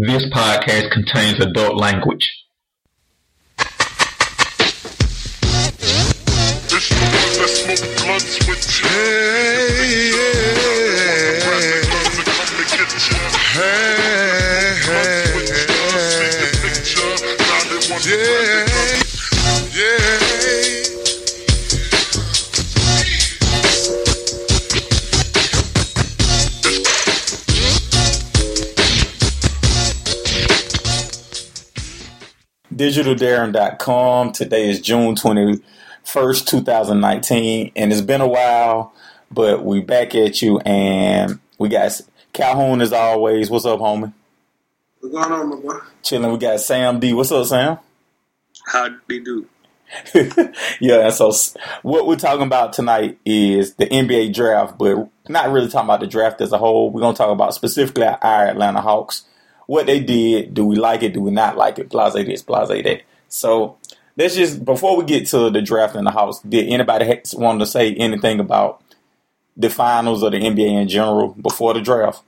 This 0.00 0.26
podcast 0.26 0.92
contains 0.92 1.44
adult 1.44 1.76
language. 1.76 2.30
DigitalDarren.com. 32.78 34.30
Today 34.30 34.70
is 34.70 34.80
June 34.80 35.16
21st, 35.16 36.46
2019, 36.46 37.72
and 37.74 37.92
it's 37.92 38.00
been 38.00 38.20
a 38.20 38.28
while, 38.28 38.92
but 39.32 39.64
we 39.64 39.80
back 39.80 40.14
at 40.14 40.40
you, 40.40 40.60
and 40.60 41.40
we 41.58 41.68
got 41.68 42.00
Calhoun 42.32 42.80
as 42.80 42.92
always. 42.92 43.50
What's 43.50 43.64
up, 43.64 43.80
homie? 43.80 44.12
What's 45.00 45.12
going 45.12 45.32
on, 45.32 45.50
my 45.50 45.56
boy? 45.56 45.80
Chilling. 46.04 46.30
We 46.30 46.38
got 46.38 46.60
Sam 46.60 47.00
D. 47.00 47.12
What's 47.12 47.32
up, 47.32 47.46
Sam? 47.46 47.78
How 48.66 48.90
they 49.08 49.18
do? 49.18 49.48
yeah, 50.80 51.10
so 51.10 51.32
what 51.82 52.06
we're 52.06 52.14
talking 52.14 52.46
about 52.46 52.74
tonight 52.74 53.18
is 53.24 53.74
the 53.74 53.86
NBA 53.86 54.34
draft, 54.34 54.78
but 54.78 55.08
not 55.28 55.50
really 55.50 55.68
talking 55.68 55.88
about 55.88 55.98
the 55.98 56.06
draft 56.06 56.40
as 56.42 56.52
a 56.52 56.58
whole. 56.58 56.90
We're 56.90 57.00
going 57.00 57.14
to 57.14 57.18
talk 57.18 57.32
about 57.32 57.54
specifically 57.54 58.04
our 58.04 58.46
Atlanta 58.46 58.80
Hawks 58.80 59.24
what 59.68 59.84
they 59.84 60.00
did. 60.00 60.54
Do 60.54 60.64
we 60.64 60.76
like 60.76 61.02
it? 61.02 61.12
Do 61.12 61.20
we 61.20 61.30
not 61.30 61.58
like 61.58 61.78
it? 61.78 61.90
Blase 61.90 62.14
this, 62.14 62.42
blase 62.42 62.68
that. 62.68 63.02
So 63.28 63.76
let's 64.16 64.34
just 64.34 64.64
before 64.64 64.96
we 64.96 65.04
get 65.04 65.26
to 65.28 65.50
the 65.50 65.60
draft 65.60 65.94
in 65.94 66.04
the 66.04 66.10
house. 66.10 66.40
Did 66.40 66.68
anybody 66.68 67.20
want 67.34 67.60
to 67.60 67.66
say 67.66 67.94
anything 67.94 68.40
about 68.40 68.82
the 69.58 69.68
finals 69.68 70.22
or 70.22 70.30
the 70.30 70.38
NBA 70.38 70.80
in 70.82 70.88
general 70.88 71.28
before 71.34 71.74
the 71.74 71.82
draft? 71.82 72.22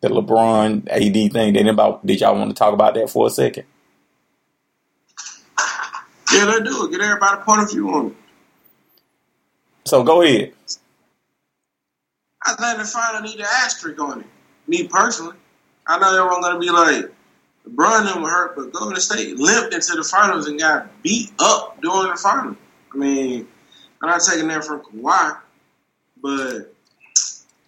The 0.00 0.08
LeBron 0.08 0.88
AD 0.88 1.32
thing. 1.32 1.52
Did 1.52 1.66
anybody? 1.66 1.98
Did 2.06 2.20
y'all 2.22 2.34
want 2.34 2.48
to 2.48 2.56
talk 2.56 2.72
about 2.72 2.94
that 2.94 3.10
for 3.10 3.26
a 3.26 3.30
second? 3.30 3.64
Yeah, 6.32 6.44
let's 6.44 6.60
do 6.60 6.86
it. 6.86 6.90
Get 6.90 7.02
everybody 7.02 7.42
a 7.42 7.44
point 7.44 7.62
of 7.62 7.70
view 7.70 7.90
on 7.90 8.06
it. 8.06 8.16
So 9.84 10.02
go 10.02 10.22
ahead. 10.22 10.54
I 12.42 12.54
think 12.54 12.78
the 12.78 12.84
final 12.84 13.20
need 13.20 13.38
an 13.38 13.46
asterisk 13.46 14.00
on 14.00 14.20
it. 14.20 14.26
Me 14.66 14.88
personally. 14.88 15.36
I 15.88 15.98
know 15.98 16.10
everyone 16.10 16.42
gonna 16.42 16.58
be 16.58 16.70
like, 16.70 17.10
LeBron 17.66 18.12
them 18.12 18.22
were 18.22 18.28
hurt, 18.28 18.56
but 18.56 18.72
Golden 18.72 19.00
State 19.00 19.36
limped 19.38 19.74
into 19.74 19.96
the 19.96 20.04
finals 20.04 20.46
and 20.46 20.60
got 20.60 21.02
beat 21.02 21.30
up 21.38 21.80
during 21.80 22.10
the 22.10 22.16
final. 22.16 22.56
I 22.94 22.96
mean, 22.96 23.48
I'm 24.02 24.10
not 24.10 24.20
taking 24.20 24.48
that 24.48 24.64
from 24.64 24.82
Kawhi, 24.82 25.38
but 26.22 26.74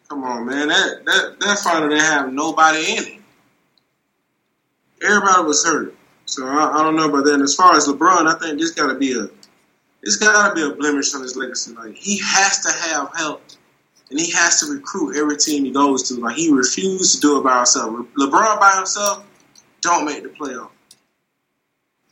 come 0.09 0.25
on, 0.25 0.47
man, 0.47 0.69
that 0.69 1.05
that 1.05 1.37
that 1.41 1.59
final 1.59 1.89
didn't 1.89 2.05
have 2.05 2.33
nobody 2.33 2.97
in 2.97 3.05
it. 3.05 3.21
Everybody 5.03 5.45
was 5.45 5.65
hurt, 5.65 5.97
so 6.27 6.47
I, 6.47 6.79
I 6.79 6.83
don't 6.83 6.97
know 6.97 7.09
about 7.09 7.25
that. 7.25 7.35
And 7.35 7.43
as 7.43 7.55
far 7.55 7.75
as 7.75 7.89
LeBron, 7.89 8.27
I 8.27 8.39
think 8.39 8.61
this 8.61 8.73
got 8.73 8.89
to 8.89 8.99
be 8.99 9.19
a 9.19 9.29
this 10.03 10.17
got 10.17 10.49
to 10.49 10.55
be 10.55 10.63
a 10.63 10.75
blemish 10.75 11.15
on 11.15 11.23
his 11.23 11.37
legacy. 11.37 11.75
Like 11.75 11.95
he 11.95 12.19
has 12.19 12.61
to 12.61 12.73
have 12.73 13.11
help 13.17 13.43
and 14.11 14.19
he 14.19 14.31
has 14.33 14.61
to 14.61 14.73
recruit 14.73 15.17
every 15.17 15.37
team 15.37 15.65
he 15.65 15.71
goes 15.71 16.09
to. 16.09 16.15
Like 16.15 16.37
he 16.37 16.51
refused 16.51 17.15
to 17.17 17.21
do 17.21 17.39
it 17.39 17.45
by 17.45 17.59
himself. 17.59 18.07
LeBron 18.19 18.61
by 18.61 18.75
himself 18.77 19.25
don't 19.81 20.05
make 20.05 20.23
the 20.23 20.29
playoff. 20.29 20.71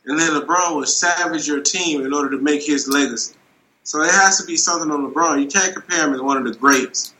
And 0.05 0.17
then 0.17 0.31
LeBron 0.31 0.75
will 0.75 0.85
savage 0.85 1.47
your 1.47 1.61
team 1.61 2.05
in 2.05 2.13
order 2.13 2.31
to 2.31 2.37
make 2.37 2.65
his 2.65 2.87
legacy. 2.87 3.35
So 3.83 4.01
it 4.01 4.11
has 4.11 4.39
to 4.39 4.45
be 4.45 4.55
something 4.55 4.89
on 4.91 5.11
LeBron. 5.11 5.41
You 5.41 5.47
can't 5.47 5.73
compare 5.73 6.07
him 6.07 6.13
as 6.13 6.21
one 6.21 6.37
of 6.37 6.45
the 6.45 6.57
greats. 6.57 7.13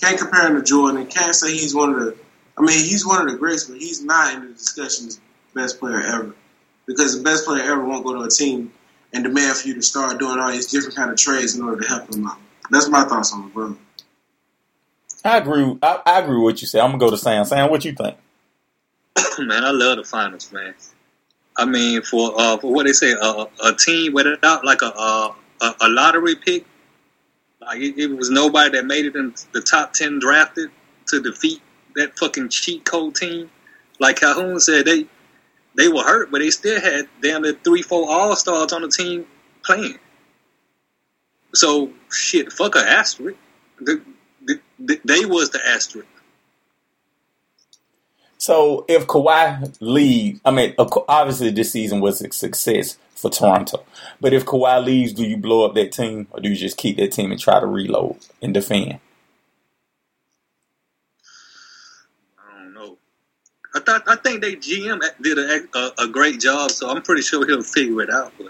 Can't 0.00 0.18
compare 0.18 0.46
him 0.46 0.56
to 0.56 0.62
Jordan. 0.62 1.06
Can't 1.06 1.34
say 1.34 1.52
he's 1.52 1.74
one 1.74 1.94
of 1.94 2.00
the. 2.00 2.16
I 2.58 2.62
mean, 2.62 2.78
he's 2.78 3.06
one 3.06 3.20
of 3.20 3.30
the 3.30 3.38
greats, 3.38 3.64
but 3.64 3.78
he's 3.78 4.02
not 4.02 4.34
in 4.34 4.48
the 4.48 4.54
discussion 4.54 5.06
as 5.06 5.20
best 5.54 5.80
player 5.80 6.00
ever. 6.00 6.34
Because 6.86 7.16
the 7.16 7.24
best 7.24 7.46
player 7.46 7.62
ever 7.62 7.84
won't 7.84 8.04
go 8.04 8.14
to 8.14 8.22
a 8.22 8.28
team 8.28 8.72
and 9.12 9.24
demand 9.24 9.56
for 9.56 9.68
you 9.68 9.74
to 9.74 9.82
start 9.82 10.18
doing 10.18 10.38
all 10.38 10.52
these 10.52 10.66
different 10.66 10.94
kind 10.94 11.10
of 11.10 11.16
trades 11.16 11.56
in 11.56 11.64
order 11.64 11.80
to 11.82 11.88
help 11.88 12.08
them 12.08 12.26
out. 12.26 12.38
That's 12.70 12.88
my 12.88 13.04
thoughts 13.04 13.32
on 13.32 13.50
LeBron. 13.50 13.76
I 15.26 15.38
agree. 15.38 15.76
I, 15.82 16.00
I 16.06 16.20
agree 16.20 16.36
with 16.36 16.44
what 16.44 16.60
you 16.60 16.66
said. 16.66 16.80
I'm 16.80 16.90
gonna 16.90 16.98
go 16.98 17.10
to 17.10 17.18
Sam. 17.18 17.44
Sam, 17.44 17.70
what 17.70 17.84
you 17.84 17.92
think? 17.92 18.16
man, 19.38 19.64
I 19.64 19.70
love 19.70 19.98
the 19.98 20.04
finals, 20.04 20.52
man. 20.52 20.74
I 21.56 21.64
mean, 21.64 22.02
for 22.02 22.32
uh, 22.36 22.58
for 22.58 22.72
what 22.72 22.86
they 22.86 22.92
say, 22.92 23.12
uh, 23.12 23.46
a 23.64 23.72
team 23.72 24.12
without 24.12 24.64
like 24.64 24.82
a 24.82 25.34
a, 25.60 25.88
lottery 25.88 26.36
pick, 26.36 26.66
like 27.60 27.80
it, 27.80 27.98
it, 27.98 28.06
was 28.08 28.30
nobody 28.30 28.76
that 28.76 28.84
made 28.84 29.06
it 29.06 29.16
in 29.16 29.34
the 29.52 29.60
top 29.60 29.92
ten 29.92 30.18
drafted 30.18 30.70
to 31.08 31.22
defeat 31.22 31.60
that 31.94 32.18
fucking 32.18 32.50
cheat 32.50 32.84
code 32.84 33.14
team. 33.14 33.50
Like 33.98 34.20
Calhoun 34.20 34.60
said, 34.60 34.84
they 34.84 35.06
they 35.74 35.88
were 35.88 36.02
hurt, 36.02 36.30
but 36.30 36.40
they 36.40 36.50
still 36.50 36.80
had 36.80 37.08
damn 37.22 37.42
near 37.42 37.52
three, 37.52 37.82
four 37.82 38.10
all 38.10 38.36
stars 38.36 38.72
on 38.72 38.82
the 38.82 38.88
team 38.88 39.26
playing. 39.64 39.98
So 41.54 41.90
shit, 42.10 42.52
fuck 42.52 42.76
a 42.76 42.80
asterisk. 42.80 43.38
The, 43.80 44.02
they 44.78 45.24
was 45.24 45.50
the 45.50 45.60
asterisk. 45.66 46.06
So 48.38 48.84
if 48.88 49.06
Kawhi 49.06 49.76
leaves, 49.80 50.40
I 50.44 50.50
mean, 50.50 50.74
obviously 50.78 51.50
this 51.50 51.72
season 51.72 52.00
was 52.00 52.20
a 52.22 52.30
success 52.32 52.98
for 53.14 53.30
Toronto. 53.30 53.84
But 54.20 54.34
if 54.34 54.44
Kawhi 54.44 54.84
leaves, 54.84 55.12
do 55.14 55.24
you 55.24 55.36
blow 55.36 55.64
up 55.64 55.74
that 55.74 55.92
team, 55.92 56.28
or 56.30 56.40
do 56.40 56.50
you 56.50 56.54
just 56.54 56.76
keep 56.76 56.98
that 56.98 57.12
team 57.12 57.32
and 57.32 57.40
try 57.40 57.58
to 57.58 57.66
reload 57.66 58.18
and 58.42 58.52
defend? 58.52 59.00
I 62.38 62.58
don't 62.58 62.74
know. 62.74 62.98
I 63.74 63.80
thought 63.80 64.02
I 64.06 64.16
think 64.16 64.42
they 64.42 64.56
GM 64.56 65.00
did 65.22 65.38
a, 65.38 65.78
a, 65.78 66.04
a 66.04 66.08
great 66.08 66.38
job, 66.40 66.70
so 66.70 66.90
I'm 66.90 67.02
pretty 67.02 67.22
sure 67.22 67.46
he'll 67.46 67.62
figure 67.62 68.02
it 68.02 68.10
out. 68.10 68.32
But 68.38 68.48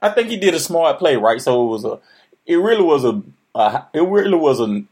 I 0.00 0.10
think 0.10 0.28
he 0.28 0.36
did 0.36 0.54
a 0.54 0.60
smart 0.60 0.98
play, 0.98 1.16
right? 1.16 1.40
So 1.42 1.66
it 1.66 1.70
was 1.70 1.84
a, 1.84 1.98
it 2.46 2.56
really 2.56 2.82
was 2.82 3.04
a, 3.04 3.20
a 3.54 3.86
it 3.92 4.02
really 4.02 4.38
was 4.38 4.60
a 4.60 4.84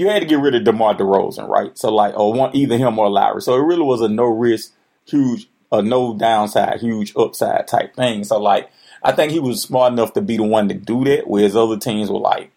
you 0.00 0.08
had 0.08 0.20
to 0.20 0.26
get 0.26 0.40
rid 0.40 0.54
of 0.54 0.64
DeMar 0.64 0.94
DeRozan, 0.94 1.46
right? 1.46 1.76
So 1.76 1.92
like, 1.94 2.18
or 2.18 2.32
one 2.32 2.56
either 2.56 2.78
him 2.78 2.98
or 2.98 3.10
Lowry. 3.10 3.42
So 3.42 3.54
it 3.54 3.64
really 3.64 3.82
was 3.82 4.00
a 4.00 4.08
no 4.08 4.24
risk, 4.24 4.72
huge, 5.04 5.46
a 5.70 5.82
no 5.82 6.16
downside, 6.16 6.80
huge 6.80 7.12
upside 7.16 7.68
type 7.68 7.94
thing. 7.94 8.24
So 8.24 8.40
like, 8.40 8.70
I 9.02 9.12
think 9.12 9.30
he 9.30 9.40
was 9.40 9.60
smart 9.60 9.92
enough 9.92 10.14
to 10.14 10.22
be 10.22 10.38
the 10.38 10.42
one 10.42 10.68
to 10.68 10.74
do 10.74 11.04
that, 11.04 11.28
whereas 11.28 11.54
other 11.54 11.78
teams 11.78 12.10
were 12.10 12.18
like 12.18 12.50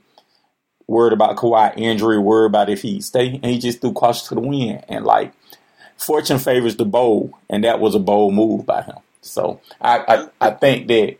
worried 0.88 1.12
about 1.12 1.36
Kawhi 1.36 1.78
injury, 1.78 2.18
worried 2.18 2.48
about 2.48 2.70
if 2.70 2.82
he 2.82 3.02
stay, 3.02 3.40
and 3.42 3.46
he 3.46 3.60
just 3.60 3.82
threw 3.82 3.92
caution 3.92 4.28
to 4.30 4.36
the 4.36 4.48
wind. 4.48 4.86
And 4.88 5.04
like, 5.04 5.34
fortune 5.98 6.40
favors 6.40 6.78
the 6.78 6.86
bold, 6.86 7.34
and 7.50 7.66
that 7.66 7.80
was 7.80 7.94
a 7.94 8.00
bold 8.00 8.34
move 8.34 8.66
by 8.66 8.84
him. 8.84 8.98
So 9.22 9.60
I, 9.82 10.00
I, 10.40 10.48
I 10.48 10.52
think 10.52 10.88
that 10.88 11.18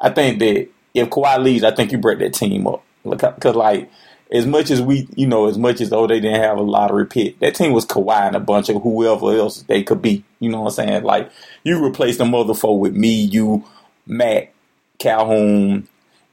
I 0.00 0.10
think 0.10 0.38
that 0.38 0.68
if 0.94 1.10
Kawhi 1.10 1.42
leaves, 1.42 1.64
I 1.64 1.74
think 1.74 1.92
you 1.92 1.98
break 1.98 2.20
that 2.20 2.34
team 2.34 2.66
up. 2.66 2.84
Because 3.04 3.54
like 3.54 3.90
as 4.30 4.46
much 4.46 4.70
as 4.70 4.82
we, 4.82 5.08
you 5.16 5.26
know, 5.26 5.48
as 5.48 5.56
much 5.56 5.80
as 5.80 5.90
though 5.90 6.06
they 6.06 6.20
didn't 6.20 6.40
have 6.40 6.58
a 6.58 6.62
lottery 6.62 7.06
pick, 7.06 7.38
that 7.38 7.54
team 7.54 7.72
was 7.72 7.86
Kawhi 7.86 8.26
and 8.26 8.36
a 8.36 8.40
bunch 8.40 8.68
of 8.68 8.82
whoever 8.82 9.36
else 9.36 9.62
they 9.62 9.82
could 9.82 10.02
be. 10.02 10.24
You 10.38 10.50
know 10.50 10.62
what 10.62 10.78
I'm 10.78 10.86
saying? 10.86 11.02
Like 11.04 11.30
you 11.64 11.84
replace 11.84 12.18
the 12.18 12.24
mother 12.24 12.54
four 12.54 12.78
with 12.78 12.94
me, 12.94 13.22
you, 13.22 13.64
Matt, 14.06 14.52
Calhoun, 14.98 15.88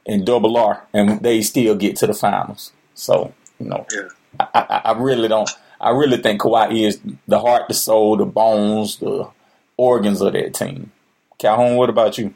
and 0.06 0.26
Double 0.26 0.56
R, 0.56 0.86
and 0.92 1.20
they 1.20 1.40
still 1.42 1.74
get 1.74 1.96
to 1.96 2.06
the 2.06 2.14
finals. 2.14 2.72
So 2.94 3.32
you 3.58 3.66
know, 3.66 3.86
yeah. 3.92 4.08
I, 4.40 4.48
I, 4.54 4.92
I 4.92 4.98
really 4.98 5.28
don't. 5.28 5.50
I 5.80 5.90
really 5.90 6.18
think 6.18 6.40
Kawhi 6.40 6.86
is 6.86 7.00
the 7.28 7.40
heart, 7.40 7.68
the 7.68 7.74
soul, 7.74 8.16
the 8.16 8.24
bones, 8.24 8.98
the 8.98 9.28
organs 9.76 10.20
of 10.20 10.32
that 10.32 10.54
team. 10.54 10.92
Calhoun, 11.38 11.76
what 11.76 11.90
about 11.90 12.18
you? 12.18 12.34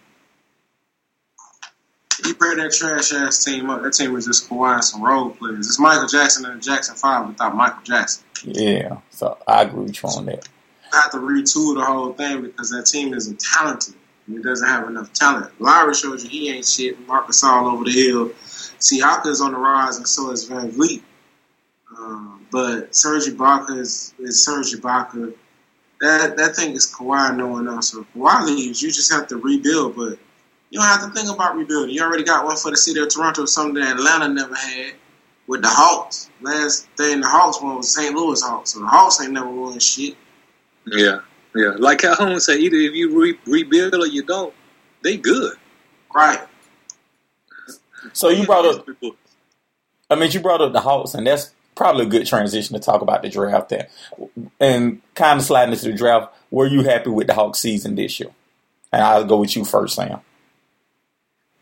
He 2.24 2.32
brought 2.34 2.56
that 2.56 2.72
trash 2.72 3.12
ass 3.12 3.44
team 3.44 3.70
up. 3.70 3.82
That 3.82 3.92
team 3.92 4.12
was 4.12 4.26
just 4.26 4.48
Kawhi 4.48 4.74
and 4.74 4.84
some 4.84 5.02
role 5.02 5.30
players. 5.30 5.66
It's 5.66 5.78
Michael 5.78 6.08
Jackson 6.08 6.44
and 6.44 6.60
the 6.60 6.64
Jackson 6.64 6.94
Five 6.96 7.28
without 7.28 7.54
Michael 7.54 7.82
Jackson. 7.82 8.24
Yeah, 8.44 8.98
so 9.10 9.38
I 9.46 9.62
agree 9.62 9.84
with 9.84 10.02
you 10.02 10.08
on 10.08 10.26
that. 10.26 10.48
I 10.92 11.00
have 11.02 11.12
to 11.12 11.18
retool 11.18 11.76
the 11.76 11.84
whole 11.84 12.12
thing 12.12 12.42
because 12.42 12.70
that 12.70 12.86
team 12.86 13.14
isn't 13.14 13.40
talented. 13.40 13.94
He 14.26 14.38
doesn't 14.38 14.66
have 14.66 14.88
enough 14.88 15.12
talent. 15.12 15.52
Lowry 15.60 15.94
shows 15.94 16.24
you 16.24 16.30
he 16.30 16.50
ain't 16.50 16.66
shit. 16.66 17.06
Marcus 17.06 17.42
all 17.42 17.66
over 17.66 17.84
the 17.84 17.92
hill. 17.92 18.28
Siakam's 18.78 19.40
on 19.40 19.52
the 19.52 19.58
rise, 19.58 19.96
and 19.96 20.06
so 20.06 20.30
is 20.30 20.48
VanVleet. 20.48 21.02
Um, 21.98 22.46
but 22.50 22.94
Serge 22.94 23.26
Ibaka 23.26 23.78
is, 23.78 24.14
is 24.18 24.44
Serge 24.44 24.72
Ibaka. 24.72 25.34
That 26.00 26.36
that 26.38 26.56
thing 26.56 26.72
is 26.72 26.92
Kawhi, 26.92 27.36
no 27.36 27.48
one 27.48 27.68
else. 27.68 27.92
So 27.92 28.06
Kawhi 28.16 28.46
leaves, 28.46 28.80
you 28.80 28.90
just 28.90 29.12
have 29.12 29.26
to 29.28 29.36
rebuild. 29.36 29.96
But 29.96 30.18
you 30.70 30.78
don't 30.78 30.88
have 30.88 31.02
to 31.02 31.10
think 31.10 31.32
about 31.32 31.56
rebuilding. 31.56 31.94
You 31.94 32.02
already 32.02 32.22
got 32.22 32.44
one 32.44 32.56
for 32.56 32.70
the 32.70 32.76
city 32.76 33.00
of 33.00 33.08
Toronto, 33.08 33.44
something 33.44 33.74
that 33.74 33.96
Atlanta 33.96 34.28
never 34.28 34.54
had 34.54 34.94
with 35.46 35.62
the 35.62 35.68
Hawks. 35.68 36.30
Last 36.40 36.88
thing 36.96 37.20
the 37.20 37.28
Hawks 37.28 37.60
won 37.60 37.76
was 37.76 37.92
St. 37.92 38.14
Louis 38.14 38.40
Hawks, 38.40 38.70
so 38.72 38.80
the 38.80 38.86
Hawks 38.86 39.20
ain't 39.20 39.32
never 39.32 39.50
won 39.50 39.78
shit. 39.80 40.16
Yeah. 40.86 41.20
Yeah, 41.54 41.74
like 41.78 41.98
Calhoun 41.98 42.38
said, 42.38 42.60
either 42.60 42.76
if 42.76 42.94
you 42.94 43.20
re- 43.20 43.38
rebuild 43.44 43.94
or 43.94 44.06
you 44.06 44.22
don't, 44.22 44.54
they 45.02 45.16
good. 45.16 45.56
Right. 46.14 46.40
So 48.12 48.28
you 48.28 48.46
brought 48.46 48.66
up, 48.66 48.86
I 50.08 50.14
mean, 50.14 50.30
you 50.30 50.38
brought 50.38 50.60
up 50.60 50.72
the 50.72 50.80
Hawks, 50.80 51.14
and 51.14 51.26
that's 51.26 51.52
probably 51.74 52.06
a 52.06 52.08
good 52.08 52.26
transition 52.26 52.74
to 52.74 52.80
talk 52.80 53.02
about 53.02 53.22
the 53.22 53.28
draft 53.28 53.70
there. 53.70 53.88
And 54.60 55.02
kind 55.14 55.40
of 55.40 55.44
sliding 55.44 55.72
into 55.72 55.86
the 55.86 55.96
draft, 55.96 56.32
were 56.52 56.66
you 56.66 56.84
happy 56.84 57.10
with 57.10 57.26
the 57.26 57.34
Hawks 57.34 57.58
season 57.58 57.96
this 57.96 58.20
year? 58.20 58.30
And 58.92 59.02
I'll 59.02 59.24
go 59.24 59.38
with 59.38 59.56
you 59.56 59.64
first, 59.64 59.96
Sam. 59.96 60.20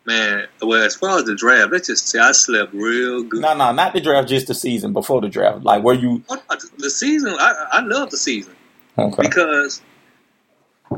Man, 0.09 0.47
well, 0.63 0.83
as 0.83 0.97
far 0.97 1.19
as 1.19 1.25
the 1.25 1.35
draft, 1.35 1.71
let's 1.71 1.89
just 1.89 2.09
say 2.09 2.19
I 2.19 2.33
slept 2.33 2.73
real 2.73 3.25
good. 3.25 3.43
No, 3.43 3.55
no, 3.55 3.73
not 3.73 3.93
the 3.93 4.01
draft, 4.01 4.27
just 4.27 4.47
the 4.47 4.55
season 4.55 4.95
before 4.95 5.21
the 5.21 5.29
draft. 5.29 5.65
Like, 5.65 5.83
were 5.83 5.93
you 5.93 6.23
oh, 6.31 6.41
The 6.79 6.89
season, 6.89 7.35
I, 7.39 7.67
I 7.73 7.81
love 7.83 8.09
the 8.09 8.17
season 8.17 8.57
okay? 8.97 9.21
because, 9.21 9.83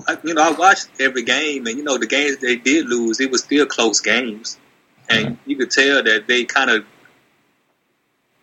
I, 0.07 0.17
you 0.23 0.35
know, 0.35 0.43
I 0.43 0.53
watched 0.53 0.91
every 1.01 1.25
game, 1.25 1.67
and 1.67 1.77
you 1.77 1.83
know, 1.83 1.99
the 1.99 2.07
games 2.07 2.37
they 2.37 2.55
did 2.55 2.87
lose, 2.87 3.19
it 3.19 3.33
was 3.33 3.43
still 3.43 3.67
close 3.67 4.01
games, 4.01 4.61
and 5.09 5.27
mm-hmm. 5.27 5.51
you 5.51 5.57
could 5.57 5.73
tell 5.73 6.05
that 6.05 6.29
they 6.29 6.45
kind 6.45 6.71
of, 6.71 6.85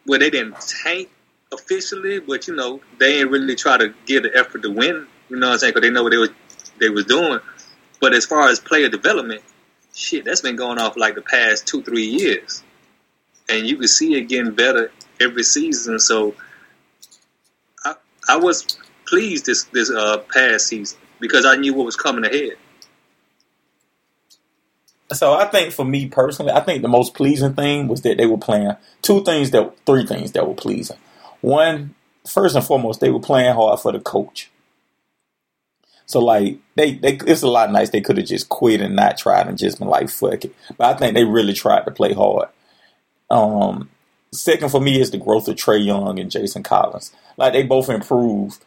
well, 0.05 0.19
they 0.19 0.29
didn't 0.29 0.59
tank 0.83 1.09
officially, 1.53 2.19
but 2.19 2.45
you 2.49 2.57
know, 2.57 2.81
they 2.99 3.13
didn't 3.13 3.31
really 3.31 3.55
try 3.55 3.77
to 3.77 3.93
give 4.05 4.23
the 4.23 4.35
effort 4.35 4.63
to 4.63 4.69
win. 4.69 5.07
You 5.29 5.37
know 5.37 5.47
what 5.47 5.53
I'm 5.53 5.59
saying? 5.59 5.73
Because 5.75 5.87
they 5.87 5.93
know 5.93 6.03
what 6.03 6.11
they 6.11 6.17
was 6.17 6.31
they 6.77 6.89
was 6.89 7.05
doing. 7.05 7.39
But 8.01 8.13
as 8.13 8.25
far 8.25 8.49
as 8.49 8.59
player 8.59 8.89
development, 8.89 9.43
shit, 9.97 10.25
that's 10.25 10.41
been 10.41 10.55
going 10.55 10.77
for 10.77 10.99
like 10.99 11.15
the 11.15 11.21
past 11.21 11.67
two, 11.67 11.81
three 11.81 12.05
years. 12.05 12.63
And 13.49 13.65
you 13.65 13.77
can 13.77 13.88
see 13.88 14.15
it 14.15 14.29
getting 14.29 14.53
better 14.53 14.91
every 15.19 15.44
season. 15.44 15.99
So 15.99 16.35
I 17.83 17.95
I 18.27 18.38
was 18.38 18.77
pleased 19.07 19.45
this 19.45 19.63
this 19.65 19.89
uh, 19.89 20.19
past 20.31 20.67
season 20.67 20.99
because 21.19 21.45
I 21.45 21.55
knew 21.55 21.73
what 21.73 21.85
was 21.85 21.95
coming 21.95 22.25
ahead. 22.25 22.57
So 25.13 25.33
I 25.33 25.45
think 25.45 25.73
for 25.73 25.85
me 25.85 26.07
personally, 26.07 26.51
I 26.51 26.59
think 26.59 26.81
the 26.81 26.89
most 26.89 27.13
pleasing 27.13 27.53
thing 27.53 27.88
was 27.88 28.01
that 28.01 28.17
they 28.17 28.25
were 28.25 28.38
playing 28.38 28.75
two 29.01 29.23
things 29.23 29.51
that 29.51 29.73
three 29.85 30.05
things 30.05 30.33
that 30.33 30.45
were 30.45 30.53
pleasing. 30.53 30.97
One, 31.39 31.95
first 32.27 32.55
and 32.55 32.65
foremost, 32.65 33.00
they 33.00 33.09
were 33.09 33.21
playing 33.21 33.53
hard 33.53 33.79
for 33.79 33.93
the 33.93 34.01
coach. 34.01 34.51
So 36.07 36.19
like 36.19 36.57
they, 36.75 36.94
they 36.94 37.19
it's 37.27 37.44
a 37.44 37.48
lot 37.50 37.71
nice 37.71 37.89
they 37.89 38.01
could 38.01 38.18
have 38.18 38.25
just 38.25 38.50
quit 38.50 38.81
and 38.81 38.95
not 38.95 39.18
tried 39.18 39.48
and 39.48 39.57
just 39.57 39.77
been 39.77 39.89
like 39.89 40.09
fuck 40.09 40.45
it. 40.45 40.56
But 40.77 40.95
I 40.95 40.98
think 40.98 41.13
they 41.13 41.25
really 41.25 41.54
tried 41.54 41.83
to 41.86 41.92
play 41.92 42.13
hard. 42.13 42.50
Um 43.30 43.89
second 44.31 44.69
for 44.69 44.81
me 44.81 45.00
is 45.00 45.12
the 45.12 45.18
growth 45.18 45.48
of 45.50 45.56
Trae 45.56 45.86
Young 45.86 46.18
and 46.18 46.31
Jason 46.31 46.63
Collins. 46.63 47.12
Like 47.36 47.54
they 47.54 47.63
both 47.63 47.89
improved 47.89 48.63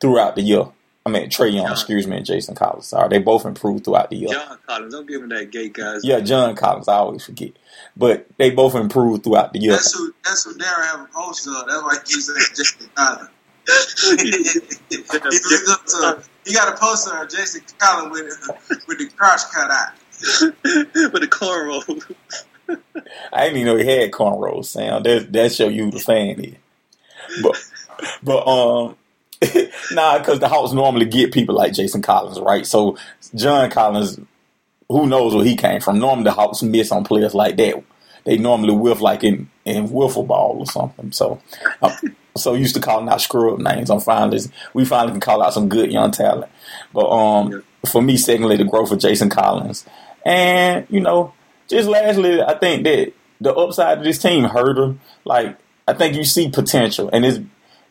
throughout 0.00 0.36
the 0.36 0.42
year. 0.42 0.66
I 1.04 1.10
mean 1.10 1.28
Trae 1.30 1.52
Young, 1.52 1.64
John. 1.64 1.72
excuse 1.72 2.06
me, 2.06 2.18
and 2.18 2.26
Jason 2.26 2.54
Collins. 2.54 2.86
Sorry, 2.86 3.08
they 3.08 3.18
both 3.18 3.44
improved 3.44 3.84
throughout 3.84 4.10
the 4.10 4.16
year. 4.16 4.28
John 4.28 4.58
Collins, 4.64 4.94
don't 4.94 5.08
give 5.08 5.22
him 5.22 5.30
that 5.30 5.50
gay 5.50 5.70
guys. 5.70 6.02
Yeah, 6.04 6.20
John 6.20 6.54
Collins, 6.54 6.86
I 6.86 6.94
always 6.96 7.24
forget. 7.24 7.52
But 7.96 8.26
they 8.36 8.50
both 8.50 8.76
improved 8.76 9.24
throughout 9.24 9.52
the 9.52 9.58
year. 9.58 9.72
That's 9.72 9.92
who. 9.96 10.12
That's 10.24 10.44
who 10.44 10.54
Darren 10.54 10.84
have 10.86 11.00
a 11.00 11.08
poster. 11.12 11.50
That's 11.50 11.82
why 11.82 11.94
he 11.94 12.12
keeps 12.12 12.26
saying 12.26 12.38
Jason 12.54 12.90
Collins. 12.94 13.30
If 13.68 14.90
you 14.90 15.66
look 15.66 15.68
up 15.70 15.86
to, 15.86 16.22
he 16.44 16.54
got 16.54 16.74
a 16.74 16.76
poster 16.78 17.22
of 17.22 17.28
Jason 17.28 17.62
Collins 17.78 18.12
with 18.12 18.86
with 18.88 18.98
the 18.98 19.08
crotch 19.16 19.42
cut 19.52 19.70
out. 19.70 19.92
With 21.12 21.22
the 21.22 21.28
cornrow. 21.28 22.14
I 23.32 23.44
didn't 23.44 23.58
even 23.58 23.66
know 23.66 23.76
he 23.76 23.86
had 23.86 24.10
cornrows, 24.10 24.66
Sam. 24.66 25.02
That 25.02 25.32
that 25.32 25.52
show 25.52 25.68
you 25.68 25.90
the 25.90 26.00
fan 26.00 26.40
is. 26.40 26.54
But 27.42 27.56
but 28.22 28.46
um 28.46 28.96
nah, 29.92 30.18
because 30.18 30.40
the 30.40 30.48
Hawks 30.48 30.72
normally 30.72 31.06
get 31.06 31.32
people 31.32 31.54
like 31.54 31.72
Jason 31.72 32.02
Collins, 32.02 32.40
right? 32.40 32.66
So 32.66 32.96
John 33.34 33.70
Collins, 33.70 34.18
who 34.88 35.06
knows 35.06 35.34
where 35.34 35.44
he 35.44 35.54
came 35.54 35.80
from? 35.80 36.00
Normally 36.00 36.24
the 36.24 36.32
Hawks 36.32 36.62
miss 36.62 36.90
on 36.90 37.04
players 37.04 37.34
like 37.34 37.56
that. 37.56 37.82
They 38.28 38.36
normally 38.36 38.74
whiff 38.74 39.00
like 39.00 39.24
in 39.24 39.48
in 39.64 39.88
wiffle 39.88 40.26
ball 40.26 40.58
or 40.58 40.66
something. 40.66 41.12
So 41.12 41.40
I'm 41.82 42.14
so 42.36 42.52
used 42.52 42.74
to 42.74 42.80
calling 42.82 43.08
out 43.08 43.22
screw 43.22 43.54
up 43.54 43.58
names. 43.58 43.88
I'm 43.88 44.00
finally 44.00 44.40
we 44.74 44.84
finally 44.84 45.12
can 45.12 45.20
call 45.20 45.42
out 45.42 45.54
some 45.54 45.70
good 45.70 45.90
young 45.90 46.10
talent. 46.10 46.52
But 46.92 47.08
um 47.08 47.64
for 47.86 48.02
me, 48.02 48.18
secondly, 48.18 48.58
the 48.58 48.64
growth 48.64 48.92
of 48.92 48.98
Jason 48.98 49.30
Collins. 49.30 49.86
And, 50.26 50.86
you 50.90 51.00
know, 51.00 51.32
just 51.68 51.88
lastly, 51.88 52.42
I 52.42 52.58
think 52.58 52.84
that 52.84 53.14
the 53.40 53.54
upside 53.54 53.98
of 53.98 54.04
this 54.04 54.18
team 54.18 54.44
hurt 54.44 54.76
him. 54.76 55.00
Like, 55.24 55.56
I 55.86 55.94
think 55.94 56.14
you 56.16 56.24
see 56.24 56.50
potential. 56.50 57.08
And 57.12 57.24
it's 57.24 57.38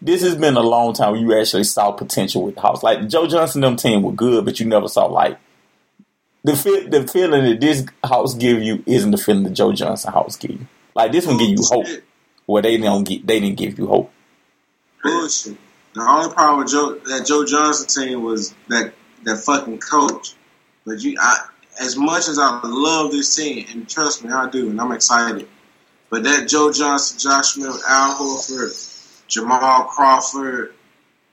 this 0.01 0.22
has 0.22 0.36
been 0.36 0.56
a 0.56 0.62
long 0.62 0.94
time 0.94 1.13
where 1.13 1.22
you 1.22 1.40
actually 1.40 1.63
saw 1.63 1.92
potential 1.92 2.44
with 2.44 2.54
the 2.54 2.62
house. 2.62 2.83
Like 2.83 3.07
Joe 3.07 3.25
Johnson 3.25 3.62
them 3.62 3.75
team 3.75 4.04
were 4.04 4.12
good, 4.12 4.45
but 4.45 4.60
you 4.60 4.68
never 4.68 4.88
saw 4.88 5.06
like 5.06 5.40
the 6.47 6.55
feel, 6.55 6.89
the 6.89 7.05
feeling 7.05 7.44
that 7.44 7.59
this 7.59 7.85
house 8.01 8.33
give 8.33 8.63
you 8.63 8.81
isn't 8.85 9.11
the 9.11 9.17
feeling 9.17 9.44
that 9.44 9.53
Joe 9.53 9.73
Johnson 9.73 10.13
house 10.13 10.38
give 10.38 10.51
you. 10.51 10.67
Like 10.95 11.11
this 11.11 11.27
one 11.27 11.38
give 11.38 11.49
you 11.49 11.61
hope. 11.61 11.85
Where 12.45 12.61
they 12.61 12.77
don't 12.77 13.03
get 13.03 13.27
they 13.27 13.41
didn't 13.41 13.57
give 13.57 13.77
you 13.77 13.88
hope. 13.88 14.11
Bullshit. 15.03 15.57
The 15.94 16.01
only 16.01 16.33
problem 16.33 16.59
with 16.59 16.71
Joe 16.71 16.95
that 17.09 17.25
Joe 17.25 17.45
Johnson 17.45 17.88
team 17.88 18.23
was 18.23 18.55
that 18.69 18.94
that 19.23 19.39
fucking 19.39 19.79
coach. 19.79 20.35
But 20.85 21.01
you, 21.03 21.17
I, 21.19 21.47
as 21.81 21.97
much 21.97 22.29
as 22.29 22.39
I 22.39 22.61
love 22.63 23.11
this 23.11 23.35
team, 23.35 23.65
and 23.69 23.89
trust 23.89 24.23
me, 24.23 24.31
I 24.31 24.49
do, 24.49 24.69
and 24.69 24.79
I'm 24.79 24.94
excited. 24.94 25.49
But 26.09 26.23
that 26.23 26.47
Joe 26.47 26.71
Johnson, 26.71 27.19
Josh 27.19 27.55
Smith, 27.55 27.83
Al 27.85 28.15
Horford, 28.15 29.27
Jamal 29.27 29.83
Crawford, 29.83 30.73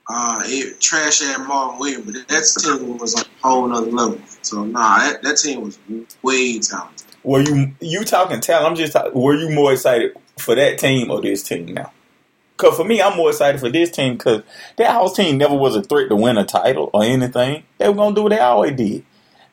uh, 0.07 0.43
it, 0.45 0.79
trash 0.79 1.21
at 1.23 1.39
Marvin 1.39 1.79
Williams, 1.79 2.05
but 2.05 2.27
that 2.27 2.61
team 2.61 2.97
was 2.97 3.15
on 3.15 3.21
a 3.21 3.47
whole 3.47 3.73
other 3.75 3.91
level. 3.91 4.19
So 4.41 4.63
nah, 4.63 4.99
that, 4.99 5.23
that 5.23 5.37
team 5.37 5.61
was 5.61 5.79
way 6.21 6.59
talented. 6.59 7.07
Were 7.23 7.41
you 7.41 7.73
you 7.79 8.03
talking 8.03 8.39
talent? 8.39 8.67
I'm 8.67 8.75
just 8.75 8.93
talk- 8.93 9.15
were 9.15 9.35
you 9.35 9.49
more 9.49 9.73
excited 9.73 10.15
for 10.37 10.53
that 10.55 10.77
team 10.77 11.09
or 11.09 11.21
this 11.21 11.41
team 11.41 11.65
now? 11.67 11.91
Because 12.55 12.77
for 12.77 12.85
me, 12.85 13.01
I'm 13.01 13.17
more 13.17 13.29
excited 13.31 13.59
for 13.59 13.69
this 13.69 13.89
team 13.91 14.13
because 14.13 14.43
that 14.77 14.91
house 14.91 15.15
team 15.15 15.37
never 15.37 15.55
was 15.55 15.75
a 15.75 15.81
threat 15.81 16.09
to 16.09 16.15
win 16.15 16.37
a 16.37 16.45
title 16.45 16.89
or 16.93 17.03
anything. 17.03 17.63
They 17.79 17.89
were 17.89 17.95
gonna 17.95 18.15
do 18.15 18.23
what 18.23 18.29
they 18.29 18.39
always 18.39 18.75
did: 18.75 19.03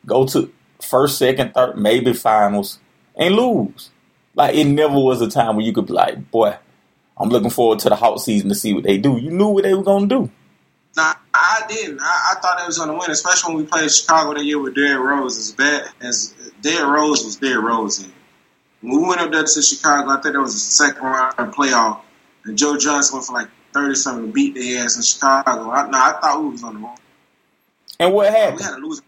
go 0.04 0.26
to 0.26 0.52
first, 0.80 1.18
second, 1.18 1.54
third, 1.54 1.78
maybe 1.78 2.12
finals, 2.12 2.78
and 3.16 3.34
lose. 3.34 3.90
Like 4.34 4.54
it 4.54 4.64
never 4.66 4.94
was 4.94 5.22
a 5.22 5.30
time 5.30 5.56
where 5.56 5.64
you 5.64 5.72
could 5.72 5.86
be 5.86 5.94
like, 5.94 6.30
"Boy, 6.30 6.56
I'm 7.16 7.30
looking 7.30 7.50
forward 7.50 7.78
to 7.80 7.88
the 7.88 7.96
hot 7.96 8.20
season 8.20 8.50
to 8.50 8.54
see 8.54 8.74
what 8.74 8.84
they 8.84 8.98
do." 8.98 9.16
You 9.16 9.30
knew 9.30 9.48
what 9.48 9.64
they 9.64 9.74
were 9.74 9.82
gonna 9.82 10.06
do. 10.06 10.30
Nah, 10.96 11.14
I 11.32 11.62
didn't. 11.68 12.00
I, 12.00 12.32
I 12.32 12.40
thought 12.40 12.58
they 12.58 12.66
was 12.66 12.76
going 12.76 12.90
to 12.90 12.98
win, 12.98 13.10
especially 13.10 13.54
when 13.54 13.64
we 13.64 13.68
played 13.68 13.90
Chicago 13.90 14.34
that 14.34 14.44
year 14.44 14.58
with 14.58 14.74
Derrick 14.74 15.00
Rose. 15.00 15.38
As 15.38 15.52
bad 15.52 15.88
as 16.00 16.34
Derrick 16.60 16.86
Rose 16.86 17.24
was 17.24 17.36
Derrick 17.36 17.64
Rose. 17.64 18.00
And 18.00 18.12
when 18.82 19.00
we 19.00 19.08
went 19.08 19.20
up 19.20 19.32
there 19.32 19.44
to 19.44 19.62
Chicago, 19.62 20.10
I 20.10 20.20
think 20.20 20.34
that 20.34 20.40
was 20.40 20.52
the 20.54 20.60
second 20.60 21.02
round 21.02 21.54
playoff, 21.54 22.00
and 22.44 22.58
Joe 22.58 22.76
Johnson 22.76 23.16
went 23.16 23.26
for 23.26 23.32
like 23.32 23.48
thirty 23.72 23.94
something 23.94 24.26
to 24.26 24.32
beat 24.32 24.54
their 24.54 24.84
ass 24.84 24.96
in 24.96 25.02
Chicago. 25.02 25.70
I, 25.70 25.88
nah, 25.88 25.98
I 25.98 26.20
thought 26.20 26.42
we 26.42 26.50
was 26.50 26.62
on 26.62 26.74
the 26.74 26.80
wrong. 26.80 26.98
And 27.98 28.12
what 28.12 28.30
happened? 28.30 28.58
We 28.58 28.64
had 28.64 28.74
a 28.74 28.78
losing. 28.78 29.04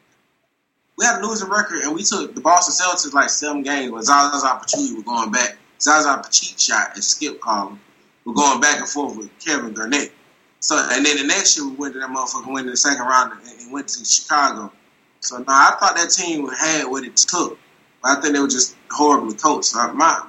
We 0.97 1.05
had 1.05 1.21
a 1.21 1.27
losing 1.27 1.51
record, 1.51 1.83
and 1.83 1.95
we 1.95 2.03
took 2.03 2.35
the 2.35 2.41
Boston 2.41 2.87
Celtics 2.87 3.13
like 3.13 3.29
seven 3.29 3.63
games. 3.63 3.93
When 3.93 4.03
Zaza 4.03 4.47
Pachulia 4.47 4.95
was 4.95 5.05
going 5.05 5.33
back, 5.33 5.59
Zaza 5.81 6.23
Pachulia 6.23 6.59
shot 6.59 6.95
and 6.95 7.05
Skip 7.05 7.41
Collins 7.41 7.79
were 8.25 8.33
going 8.33 8.61
back 8.61 8.79
and 8.79 8.89
forth 8.89 9.17
with 9.19 9.31
Kevin 9.39 9.75
Garnett. 9.75 10.13
So, 10.65 10.79
and 10.79 11.05
then 11.05 11.19
the 11.19 11.25
next 11.25 11.59
year 11.59 11.69
we 11.69 11.75
went 11.75 11.93
to 11.93 12.01
that 12.01 12.09
motherfucker, 12.09 12.51
went 12.51 12.65
to 12.65 12.71
the 12.71 12.77
second 12.79 13.05
round, 13.05 13.33
and, 13.33 13.61
and 13.61 13.71
went 13.71 13.87
to 13.89 14.03
Chicago. 14.03 14.73
So, 15.21 15.37
now 15.37 15.45
I 15.49 15.77
thought 15.79 15.95
that 15.95 16.09
team 16.09 16.49
had 16.49 16.87
what 16.87 17.05
it 17.05 17.15
took, 17.19 17.59
but 18.03 18.17
I 18.17 18.21
think 18.23 18.33
they 18.33 18.41
were 18.41 18.49
just 18.49 18.75
horribly 18.91 19.37
coached. 19.37 19.67
So, 19.67 19.93
my 19.93 20.27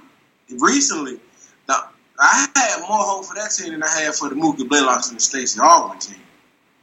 recently, 0.59 1.21
the, 1.67 1.75
I 2.19 2.47
had 2.53 2.79
more 2.81 2.97
hope 2.99 3.23
for 3.23 3.35
that 3.35 3.51
team 3.51 3.71
than 3.71 3.83
I 3.83 3.87
had 3.87 4.13
for 4.13 4.27
the 4.27 4.35
Mookie 4.35 4.67
Blaylock 4.67 5.07
and 5.07 5.15
the 5.15 5.21
Stacey 5.21 5.57
Augmon 5.57 6.05
team. 6.05 6.19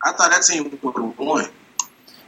I 0.03 0.13
thought 0.13 0.31
that 0.31 0.45
team 0.45 0.65
would 0.83 0.97
have 0.97 1.19
won. 1.19 1.45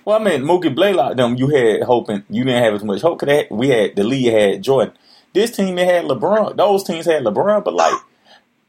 Well, 0.04 0.20
I 0.20 0.22
mean, 0.22 0.42
Mookie 0.42 0.74
Blaylock, 0.74 1.16
them 1.16 1.36
you 1.36 1.48
had 1.48 1.84
hoping 1.84 2.24
you 2.28 2.44
didn't 2.44 2.62
have 2.62 2.74
as 2.74 2.84
much 2.84 3.00
hope. 3.00 3.18
Cause 3.18 3.28
they, 3.28 3.48
we 3.50 3.70
had 3.70 3.96
the 3.96 4.04
league 4.04 4.30
had 4.30 4.62
Jordan. 4.62 4.92
This 5.32 5.56
team 5.56 5.74
they 5.74 5.86
had 5.86 6.04
LeBron. 6.04 6.58
Those 6.58 6.84
teams 6.84 7.06
had 7.06 7.24
LeBron, 7.24 7.64
but 7.64 7.72
like 7.72 7.94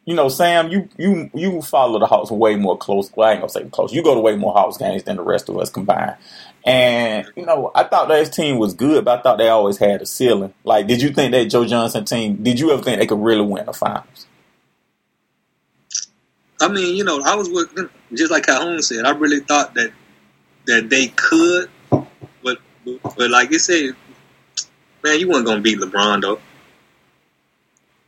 you 0.05 0.13
know, 0.13 0.29
Sam, 0.29 0.69
you 0.69 0.88
you 0.97 1.29
you 1.33 1.62
follow 1.62 2.00
the 2.00 2.05
Hawks 2.05 2.29
way 2.31 2.55
more 2.55 2.77
close. 2.77 3.12
Well, 3.15 3.27
I 3.27 3.31
ain't 3.33 3.41
gonna 3.41 3.50
say 3.50 3.65
close. 3.65 3.91
You 3.91 4.03
go 4.03 4.13
to 4.13 4.21
way 4.21 4.35
more 4.35 4.53
Hawks 4.53 4.77
games 4.77 5.03
than 5.03 5.17
the 5.17 5.24
rest 5.24 5.50
of 5.50 5.57
us 5.57 5.69
combined. 5.71 6.15
And 6.63 7.27
you 7.35 7.45
know, 7.45 7.71
I 7.74 7.83
thought 7.83 8.07
that 8.09 8.31
team 8.31 8.59
was 8.59 8.74
good, 8.74 9.05
but 9.05 9.19
I 9.19 9.21
thought 9.24 9.38
they 9.38 9.50
always 9.50 9.77
had 9.77 10.01
a 10.01 10.05
ceiling. 10.05 10.53
Like, 10.63 10.88
did 10.88 11.01
you 11.01 11.09
think 11.09 11.31
that 11.31 11.45
Joe 11.45 11.65
Johnson 11.65 12.05
team? 12.05 12.38
Did 12.43 12.59
you 12.59 12.71
ever 12.71 12.83
think 12.83 13.00
they 13.00 13.07
could 13.07 13.21
really 13.21 13.45
win 13.45 13.65
the 13.65 13.74
finals? 13.74 14.27
I 16.62 16.67
mean, 16.69 16.95
you 16.95 17.03
know, 17.03 17.21
I 17.25 17.35
was 17.35 17.50
with 17.50 17.89
just 18.13 18.31
like 18.31 18.45
Calhoun 18.45 18.81
said. 18.81 19.05
I 19.05 19.12
really 19.12 19.39
thought 19.39 19.74
that 19.74 19.91
that 20.67 20.89
they 20.89 21.07
could, 21.07 21.69
but 22.43 22.59
but 22.83 23.29
like 23.31 23.51
you 23.51 23.59
said, 23.59 23.95
man, 25.03 25.19
you 25.19 25.29
weren't 25.29 25.45
gonna 25.47 25.62
beat 25.62 25.79
LeBron 25.79 26.21
though. 26.21 26.39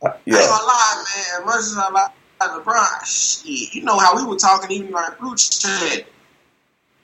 I 0.02 0.14
ain't 0.26 0.26
gonna 0.26 0.66
lie, 0.66 0.97
man. 1.18 1.46
Much 1.46 1.56
as 1.56 1.76
I 1.76 1.90
like 1.90 2.12
LeBron, 2.40 3.04
shit, 3.04 3.74
you 3.74 3.82
know 3.82 3.98
how 3.98 4.16
we 4.16 4.24
were 4.24 4.36
talking 4.36 4.70
even 4.70 4.92
like 4.92 5.18
group 5.18 5.38
chat. 5.38 6.06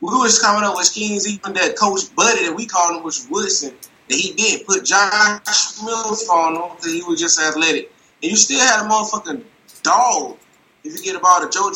we 0.00 0.08
was 0.08 0.40
coming 0.40 0.64
up 0.64 0.76
with 0.76 0.86
schemes, 0.86 1.28
even 1.28 1.54
that 1.54 1.76
Coach 1.76 2.14
Buddy 2.14 2.46
that 2.46 2.54
we 2.54 2.66
called 2.66 2.96
him 2.96 3.02
was 3.02 3.26
Woodson, 3.30 3.74
that 4.08 4.14
he 4.16 4.32
did 4.32 4.66
put 4.66 4.84
Josh 4.84 5.82
Mills 5.82 6.28
on 6.28 6.54
him 6.54 6.76
because 6.76 6.92
he 6.92 7.02
was 7.02 7.20
just 7.20 7.40
athletic. 7.40 7.90
And 8.22 8.30
you 8.30 8.36
still 8.36 8.60
had 8.60 8.86
a 8.86 8.88
motherfucking 8.88 9.42
dog 9.82 10.38
if 10.84 10.94
you 10.94 11.02
get 11.02 11.16
about 11.16 11.44
a 11.44 11.50
Joe 11.50 11.72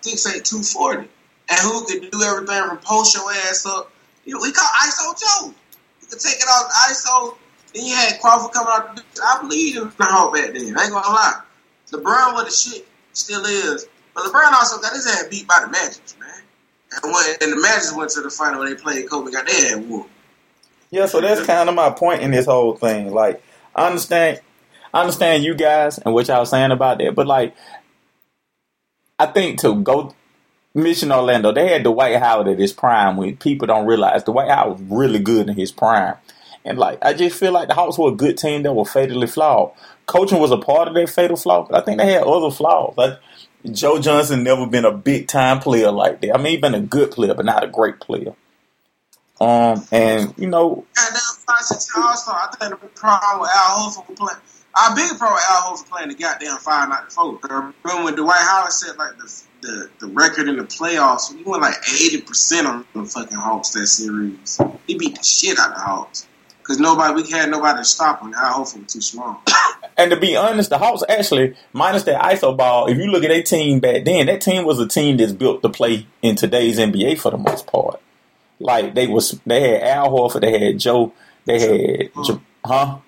six 0.00 0.26
eight 0.26 0.44
two 0.44 0.62
forty, 0.62 1.08
and 1.48 1.60
who 1.60 1.86
could 1.86 2.10
do 2.10 2.22
everything 2.22 2.62
from 2.68 2.78
post 2.78 3.16
your 3.16 3.30
ass 3.32 3.64
up. 3.66 3.90
You 4.24 4.34
know, 4.34 4.40
we 4.42 4.52
call 4.52 4.68
ISO 4.84 5.18
Joe. 5.18 5.54
You 6.02 6.06
could 6.08 6.20
take 6.20 6.36
it 6.36 6.44
off 6.44 6.70
ISO. 6.90 7.38
Then 7.74 7.86
you 7.86 7.94
had 7.94 8.20
Crawford 8.20 8.52
coming 8.52 8.72
out. 8.72 9.00
I 9.24 9.40
believe 9.40 9.76
in 9.76 9.84
the 9.84 10.04
Hawk 10.04 10.34
back 10.34 10.52
then. 10.52 10.76
I 10.76 10.84
ain't 10.84 10.92
gonna 10.92 11.08
lie. 11.08 11.42
LeBron 11.92 12.34
was 12.34 12.44
the 12.44 12.70
shit, 12.70 12.88
still 13.12 13.44
is. 13.44 13.86
But 14.14 14.24
LeBron 14.24 14.52
also 14.52 14.80
got 14.80 14.92
his 14.92 15.06
ass 15.06 15.26
beat 15.28 15.46
by 15.46 15.60
the 15.64 15.70
Magic, 15.70 16.02
man. 16.18 16.28
And 16.90 17.12
when 17.12 17.24
and 17.40 17.52
the 17.52 17.60
Magic 17.60 17.96
went 17.96 18.10
to 18.10 18.20
the 18.22 18.30
final 18.30 18.64
they 18.64 18.74
played 18.74 19.08
Kobe, 19.08 19.30
got 19.30 19.46
their 19.46 19.78
ass 19.78 19.84
whooped. 19.86 20.10
Yeah, 20.90 21.06
so 21.06 21.20
that's 21.20 21.44
kind 21.44 21.68
of 21.68 21.74
my 21.74 21.90
point 21.90 22.22
in 22.22 22.30
this 22.30 22.46
whole 22.46 22.74
thing. 22.74 23.12
Like, 23.12 23.42
I 23.74 23.86
understand, 23.86 24.40
I 24.92 25.02
understand 25.02 25.44
you 25.44 25.54
guys 25.54 25.98
and 25.98 26.14
what 26.14 26.28
y'all 26.28 26.46
saying 26.46 26.70
about 26.70 26.98
that, 26.98 27.14
but 27.14 27.26
like, 27.26 27.54
I 29.18 29.26
think 29.26 29.60
to 29.60 29.74
go 29.74 30.14
Mission 30.74 31.12
Orlando, 31.12 31.52
they 31.52 31.68
had 31.68 31.82
Dwight 31.82 32.16
Howard 32.16 32.48
at 32.48 32.58
his 32.58 32.72
prime 32.72 33.16
when 33.16 33.36
people 33.36 33.66
don't 33.66 33.86
realize 33.86 34.24
Dwight 34.24 34.50
Howard 34.50 34.78
was 34.78 34.88
really 34.88 35.18
good 35.18 35.48
in 35.48 35.56
his 35.56 35.72
prime. 35.72 36.14
And 36.68 36.78
like 36.78 36.98
I 37.02 37.14
just 37.14 37.38
feel 37.38 37.52
like 37.52 37.68
the 37.68 37.74
Hawks 37.74 37.98
were 37.98 38.10
a 38.10 38.14
good 38.14 38.36
team 38.36 38.62
that 38.62 38.74
were 38.74 38.84
fatally 38.84 39.26
flawed. 39.26 39.72
Coaching 40.06 40.38
was 40.38 40.50
a 40.50 40.58
part 40.58 40.88
of 40.88 40.94
that 40.94 41.08
fatal 41.08 41.36
flaw, 41.36 41.66
but 41.68 41.80
I 41.80 41.84
think 41.84 41.98
they 41.98 42.12
had 42.12 42.24
other 42.24 42.50
flaws. 42.50 42.94
Like 42.96 43.18
Joe 43.72 43.98
Johnson 43.98 44.42
never 44.42 44.66
been 44.66 44.84
a 44.84 44.92
big 44.92 45.28
time 45.28 45.60
player 45.60 45.90
like 45.90 46.20
that. 46.20 46.34
I 46.34 46.38
mean, 46.38 46.52
he's 46.52 46.60
been 46.60 46.74
a 46.74 46.80
good 46.80 47.10
player, 47.10 47.34
but 47.34 47.46
not 47.46 47.64
a 47.64 47.68
great 47.68 48.00
player. 48.00 48.34
Um, 49.40 49.84
and 49.92 50.34
you 50.36 50.48
know, 50.48 50.84
Goddamn 50.94 51.20
six 51.60 51.88
also, 51.96 52.32
I 52.32 52.48
think 52.58 52.80
the 52.80 52.88
problem 52.88 53.40
with 53.40 53.50
Al 53.54 53.90
Horford 53.90 54.16
playing. 54.16 54.40
Our 54.80 54.94
bigger 54.94 55.14
problem 55.14 55.36
with 55.36 55.44
Al 55.48 55.62
Horford 55.62 55.88
playing 55.88 56.08
the 56.08 56.14
goddamn 56.16 56.58
five 56.58 56.88
ninety 56.88 57.10
four. 57.10 57.38
Remember 57.42 58.04
when 58.04 58.14
Dwight 58.14 58.40
Howard 58.40 58.72
said 58.72 58.96
like 58.96 59.16
the 59.16 59.42
the, 59.60 59.90
the 60.00 60.06
record 60.08 60.48
in 60.48 60.56
the 60.56 60.64
playoffs? 60.64 61.34
He 61.34 61.42
went 61.44 61.62
like 61.62 61.76
eighty 62.00 62.20
percent 62.20 62.66
on 62.66 62.84
the 62.94 63.04
fucking 63.04 63.38
Hawks 63.38 63.70
that 63.70 63.86
series. 63.86 64.60
He 64.86 64.98
beat 64.98 65.16
the 65.16 65.22
shit 65.22 65.58
out 65.58 65.70
of 65.70 65.74
the 65.76 65.80
Hawks 65.80 66.28
because 66.68 66.80
nobody 66.80 67.22
we 67.22 67.30
had 67.30 67.50
nobody 67.50 67.78
to 67.78 67.84
stop 67.84 68.20
him. 68.20 68.34
Al 68.34 68.58
Horford 68.58 68.84
was 68.84 68.92
too 68.92 69.00
small. 69.00 69.42
And 69.96 70.12
to 70.12 70.16
be 70.16 70.36
honest, 70.36 70.70
the 70.70 70.78
Hawks 70.78 71.02
actually, 71.08 71.56
minus 71.72 72.04
that 72.04 72.22
ISO 72.22 72.56
ball, 72.56 72.86
if 72.86 72.96
you 72.96 73.06
look 73.06 73.24
at 73.24 73.30
their 73.30 73.42
team 73.42 73.80
back 73.80 74.04
then, 74.04 74.26
that 74.26 74.40
team 74.40 74.64
was 74.64 74.78
a 74.78 74.86
team 74.86 75.16
that's 75.16 75.32
built 75.32 75.60
to 75.62 75.68
play 75.68 76.06
in 76.22 76.36
today's 76.36 76.78
NBA 76.78 77.18
for 77.18 77.32
the 77.32 77.36
most 77.36 77.66
part. 77.66 78.00
Like 78.60 78.94
they 78.94 79.08
was, 79.08 79.40
they 79.44 79.72
had 79.72 79.82
Al 79.82 80.10
Horford, 80.10 80.42
they 80.42 80.56
had 80.56 80.78
Joe, 80.78 81.12
they 81.46 81.58
had, 81.58 82.10
huh? 82.64 82.98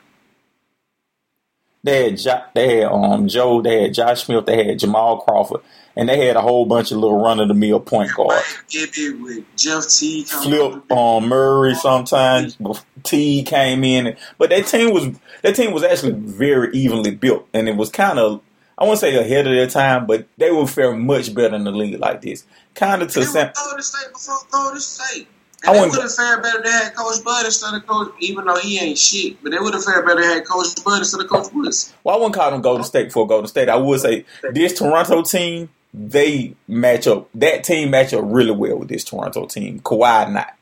They 1.82 2.10
had, 2.10 2.18
jo- 2.18 2.44
they 2.54 2.78
had 2.78 2.92
um 2.92 3.26
Joe, 3.28 3.62
they 3.62 3.82
had 3.82 3.94
Josh 3.94 4.24
Smith, 4.24 4.44
they 4.46 4.64
had 4.64 4.78
Jamal 4.78 5.22
Crawford, 5.22 5.62
and 5.96 6.08
they 6.08 6.26
had 6.26 6.36
a 6.36 6.42
whole 6.42 6.66
bunch 6.66 6.90
of 6.92 6.98
little 6.98 7.20
run 7.20 7.40
of 7.40 7.48
the 7.48 7.54
mill 7.54 7.80
point 7.80 8.12
guards. 8.14 8.62
Get 8.68 8.96
it 8.98 9.20
with 9.20 9.44
Jeff 9.56 9.88
Teague 9.88 10.26
Flip 10.26 10.82
on 10.90 11.28
Murray 11.28 11.74
sometimes. 11.74 12.58
T 13.02 13.42
came 13.44 13.82
in, 13.82 14.16
but 14.36 14.50
that 14.50 14.66
team 14.66 14.92
was 14.92 15.08
that 15.42 15.56
team 15.56 15.72
was 15.72 15.82
actually 15.82 16.12
very 16.12 16.74
evenly 16.74 17.12
built, 17.12 17.48
and 17.54 17.68
it 17.68 17.76
was 17.76 17.90
kind 17.90 18.18
of 18.18 18.42
I 18.76 18.84
won't 18.84 18.98
say 18.98 19.14
ahead 19.14 19.46
of 19.46 19.52
their 19.52 19.66
time, 19.66 20.06
but 20.06 20.26
they 20.38 20.50
would 20.50 20.70
fare 20.70 20.94
much 20.94 21.34
better 21.34 21.54
in 21.54 21.64
the 21.64 21.70
league 21.70 21.98
like 21.98 22.22
this. 22.22 22.44
Kind 22.74 23.02
of 23.02 23.10
to 23.12 23.20
They 23.20 23.26
Sam. 23.26 23.52
Golden 23.54 23.82
State 23.82 24.12
before 24.12 24.38
Golden 24.50 24.80
State. 24.80 25.28
I 25.66 25.72
they 25.74 25.80
wouldn't- 25.80 26.00
have 26.00 26.14
fared 26.14 26.42
better 26.42 26.58
if 26.58 26.64
they 26.64 26.70
had 26.70 26.94
Coach 26.94 27.22
Bud 27.24 27.44
instead 27.44 27.74
of 27.74 27.86
Coach, 27.86 28.12
even 28.20 28.44
though 28.46 28.56
he 28.56 28.78
ain't 28.78 28.96
shit. 28.98 29.42
But 29.42 29.52
they 29.52 29.58
would 29.58 29.74
have 29.74 29.84
fared 29.84 30.06
better 30.06 30.20
if 30.20 30.26
had 30.26 30.44
Coach 30.46 30.82
Bud 30.84 30.98
instead 30.98 31.20
of 31.20 31.28
Coach 31.28 31.52
Woods. 31.52 31.92
Well, 32.02 32.14
I 32.14 32.18
wouldn't 32.18 32.34
call 32.34 32.50
them 32.50 32.62
Golden 32.62 32.84
State 32.84 33.12
for 33.12 33.26
Golden 33.26 33.46
State. 33.48 33.68
I 33.68 33.76
would 33.76 34.00
say 34.00 34.24
this 34.52 34.78
Toronto 34.78 35.22
team 35.22 35.68
they 35.92 36.54
match 36.68 37.06
up. 37.06 37.28
That 37.34 37.64
team 37.64 37.90
match 37.90 38.14
up 38.14 38.22
really 38.24 38.52
well 38.52 38.76
with 38.78 38.88
this 38.88 39.04
Toronto 39.04 39.46
team. 39.46 39.80
Kawhi 39.80 40.32
not. 40.32 40.54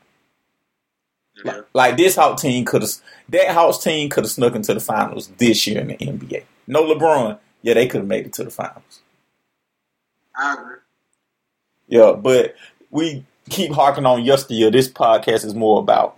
Yeah. 1.45 1.61
Like 1.73 1.95
this 1.95 2.15
Hawks 2.15 2.41
team 2.41 2.65
could 2.65 2.81
have 2.81 2.91
that 3.29 3.51
Hawks 3.51 3.77
team 3.77 4.09
could 4.09 4.25
have 4.25 4.31
snuck 4.31 4.55
into 4.55 4.73
the 4.73 4.79
finals 4.81 5.27
this 5.37 5.65
year 5.67 5.79
in 5.79 5.87
the 5.87 5.95
NBA. 5.97 6.43
No 6.67 6.83
LeBron, 6.83 7.37
yeah, 7.61 7.75
they 7.75 7.87
could 7.87 7.99
have 8.01 8.07
made 8.07 8.25
it 8.25 8.33
to 8.33 8.43
the 8.43 8.49
finals. 8.51 8.99
I 10.35 10.53
agree. 10.55 10.75
Yeah, 11.87 12.11
but 12.13 12.55
we 12.91 13.25
keep 13.49 13.71
harking 13.71 14.05
on 14.05 14.23
yesteryear. 14.23 14.71
This 14.71 14.87
podcast 14.87 15.45
is 15.45 15.55
more 15.55 15.79
about 15.79 16.17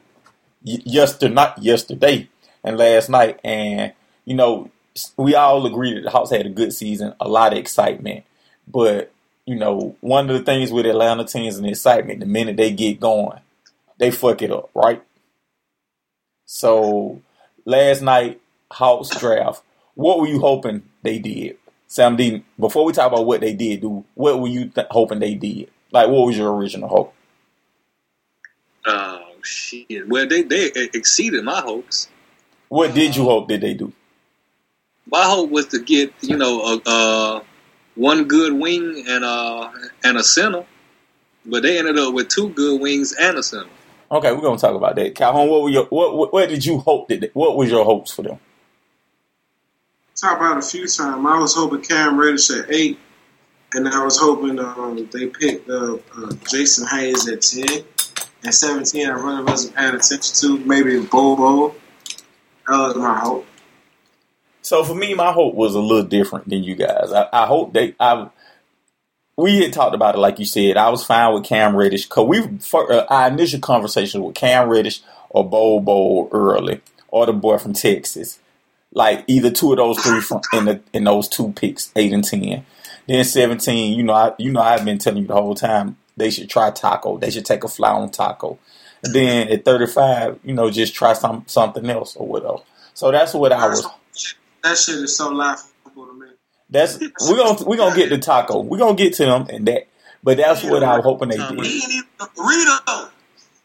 y- 0.63 0.81
yester, 0.85 1.29
not 1.29 1.61
yesterday 1.61 2.29
and 2.63 2.77
last 2.77 3.09
night. 3.09 3.39
And 3.43 3.93
you 4.25 4.35
know, 4.35 4.69
we 5.17 5.35
all 5.35 5.65
agree 5.65 5.93
that 5.93 6.01
the 6.01 6.09
Hawks 6.09 6.31
had 6.31 6.45
a 6.45 6.49
good 6.49 6.73
season, 6.73 7.13
a 7.19 7.27
lot 7.27 7.53
of 7.53 7.59
excitement. 7.59 8.25
But 8.67 9.11
you 9.45 9.55
know, 9.55 9.95
one 10.01 10.29
of 10.29 10.37
the 10.37 10.43
things 10.43 10.71
with 10.71 10.85
Atlanta 10.85 11.25
teams 11.25 11.57
and 11.57 11.67
excitement, 11.67 12.19
the 12.19 12.25
minute 12.25 12.57
they 12.57 12.71
get 12.71 12.99
going, 12.99 13.39
they 13.97 14.11
fuck 14.11 14.41
it 14.41 14.51
up, 14.51 14.69
right? 14.75 15.01
So 16.45 17.21
last 17.65 18.01
night, 18.01 18.41
Hawks 18.71 19.09
draft. 19.19 19.63
What 19.95 20.19
were 20.19 20.27
you 20.27 20.39
hoping 20.39 20.83
they 21.01 21.19
did? 21.19 21.57
Sam 21.87 22.15
D, 22.15 22.43
before 22.57 22.85
we 22.85 22.93
talk 22.93 23.11
about 23.11 23.25
what 23.25 23.41
they 23.41 23.53
did 23.53 23.81
do, 23.81 24.05
what 24.15 24.39
were 24.39 24.47
you 24.47 24.69
th- 24.69 24.87
hoping 24.91 25.19
they 25.19 25.35
did? 25.35 25.69
Like, 25.91 26.07
what 26.07 26.25
was 26.25 26.37
your 26.37 26.55
original 26.55 26.87
hope? 26.87 27.13
Oh 28.85 29.21
shit! 29.43 30.07
Well, 30.07 30.27
they 30.27 30.43
they 30.43 30.71
exceeded 30.93 31.43
my 31.43 31.61
hopes. 31.61 32.09
What 32.69 32.93
did 32.93 33.15
you 33.15 33.23
hope 33.23 33.47
that 33.49 33.61
they 33.61 33.73
do? 33.73 33.91
My 35.05 35.23
hope 35.23 35.49
was 35.49 35.67
to 35.67 35.79
get 35.79 36.13
you 36.21 36.37
know 36.37 36.61
a, 36.61 36.81
uh, 36.85 37.43
one 37.95 38.27
good 38.27 38.53
wing 38.53 39.05
and 39.07 39.23
uh 39.23 39.69
and 40.03 40.17
a 40.17 40.23
center, 40.23 40.65
but 41.45 41.63
they 41.63 41.77
ended 41.77 41.99
up 41.99 42.13
with 42.13 42.29
two 42.29 42.49
good 42.49 42.81
wings 42.81 43.13
and 43.13 43.37
a 43.37 43.43
center. 43.43 43.69
Okay, 44.11 44.31
we're 44.31 44.41
gonna 44.41 44.57
talk 44.57 44.75
about 44.75 44.95
that. 44.95 45.15
Calhoun, 45.15 45.47
what 45.49 45.61
were 45.63 45.69
your 45.69 45.85
what? 45.85 46.15
What, 46.17 46.33
what 46.33 46.49
did 46.49 46.65
you 46.65 46.79
hope 46.79 47.07
that? 47.09 47.21
They, 47.21 47.29
what 47.33 47.55
was 47.55 47.69
your 47.69 47.85
hopes 47.85 48.11
for 48.11 48.23
them? 48.23 48.39
Talk 50.15 50.37
about 50.37 50.57
a 50.57 50.61
few 50.61 50.87
times. 50.87 51.25
I 51.25 51.39
was 51.39 51.55
hoping 51.55 51.81
Cam 51.81 52.19
Reddish 52.19 52.51
at 52.51 52.71
eight, 52.71 52.99
and 53.73 53.87
I 53.87 54.03
was 54.03 54.19
hoping 54.19 54.59
um, 54.59 55.07
they 55.11 55.27
picked 55.27 55.69
uh, 55.69 55.93
uh, 55.93 56.29
Jaxson 56.43 56.87
Hayes 56.89 57.27
at 57.27 57.41
ten. 57.41 57.85
At 58.43 58.53
seventeen, 58.53 59.07
I 59.07 59.13
really 59.13 59.43
wasn't 59.43 59.75
paying 59.75 59.93
attention 59.95 60.35
to. 60.35 60.65
Maybe 60.65 60.99
Bol 60.99 61.35
Bol. 61.35 61.75
That 62.67 62.77
was 62.77 62.95
my 62.95 63.19
hope. 63.19 63.45
So 64.61 64.83
for 64.83 64.95
me, 64.95 65.13
my 65.13 65.31
hope 65.31 65.55
was 65.55 65.75
a 65.75 65.79
little 65.79 66.03
different 66.05 66.47
than 66.49 66.63
you 66.63 66.75
guys. 66.75 67.11
I, 67.11 67.27
I 67.31 67.45
hope 67.45 67.73
they. 67.73 67.95
I 67.99 68.29
we 69.37 69.61
had 69.61 69.73
talked 69.73 69.95
about 69.95 70.15
it, 70.15 70.19
like 70.19 70.39
you 70.39 70.45
said. 70.45 70.77
I 70.77 70.89
was 70.89 71.03
fine 71.03 71.33
with 71.33 71.43
Cam 71.43 71.75
Reddish 71.75 72.05
because 72.05 72.27
we 72.27 72.57
for, 72.59 72.91
uh, 72.91 73.05
our 73.09 73.27
initial 73.27 73.59
conversation 73.59 74.23
with 74.23 74.35
Cam 74.35 74.69
Reddish 74.69 75.01
or 75.29 75.47
Bol 75.47 75.81
Bol 75.81 76.29
early 76.31 76.81
or 77.07 77.25
the 77.25 77.33
boy 77.33 77.57
from 77.57 77.73
Texas, 77.73 78.39
like 78.93 79.23
either 79.27 79.51
two 79.51 79.71
of 79.71 79.77
those 79.77 79.99
three 79.99 80.21
from 80.21 80.41
in 80.53 80.65
the 80.65 80.81
in 80.93 81.03
those 81.03 81.27
two 81.27 81.51
picks, 81.53 81.91
eight 81.95 82.13
and 82.13 82.23
ten. 82.23 82.65
Then 83.07 83.23
seventeen, 83.23 83.97
you 83.97 84.03
know, 84.03 84.13
I 84.13 84.33
you 84.37 84.51
know 84.51 84.61
I've 84.61 84.85
been 84.85 84.97
telling 84.97 85.21
you 85.21 85.27
the 85.27 85.33
whole 85.33 85.55
time 85.55 85.97
they 86.21 86.29
should 86.29 86.49
try 86.49 86.71
Tacko. 86.71 87.19
They 87.19 87.29
should 87.31 87.45
take 87.45 87.63
a 87.63 87.67
fly 87.67 87.91
on 87.91 88.09
Tacko. 88.09 88.57
And 89.03 89.13
then 89.13 89.49
at 89.49 89.65
thirty 89.65 89.87
five, 89.87 90.39
you 90.43 90.53
know, 90.53 90.69
just 90.69 90.93
try 90.93 91.13
some 91.13 91.43
something 91.47 91.89
else 91.89 92.15
or 92.15 92.27
whatever. 92.27 92.57
So 92.93 93.11
that's 93.11 93.33
what 93.33 93.51
I 93.51 93.67
was. 93.67 93.85
That 94.63 94.77
shit 94.77 94.95
is 94.95 95.15
so 95.17 95.29
laughable 95.29 96.05
to 96.05 96.13
me. 96.13 96.27
That's 96.69 96.99
we're 96.99 97.37
gonna 97.37 97.63
we 97.65 97.77
gonna 97.77 97.95
get 97.95 98.09
to 98.09 98.17
Tacko. 98.17 98.63
We're 98.63 98.77
gonna 98.77 98.95
get 98.95 99.13
to 99.15 99.25
them 99.25 99.47
and 99.49 99.67
that. 99.67 99.87
But 100.23 100.37
that's 100.37 100.63
what 100.63 100.83
I 100.83 100.97
was 100.97 101.03
hoping 101.03 101.29
they 101.29 101.37
He 101.37 101.41
did. 101.41 101.65
ain't 101.65 101.93
even 101.93 102.05
Rito. 102.37 103.09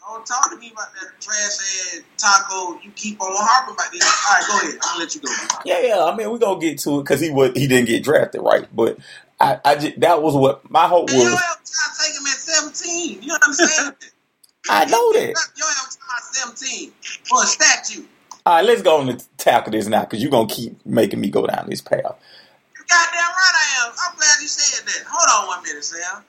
Don't 0.00 0.24
talk 0.24 0.50
to 0.50 0.56
me 0.56 0.70
about 0.72 0.94
that 0.94 1.20
trash 1.20 1.36
ass 1.36 2.00
taco. 2.16 2.80
You 2.80 2.90
keep 2.92 3.20
on 3.20 3.28
harping 3.32 3.74
about 3.74 3.92
this. 3.92 4.02
All 4.02 4.34
right, 4.34 4.44
go 4.48 4.68
ahead. 4.68 4.78
I'm 4.82 4.92
gonna 4.94 5.00
let 5.00 5.14
you 5.14 5.20
go. 5.20 5.28
Yeah, 5.66 5.80
yeah. 5.80 6.04
I 6.04 6.16
mean, 6.16 6.30
we're 6.30 6.38
gonna 6.38 6.60
get 6.60 6.78
to 6.78 7.00
it 7.00 7.02
because 7.02 7.20
he 7.20 7.30
was 7.30 7.50
he 7.54 7.66
didn't 7.66 7.88
get 7.88 8.02
drafted, 8.04 8.40
right? 8.40 8.66
But 8.74 8.98
I, 9.40 9.60
I 9.64 9.74
just 9.76 10.00
that 10.00 10.22
was 10.22 10.34
what 10.34 10.68
my 10.70 10.86
hope 10.88 11.10
And 11.10 11.18
you 11.18 11.24
was. 11.30 11.40
have 11.40 11.58
time 11.58 11.92
to 11.94 12.02
take 12.02 12.14
him 12.16 12.26
at 12.26 12.38
17. 12.38 13.22
You 13.22 13.34
understand? 13.34 13.94
I 14.70 14.84
know 14.86 15.12
that. 15.12 15.28
You 15.28 15.34
don't 15.62 15.76
have 15.76 15.90
time 15.90 16.16
at 16.16 16.24
17 16.56 16.92
for 17.28 17.42
a 17.42 17.46
statue. 17.46 18.04
All 18.44 18.54
right, 18.54 18.64
let's 18.64 18.82
go 18.82 18.98
on 19.00 19.06
to 19.08 19.24
tackle 19.36 19.72
this 19.72 19.86
now 19.86 20.02
because 20.02 20.22
you're 20.22 20.30
gonna 20.30 20.48
keep 20.48 20.84
making 20.86 21.20
me 21.20 21.30
go 21.30 21.46
down 21.46 21.66
this 21.68 21.80
path. 21.80 22.00
You 22.00 22.84
goddamn 22.88 23.20
right 23.20 23.56
I 23.56 23.86
am. 23.86 23.92
I'm 24.08 24.16
glad 24.16 24.40
you 24.40 24.48
said 24.48 24.86
that. 24.86 25.04
Hold 25.08 25.28
on 25.42 25.48
one 25.48 25.62
minute, 25.64 25.84
Sam. 25.84 26.22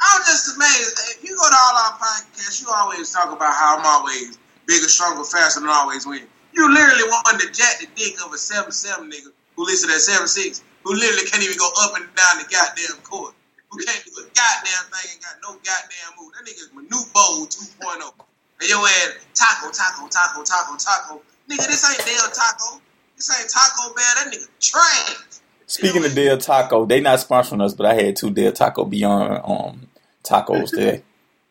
I 0.00 0.18
was 0.18 0.26
just 0.26 0.56
amazed. 0.56 0.98
If 1.16 1.24
you 1.24 1.36
go 1.36 1.48
to 1.48 1.54
all 1.56 1.76
our 1.86 1.98
podcasts, 1.98 2.62
you 2.62 2.68
always 2.74 3.10
talk 3.12 3.32
about 3.32 3.54
how 3.54 3.78
I'm 3.78 3.86
always 3.86 4.38
bigger, 4.66 4.88
stronger, 4.88 5.24
faster, 5.24 5.60
and 5.60 5.68
always 5.68 6.06
win. 6.06 6.22
You 6.52 6.72
literally 6.72 7.04
wanted 7.04 7.46
to 7.46 7.52
jack 7.52 7.80
the 7.80 7.88
dick 7.96 8.14
of 8.24 8.32
a 8.32 8.36
7-7 8.36 9.10
nigga 9.10 9.32
who 9.56 9.64
listed 9.64 9.90
at 9.90 9.98
7-6, 9.98 10.62
who 10.84 10.94
literally 10.94 11.26
can't 11.26 11.42
even 11.42 11.56
go 11.56 11.68
up 11.80 11.96
and 11.96 12.06
down 12.14 12.38
the 12.38 12.46
goddamn 12.46 13.00
court. 13.02 13.34
who 13.70 13.82
can't 13.82 14.04
do 14.04 14.12
a 14.20 14.24
goddamn 14.30 14.84
thing 14.92 15.16
and 15.16 15.20
got 15.24 15.36
no 15.42 15.58
goddamn 15.64 16.10
move. 16.20 16.32
That 16.36 16.44
nigga's 16.46 16.70
Manute 16.76 17.12
Bol 17.12 17.46
2.0. 17.46 18.12
And 18.60 18.68
your 18.68 18.86
ass 18.86 19.18
taco, 19.34 19.72
taco, 19.72 20.06
taco, 20.08 20.44
taco, 20.44 20.76
taco. 20.76 21.22
Nigga, 21.50 21.66
this 21.66 21.84
ain't 21.90 22.06
Del 22.06 22.30
Taco. 22.30 22.80
This 23.16 23.30
ain't 23.38 23.50
Taco 23.50 23.94
Bell. 23.94 24.04
That 24.16 24.32
nigga 24.32 24.48
trash. 24.60 25.40
Speaking 25.66 26.04
of 26.04 26.14
Del 26.14 26.38
Taco, 26.38 26.86
they 26.86 27.00
not 27.00 27.18
sponsoring 27.18 27.62
us, 27.62 27.74
but 27.74 27.86
I 27.86 27.94
had 27.94 28.16
two 28.16 28.30
Del 28.30 28.52
Taco 28.52 28.84
Beyond 28.84 29.40
um 29.44 29.88
tacos 30.22 30.70
today. 30.70 31.02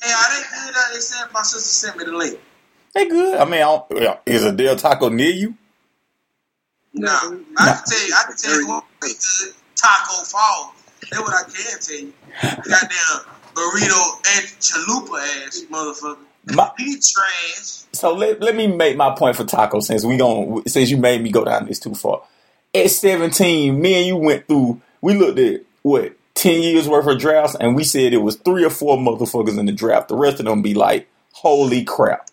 Hey, 0.02 0.12
I 0.12 0.36
didn't 0.36 0.66
good 0.66 0.76
that 0.76 0.90
they 0.94 1.00
said 1.00 1.28
my 1.34 1.42
sister 1.42 1.88
sent 1.88 1.98
me 1.98 2.06
the 2.06 2.16
link. 2.16 2.40
They 2.94 3.08
good. 3.08 3.38
I 3.38 3.46
mean, 3.46 3.62
I 3.64 4.18
is 4.26 4.44
a 4.44 4.52
Del 4.52 4.76
Taco 4.76 5.10
near 5.10 5.32
you? 5.32 5.56
No, 6.94 7.10
I 7.58 7.66
can 7.74 7.84
tell 7.88 8.08
you, 8.08 8.14
I 8.16 8.24
can 8.28 8.38
tell 8.38 8.62
you 8.62 8.68
what 8.68 8.86
really 9.02 9.16
good 9.16 9.54
Taco 9.76 10.24
fall. 10.26 10.76
That's 11.12 11.22
what 11.22 11.34
I 11.34 11.44
can 11.44 11.80
tell 11.82 11.98
you. 12.00 12.14
Goddamn 12.42 13.34
burrito 13.54 14.18
and 14.36 14.48
chalupa 14.60 15.48
ass 15.48 15.64
motherfucker. 15.72 16.18
My, 16.54 16.70
He 16.78 16.96
trash. 16.96 17.84
so 17.94 18.14
let, 18.14 18.42
let 18.42 18.56
me 18.56 18.68
make 18.68 18.98
my 18.98 19.16
point 19.16 19.38
for 19.38 19.46
taco 19.46 19.80
since 19.80 20.04
we 20.04 20.18
gon' 20.18 20.68
since 20.68 20.90
you 20.90 20.98
made 20.98 21.22
me 21.22 21.32
go 21.32 21.46
down 21.46 21.66
this 21.68 21.80
too 21.80 21.96
far. 21.96 22.22
At 22.76 22.92
seventeen, 22.92 23.80
me 23.82 23.96
and 23.96 24.08
you 24.08 24.18
went 24.18 24.48
through. 24.48 24.82
We 25.02 25.16
looked 25.16 25.40
at 25.40 25.62
what 25.84 26.14
ten 26.36 26.62
years 26.62 26.88
worth 26.90 27.08
of 27.08 27.20
drafts, 27.20 27.56
and 27.56 27.76
we 27.76 27.84
said 27.86 28.14
it 28.14 28.18
was 28.18 28.36
three 28.36 28.66
or 28.66 28.70
four 28.70 28.98
motherfuckers 28.98 29.58
in 29.58 29.66
the 29.68 29.72
draft. 29.72 30.10
The 30.10 30.16
rest 30.18 30.40
of 30.40 30.46
them 30.48 30.62
be 30.62 30.74
like, 30.74 31.08
holy 31.32 31.84
crap. 31.86 32.28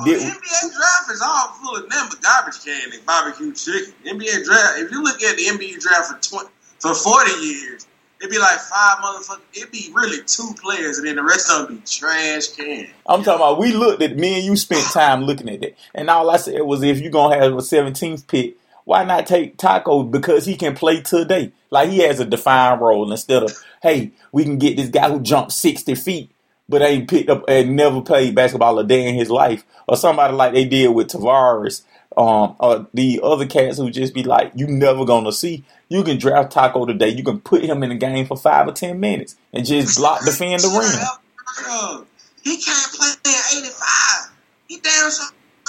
Oh, 0.00 0.04
Did- 0.04 0.20
NBA 0.20 0.60
draft 0.76 1.10
is 1.12 1.20
all 1.22 1.48
full 1.62 1.76
of 1.76 1.88
them, 1.90 2.06
but 2.08 2.22
garbage 2.22 2.64
can 2.64 2.92
and 2.92 3.06
barbecue 3.06 3.52
chicken. 3.52 3.92
NBA 4.04 4.44
draft. 4.44 4.78
If 4.78 4.90
you 4.90 5.02
look 5.02 5.22
at 5.22 5.36
the 5.36 5.44
NBA 5.44 5.80
draft 5.80 6.12
for 6.12 6.28
twenty 6.28 6.50
for 6.78 6.94
forty 6.94 7.32
years, 7.32 7.86
it'd 8.20 8.30
be 8.30 8.38
like 8.38 8.58
five 8.58 8.98
motherfuckers. 8.98 9.40
It'd 9.54 9.70
be 9.70 9.90
really 9.94 10.22
two 10.24 10.50
players, 10.62 10.98
and 10.98 11.06
then 11.06 11.16
the 11.16 11.22
rest 11.22 11.50
of 11.50 11.66
them 11.68 11.76
be 11.76 11.82
trash 11.86 12.48
can. 12.48 12.88
I'm 13.06 13.22
talking 13.22 13.34
about 13.34 13.58
we 13.58 13.72
looked 13.72 14.02
at 14.02 14.16
me 14.16 14.36
and 14.36 14.44
you 14.44 14.56
spent 14.56 14.84
time 14.92 15.22
looking 15.22 15.48
at 15.48 15.62
it, 15.62 15.78
and 15.94 16.08
all 16.08 16.30
I 16.30 16.36
said 16.38 16.60
was 16.62 16.82
if 16.82 17.00
you're 17.00 17.10
gonna 17.10 17.38
have 17.42 17.52
a 17.52 17.56
17th 17.56 18.26
pick, 18.26 18.56
why 18.84 19.04
not 19.04 19.26
take 19.26 19.56
Tacko 19.56 20.10
because 20.10 20.46
he 20.46 20.56
can 20.56 20.74
play 20.74 21.00
today? 21.02 21.52
Like 21.70 21.90
he 21.90 21.98
has 21.98 22.20
a 22.20 22.24
defined 22.24 22.80
role 22.80 23.10
instead 23.10 23.42
of 23.42 23.52
hey, 23.82 24.12
we 24.32 24.44
can 24.44 24.58
get 24.58 24.76
this 24.76 24.88
guy 24.88 25.10
who 25.10 25.20
jumped 25.20 25.52
60 25.52 25.94
feet 25.94 26.30
but 26.70 26.82
ain't 26.82 27.08
picked 27.10 27.28
up 27.28 27.44
and 27.48 27.76
never 27.76 28.00
played 28.00 28.34
basketball 28.34 28.78
a 28.78 28.84
day 28.84 29.06
in 29.06 29.14
his 29.14 29.30
life, 29.30 29.64
or 29.88 29.96
somebody 29.96 30.34
like 30.34 30.52
they 30.54 30.64
did 30.64 30.88
with 30.88 31.08
Tavares, 31.08 31.82
um, 32.16 32.56
or 32.58 32.86
the 32.94 33.20
other 33.22 33.46
cats 33.46 33.78
who 33.78 33.90
just 33.90 34.14
be 34.14 34.22
like 34.22 34.52
you 34.54 34.66
never 34.66 35.04
gonna 35.04 35.32
see. 35.32 35.64
You 35.88 36.04
can 36.04 36.18
draft 36.18 36.52
Tacko 36.54 36.86
today. 36.86 37.08
You 37.08 37.24
can 37.24 37.40
put 37.40 37.64
him 37.64 37.82
in 37.82 37.88
the 37.90 37.96
game 37.96 38.26
for 38.26 38.36
five 38.36 38.68
or 38.68 38.72
ten 38.72 39.00
minutes 39.00 39.36
and 39.52 39.66
just 39.66 39.98
block 39.98 40.24
defend 40.24 40.62
the 40.62 40.68
rim. 40.68 42.06
He 42.42 42.56
can't 42.56 42.92
play 42.92 43.08
in 43.24 43.64
85. 43.64 44.32
He 44.68 44.78
damn 44.80 45.10
sure 45.10 45.26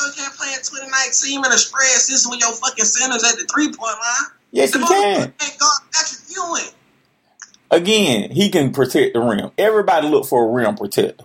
can't 0.09 0.33
play 0.33 0.49
in 0.53 0.59
2019 0.59 1.45
in 1.45 1.51
a 1.51 1.57
spread 1.57 1.85
system 2.01 2.31
with 2.31 2.39
your 2.39 2.53
fucking 2.53 2.85
centers 2.85 3.23
at 3.23 3.37
the 3.37 3.45
three 3.53 3.67
point 3.67 3.79
line. 3.79 4.31
Yes, 4.51 4.71
The 4.71 4.79
he 4.79 4.85
can. 4.85 5.21
motherfucker 5.21 5.37
Can't 5.37 5.59
guard 5.59 5.81
Patrick 5.93 6.21
Ewing. 6.35 6.73
Again, 7.71 8.31
he 8.31 8.49
can 8.49 8.73
protect 8.73 9.13
the 9.13 9.21
rim. 9.21 9.51
Everybody 9.57 10.07
look 10.09 10.25
for 10.25 10.43
a 10.45 10.51
rim 10.51 10.75
protector, 10.75 11.23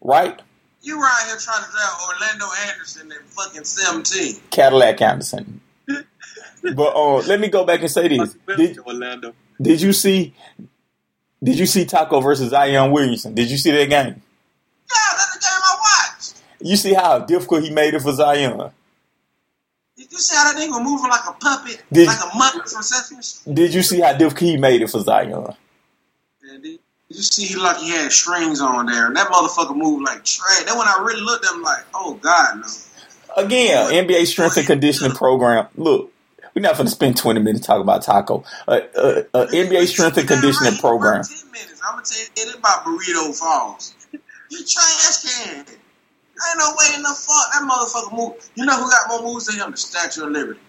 right? 0.00 0.40
You 0.80 1.00
right 1.00 1.24
here 1.26 1.36
trying 1.36 1.64
to 1.64 1.70
draft 1.72 2.02
Orlando 2.08 2.46
Anderson 2.68 3.10
and 3.10 3.20
fucking 3.26 3.64
17. 3.64 4.36
Cadillac 4.50 5.02
Anderson. 5.02 5.60
but 5.88 6.94
uh, 6.94 7.16
let 7.26 7.40
me 7.40 7.48
go 7.48 7.64
back 7.64 7.80
and 7.80 7.90
say 7.90 8.06
this: 8.06 8.36
did, 8.56 8.78
Orlando. 8.78 9.34
did 9.60 9.80
you 9.80 9.92
see? 9.92 10.34
Did 11.42 11.58
you 11.58 11.66
see 11.66 11.84
Tacko 11.84 12.22
versus 12.22 12.50
Zion 12.50 12.92
Williamson? 12.92 13.34
Did 13.34 13.50
you 13.50 13.56
see 13.56 13.72
that 13.72 13.88
game? 13.88 14.06
Yeah, 14.06 14.96
that's 15.12 15.34
the 15.34 15.40
game 15.40 15.50
I 15.50 16.12
watched. 16.14 16.42
You 16.60 16.76
see 16.76 16.94
how 16.94 17.18
difficult 17.20 17.64
he 17.64 17.70
made 17.70 17.94
it 17.94 18.02
for 18.02 18.12
Zion. 18.12 18.70
Did 19.96 20.12
you 20.12 20.18
see 20.18 20.36
how 20.36 20.52
that 20.52 20.60
nigga 20.60 20.70
was 20.70 20.80
moving 20.82 21.10
like 21.10 21.28
a 21.28 21.32
puppet? 21.32 21.82
Did- 21.92 22.06
like 22.06 22.18
a 22.18 22.30
muppet 22.30 22.72
from 22.72 22.82
Sesame 22.82 23.22
Street? 23.22 23.54
Did 23.54 23.74
you 23.74 23.82
see 23.82 24.00
how 24.00 24.12
difficult 24.12 24.50
he 24.50 24.56
made 24.56 24.80
it 24.80 24.90
for 24.90 25.00
Zion? 25.00 25.54
You 27.08 27.22
see 27.22 27.46
he 27.46 27.56
like 27.56 27.78
he 27.78 27.90
had 27.90 28.12
strings 28.12 28.60
on 28.60 28.86
there? 28.86 29.06
And 29.06 29.16
that 29.16 29.28
motherfucker 29.28 29.74
moved 29.74 30.04
like 30.04 30.24
trash. 30.24 30.64
Then 30.64 30.76
when 30.76 30.86
I 30.86 31.02
really 31.06 31.22
looked 31.22 31.44
at 31.46 31.54
him 31.54 31.62
like, 31.62 31.84
oh 31.94 32.14
God, 32.14 32.60
no. 32.60 32.66
Again, 33.36 34.06
NBA 34.06 34.26
strength 34.26 34.56
and 34.56 34.66
conditioning 34.66 35.12
program. 35.16 35.68
Look, 35.76 36.12
we're 36.54 36.62
not 36.62 36.74
going 36.74 36.86
to 36.86 36.90
spend 36.90 37.16
twenty 37.16 37.40
minutes 37.40 37.66
talking 37.66 37.82
about 37.82 38.02
Tacko. 38.02 38.44
Uh, 38.66 38.80
uh, 38.96 39.22
uh, 39.32 39.46
NBA 39.46 39.86
strength 39.86 40.18
and 40.18 40.28
conditioning 40.28 40.72
Right, 40.72 40.80
program. 40.80 41.22
10 41.22 41.50
minutes. 41.52 41.80
I'm 41.86 41.94
gonna 41.94 42.04
tell 42.04 42.46
you 42.46 42.58
about 42.58 42.84
Burrito 42.84 43.38
Falls. 43.38 43.94
You 44.50 44.64
trash 44.64 45.44
can. 45.44 45.58
Ain't 45.58 46.58
no 46.58 46.70
way 46.70 46.94
in 46.94 47.02
the 47.02 47.08
fuck 47.10 47.52
that 47.52 47.68
motherfucker 47.68 48.16
move. 48.16 48.50
You 48.54 48.64
know 48.64 48.82
who 48.82 48.90
got 48.90 49.08
more 49.10 49.30
moves 49.30 49.44
than 49.46 49.56
him? 49.56 49.72
The 49.72 49.76
Statue 49.76 50.24
of 50.24 50.30
Liberty. 50.30 50.60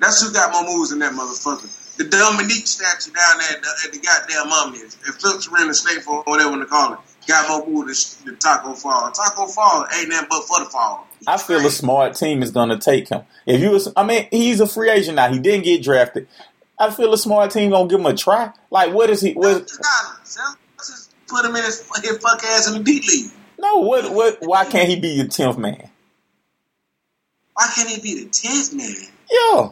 That's 0.00 0.20
who 0.20 0.32
got 0.32 0.50
more 0.50 0.64
moves 0.64 0.90
than 0.90 0.98
that 0.98 1.12
motherfucker. 1.12 1.70
The 1.98 2.04
Dominique 2.04 2.66
statue 2.66 3.12
down 3.12 3.38
there 3.38 3.56
at 3.56 3.62
the, 3.62 3.68
at 3.84 3.92
the 3.92 3.98
goddamn 3.98 4.48
mummies. 4.48 4.96
If 5.06 5.16
Phillips 5.16 5.48
ran 5.48 5.68
the 5.68 5.74
state 5.74 6.02
for 6.02 6.22
whatever 6.22 6.58
they 6.58 6.64
call 6.64 6.94
it, 6.94 6.98
got 7.28 7.48
more 7.48 7.66
moves 7.66 8.16
than 8.16 8.34
the 8.34 8.40
Tacko 8.40 8.74
Fall. 8.74 9.10
Tacko 9.12 9.46
Fall 9.46 9.86
ain't 9.94 10.08
nothing 10.08 10.28
but 10.30 10.42
for 10.44 10.60
the 10.60 10.70
fall. 10.70 11.06
I 11.26 11.36
feel 11.36 11.64
a 11.64 11.70
smart 11.70 12.16
team 12.16 12.42
is 12.42 12.50
going 12.50 12.70
to 12.70 12.78
take 12.78 13.08
him. 13.08 13.22
If 13.46 13.60
you, 13.60 13.70
was, 13.70 13.92
I 13.96 14.04
mean, 14.04 14.26
he's 14.30 14.60
a 14.60 14.66
free 14.66 14.90
agent 14.90 15.16
now. 15.16 15.30
He 15.32 15.38
didn't 15.38 15.64
get 15.64 15.82
drafted. 15.82 16.28
I 16.78 16.90
feel 16.90 17.12
a 17.12 17.18
smart 17.18 17.52
team 17.52 17.70
gonna 17.70 17.88
give 17.88 18.00
him 18.00 18.06
a 18.06 18.14
try. 18.14 18.50
Like, 18.70 18.92
what 18.92 19.08
is 19.08 19.20
he? 19.20 19.34
What? 19.34 19.68
Just 19.68 21.14
put 21.28 21.44
him 21.44 21.54
in 21.54 21.62
his, 21.62 21.88
his 22.02 22.18
fuck 22.18 22.42
ass 22.42 22.66
in 22.66 22.74
the 22.74 22.82
D 22.82 23.00
League. 23.06 23.30
No, 23.58 23.76
what? 23.78 24.12
What? 24.12 24.38
Why 24.40 24.64
can't 24.64 24.88
he 24.88 24.98
be 24.98 25.10
your 25.10 25.28
tenth 25.28 25.58
man? 25.58 25.88
Why 27.54 27.70
can't 27.72 27.88
he 27.88 28.00
be 28.00 28.24
the 28.24 28.30
tenth 28.30 28.74
man? 28.74 28.96
Yeah, 29.30 29.70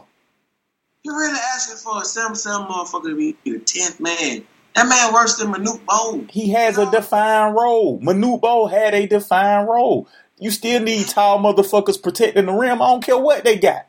You 1.03 1.17
really 1.17 1.39
asking 1.55 1.77
for 1.77 2.01
a 2.01 2.05
seven 2.05 2.35
seven 2.35 2.67
motherfucker 2.67 3.09
to 3.09 3.15
be 3.15 3.35
the 3.43 3.59
tenth 3.59 3.99
man? 3.99 4.43
That 4.75 4.87
man 4.87 5.13
worse 5.13 5.37
than 5.37 5.51
Manute 5.51 5.83
Bol. 5.85 6.25
he 6.29 6.51
has 6.51 6.77
a 6.77 6.89
defined 6.89 7.55
role. 7.55 7.99
Manute 7.99 8.39
Bol 8.39 8.67
had 8.67 8.93
a 8.93 9.07
defined 9.07 9.67
role. 9.67 10.07
You 10.39 10.51
still 10.51 10.81
need 10.81 11.07
tall 11.07 11.39
motherfuckers 11.39 12.01
protecting 12.01 12.45
the 12.45 12.53
rim. 12.53 12.81
I 12.81 12.87
don't 12.87 13.03
care 13.03 13.17
what 13.17 13.43
they 13.43 13.57
got. 13.57 13.87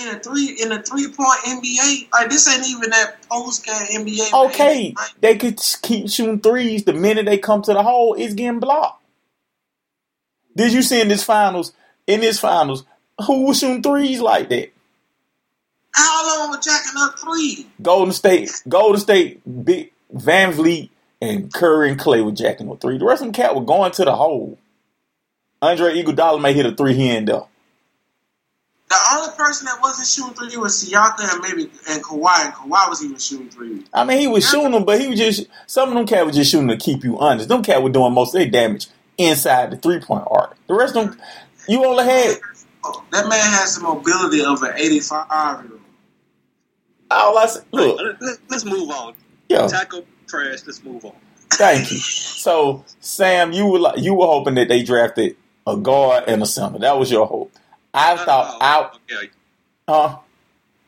In 0.00 0.08
a 0.08 0.18
three 0.18 0.58
in 0.60 0.72
a 0.72 0.82
three 0.82 1.08
point 1.08 1.38
NBA, 1.46 2.10
like 2.12 2.30
this 2.30 2.48
ain't 2.48 2.66
even 2.68 2.90
that 2.90 3.16
post 3.30 3.64
game 3.64 4.04
NBA. 4.06 4.46
Okay, 4.46 4.94
man. 4.96 5.06
They 5.20 5.36
could 5.36 5.60
keep 5.82 6.10
shooting 6.10 6.40
threes. 6.40 6.84
The 6.84 6.94
minute 6.94 7.26
they 7.26 7.38
come 7.38 7.62
to 7.62 7.72
the 7.72 7.82
hole, 7.82 8.14
it's 8.14 8.34
getting 8.34 8.60
blocked. 8.60 9.02
Did 10.56 10.72
you 10.72 10.82
see 10.82 11.00
in 11.00 11.08
this 11.08 11.24
finals? 11.24 11.72
In 12.06 12.20
this 12.20 12.38
finals, 12.40 12.84
who 13.26 13.46
was 13.46 13.58
shooting 13.60 13.82
threes 13.82 14.20
like 14.20 14.48
that? 14.48 14.73
How 15.94 16.40
long 16.40 16.50
was 16.50 16.64
jacking 16.64 16.92
up 16.96 17.18
three? 17.18 17.66
Golden 17.80 18.12
State, 18.12 18.50
Golden 18.68 19.00
State, 19.00 19.40
Big 19.64 19.92
VanVleet, 20.14 20.90
and 21.22 21.52
Curry 21.52 21.90
and 21.90 21.98
Clay 21.98 22.20
were 22.20 22.32
jacking 22.32 22.70
up 22.70 22.80
three. 22.80 22.98
The 22.98 23.04
rest 23.04 23.22
of 23.22 23.28
them 23.28 23.34
cat 23.34 23.54
were 23.54 23.62
going 23.64 23.92
to 23.92 24.04
the 24.04 24.14
hole. 24.14 24.58
Andre 25.62 25.94
Iguodala 26.02 26.40
may 26.42 26.52
hit 26.52 26.66
a 26.66 26.74
three 26.74 26.94
here 26.94 27.16
and 27.18 27.28
there. 27.28 27.42
The 28.90 28.96
only 29.14 29.36
person 29.36 29.66
that 29.66 29.78
wasn't 29.82 30.08
shooting 30.08 30.34
three 30.34 30.56
was 30.60 30.84
Siakam 30.84 31.32
and 31.32 31.42
maybe 31.42 31.70
and 31.88 32.02
Kawhi. 32.02 32.46
And 32.46 32.54
Kawhi 32.54 32.88
was 32.88 33.04
even 33.04 33.18
shooting 33.18 33.48
three. 33.50 33.84
I 33.94 34.04
mean, 34.04 34.18
he 34.20 34.26
was 34.28 34.48
shooting 34.48 34.72
them, 34.72 34.84
but 34.84 35.00
he 35.00 35.08
was 35.08 35.18
just 35.18 35.46
some 35.66 35.88
of 35.88 35.94
them 35.94 36.06
cat 36.06 36.26
were 36.26 36.32
just 36.32 36.50
shooting 36.50 36.68
to 36.68 36.76
keep 36.76 37.04
you 37.04 37.18
honest. 37.18 37.48
Them 37.48 37.62
cat 37.62 37.82
were 37.82 37.90
doing 37.90 38.12
most 38.14 38.34
of 38.34 38.40
their 38.40 38.50
damage 38.50 38.88
inside 39.18 39.70
the 39.72 39.76
three 39.78 40.00
point 40.00 40.26
arc. 40.30 40.56
The 40.68 40.74
rest 40.74 40.96
of 40.96 41.06
them, 41.08 41.20
you 41.68 41.84
only 41.84 42.04
had 42.04 42.36
That 43.12 43.28
man 43.28 43.40
has 43.40 43.76
the 43.76 43.82
mobility 43.82 44.44
of 44.44 44.62
an 44.62 44.74
eighty 44.76 45.00
five 45.00 45.64
year. 45.64 45.73
All 47.14 47.38
I 47.38 47.46
said. 47.46 47.64
Look, 47.72 47.98
Let- 48.00 48.22
let- 48.22 48.38
Let's 48.50 48.64
move 48.64 48.90
on. 48.90 49.14
yo, 49.48 49.66
Tacko 49.68 50.04
trash. 50.28 50.60
Let's 50.66 50.82
move 50.84 51.04
on. 51.04 51.12
thank 51.50 51.90
you. 51.92 51.98
So, 52.44 52.84
Sam, 53.00 53.52
you 53.52 53.66
were 53.66 53.78
like, 53.78 53.98
you 54.00 54.12
were 54.12 54.26
hoping 54.26 54.54
that 54.56 54.68
they 54.68 54.82
drafted 54.82 55.36
a 55.66 55.78
guard 55.78 56.24
and 56.26 56.42
a 56.42 56.46
center. 56.46 56.78
That 56.80 56.98
was 56.98 57.10
your 57.10 57.26
hope. 57.26 57.50
I 57.94 58.16
thought 58.18 58.60
out, 58.60 58.98
Okay. 59.10 59.30
huh? 59.88 60.18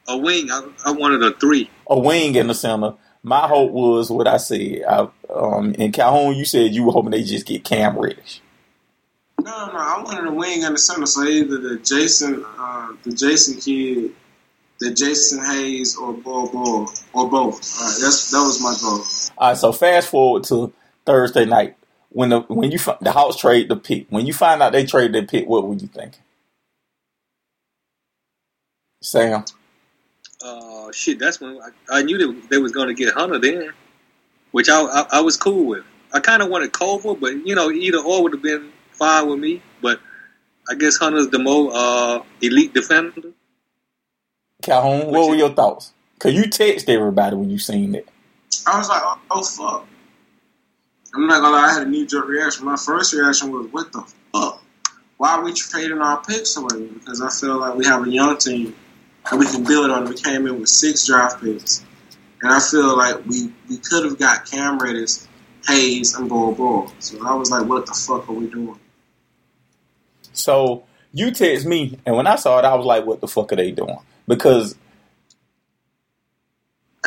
A 0.09 0.19
wing. 0.19 0.51
I, 0.51 0.69
I 0.85 0.91
wanted 0.93 1.23
a 1.23 1.33
three. 1.33 1.71
a 1.89 1.99
wing 1.99 2.37
and 2.37 2.51
a 2.51 2.55
center. 2.55 2.93
My 3.23 3.49
hope 3.49 3.73
was 3.73 4.11
what 4.11 4.29
I 4.29 4.37
said. 4.37 4.83
I, 4.87 5.09
um, 5.35 5.73
in 5.77 5.93
Calhoun, 5.93 6.37
you 6.37 6.45
said 6.45 6.75
you 6.75 6.85
were 6.85 6.93
hoping 6.93 7.11
they 7.13 7.23
just 7.23 7.47
get 7.47 7.65
Cam 7.65 7.99
Reddish. 7.99 8.43
No, 9.41 9.51
no, 9.67 9.73
no. 9.73 9.79
I 9.79 10.03
wanted 10.05 10.27
a 10.27 10.33
wing 10.33 10.63
and 10.65 10.75
a 10.75 10.79
center. 10.79 11.07
So 11.07 11.25
either 11.25 11.57
the 11.59 11.79
Jason, 11.79 12.45
uh, 12.59 12.93
the 13.03 13.13
Jason 13.13 13.59
kid, 13.61 14.13
the 14.81 14.91
Jaxson 14.91 15.45
Hayes, 15.47 15.97
or 15.97 16.13
Bol 16.13 16.49
Bol, 16.49 16.91
or 17.13 17.31
both. 17.31 17.81
All 17.81 17.87
right, 17.87 17.97
that's 18.01 18.31
that 18.31 18.39
was 18.39 18.61
my 18.61 18.77
goal. 18.81 19.05
All 19.39 19.49
right, 19.49 19.57
so 19.57 19.73
fast 19.73 20.09
forward 20.09 20.45
to 20.45 20.73
Thursday 21.05 21.45
night 21.45 21.77
when 22.11 22.31
the 22.31 22.41
when 22.41 22.71
you 22.71 22.79
the 23.01 23.13
Hawks 23.13 23.37
trade 23.37 23.69
the 23.69 23.77
pick. 23.77 24.07
When 24.11 24.27
you 24.27 24.33
find 24.33 24.63
out 24.63 24.73
they 24.73 24.85
traded 24.85 25.15
the 25.15 25.27
pick, 25.27 25.49
what 25.49 25.67
were 25.67 25.75
you 25.75 25.87
thinking, 25.87 26.23
Sam? 29.03 29.45
Uh, 30.43 30.93
shit. 30.93 31.19
That's 31.19 31.41
when 31.41 31.59
I, 31.61 31.99
I 31.99 32.03
knew 32.03 32.19
they, 32.19 32.49
they 32.49 32.59
was 32.59 32.73
going 32.73 32.89
to 32.89 32.95
get 32.95 33.15
Hunter. 33.15 33.39
Then 33.39 33.73
which 34.53 34.71
I 34.71 34.81
I, 34.81 35.07
I 35.13 35.21
was 35.21 35.37
cool 35.37 35.67
with. 35.67 35.85
I 36.15 36.21
kind 36.21 36.43
of 36.43 36.49
wanted 36.49 36.73
Culver, 36.73 37.15
but 37.15 37.47
you 37.47 37.55
know 37.55 37.71
either 37.71 37.99
or 37.99 38.23
would 38.23 38.33
have 38.33 38.43
been 38.43 38.73
fine 38.93 39.29
with 39.29 39.39
me. 39.39 39.63
But 39.83 40.01
I 40.71 40.75
guess 40.75 40.97
Hunter's 40.97 41.29
the 41.29 41.39
more 41.39 41.71
uh, 41.75 42.23
elite 42.41 42.73
defender. 42.73 43.33
Calhoun, 44.67 45.13
what 45.13 45.29
were 45.31 45.37
your 45.37 45.51
thoughts? 45.51 45.93
Cause 46.19 46.35
you 46.35 46.51
text 46.51 46.89
everybody 46.89 47.37
when 47.37 47.51
you 47.51 47.59
seen 47.59 47.95
it. 47.95 48.09
I 48.67 48.77
was 48.79 48.89
like, 48.89 49.01
oh, 49.05 49.21
oh 49.31 49.45
fuck. 49.45 49.87
I'm 51.15 51.29
not 51.29 51.41
gonna 51.41 51.57
lie, 51.57 51.67
I 51.67 51.73
had 51.75 51.87
a 51.87 51.89
knee 51.89 52.05
jerk 52.05 52.27
reaction. 52.27 52.65
My 52.65 52.75
first 52.75 53.15
reaction 53.15 53.53
was, 53.53 53.69
what 53.71 53.93
the 53.93 54.03
fuck? 54.33 54.61
Why 55.19 55.35
are 55.35 55.45
we 55.45 55.53
trading 55.53 55.99
our 55.99 56.21
picks 56.25 56.57
away? 56.57 56.89
Because 56.89 57.23
I 57.23 57.29
feel 57.29 57.59
like 57.59 57.77
we 57.77 57.87
have 57.87 58.05
a 58.05 58.11
young 58.11 58.39
team 58.39 58.75
and 59.31 59.39
we 59.39 59.47
can 59.47 59.63
build 59.63 59.89
on 59.89 60.03
it. 60.03 60.09
We 60.09 60.17
came 60.17 60.49
in 60.49 60.59
with 60.59 60.69
six 60.69 61.07
draft 61.07 61.41
picks. 61.41 61.85
And 62.43 62.53
I 62.53 62.59
feel 62.59 62.97
like 62.99 63.25
we, 63.25 63.53
we 63.69 63.79
could 63.79 64.05
have 64.05 64.19
got 64.19 64.51
Cam 64.51 64.81
Reddish, 64.81 65.19
Hayes, 65.69 66.17
and 66.17 66.29
Bol 66.29 66.53
Bol. 66.53 66.91
So 66.99 67.25
I 67.25 67.35
was 67.35 67.53
like, 67.53 67.69
what 67.69 67.87
the 67.87 67.95
fuck 67.95 68.29
are 68.29 68.33
we 68.33 68.49
doing? 68.49 68.81
So 70.33 70.83
you 71.13 71.31
text 71.31 71.67
me, 71.67 72.01
and 72.05 72.17
when 72.17 72.27
I 72.27 72.35
saw 72.35 72.59
it, 72.59 72.65
I 72.65 72.75
was 72.75 72.85
like, 72.85 73.07
what 73.07 73.21
the 73.21 73.29
fuck 73.29 73.53
are 73.53 73.57
they 73.57 73.71
doing? 73.71 73.99
Because 74.27 74.77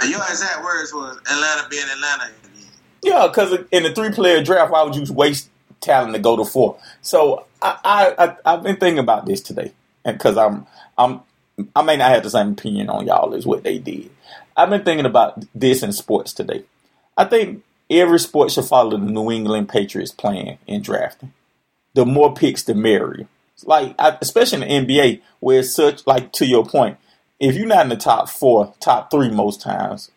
your 0.07 0.21
exact 0.21 0.63
words 0.63 0.93
was 0.93 1.17
Atlanta 1.17 1.67
being 1.69 1.83
Atlanta 1.83 2.25
again. 2.25 2.67
Yeah, 3.01 3.27
because 3.27 3.65
in 3.71 3.83
the 3.83 3.93
three 3.93 4.11
player 4.11 4.43
draft, 4.43 4.71
why 4.71 4.83
would 4.83 4.95
you 4.95 5.13
waste 5.13 5.49
talent 5.81 6.13
to 6.13 6.19
go 6.19 6.35
to 6.37 6.45
four? 6.45 6.77
So 7.01 7.45
I, 7.61 8.13
I, 8.17 8.35
I 8.45 8.51
have 8.51 8.63
been 8.63 8.77
thinking 8.77 8.99
about 8.99 9.25
this 9.25 9.41
today, 9.41 9.71
and 10.05 10.17
because 10.17 10.37
I'm 10.37 10.67
I'm 10.97 11.21
I 11.75 11.81
may 11.81 11.97
not 11.97 12.11
have 12.11 12.23
the 12.23 12.29
same 12.29 12.51
opinion 12.51 12.89
on 12.89 13.05
y'all 13.07 13.33
as 13.33 13.45
what 13.45 13.63
they 13.63 13.77
did. 13.77 14.09
I've 14.55 14.69
been 14.69 14.83
thinking 14.83 15.05
about 15.05 15.43
this 15.55 15.83
in 15.83 15.91
sports 15.93 16.33
today. 16.33 16.63
I 17.17 17.25
think 17.25 17.63
every 17.89 18.19
sport 18.19 18.51
should 18.51 18.65
follow 18.65 18.91
the 18.91 18.97
New 18.97 19.31
England 19.31 19.69
Patriots 19.69 20.11
plan 20.11 20.57
in 20.67 20.81
drafting. 20.81 21.33
The 21.93 22.05
more 22.05 22.33
picks, 22.33 22.63
the 22.63 22.73
merrier. 22.73 23.27
Like 23.65 23.95
especially 23.99 24.69
in 24.69 24.87
the 24.87 24.93
NBA, 24.93 25.21
where 25.41 25.59
it's 25.59 25.73
such 25.73 26.07
like 26.07 26.31
to 26.33 26.45
your 26.45 26.65
point, 26.65 26.97
if 27.39 27.55
you're 27.55 27.67
not 27.67 27.83
in 27.83 27.89
the 27.89 27.97
top 27.97 28.29
four, 28.29 28.73
top 28.79 29.11
three 29.11 29.29
most 29.29 29.61
times, 29.61 30.11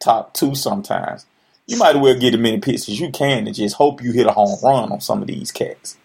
top 0.00 0.34
two 0.34 0.54
sometimes 0.54 1.26
you 1.66 1.76
might 1.78 1.96
as 1.96 2.02
well 2.02 2.18
get 2.18 2.34
as 2.34 2.40
many 2.40 2.58
picks 2.60 2.88
as 2.88 3.00
you 3.00 3.10
can 3.10 3.46
and 3.46 3.56
just 3.56 3.76
hope 3.76 4.02
you 4.02 4.12
hit 4.12 4.26
a 4.26 4.32
home 4.32 4.58
run 4.62 4.92
on 4.92 5.00
some 5.00 5.22
of 5.22 5.28
these 5.28 5.50
cats. 5.50 5.96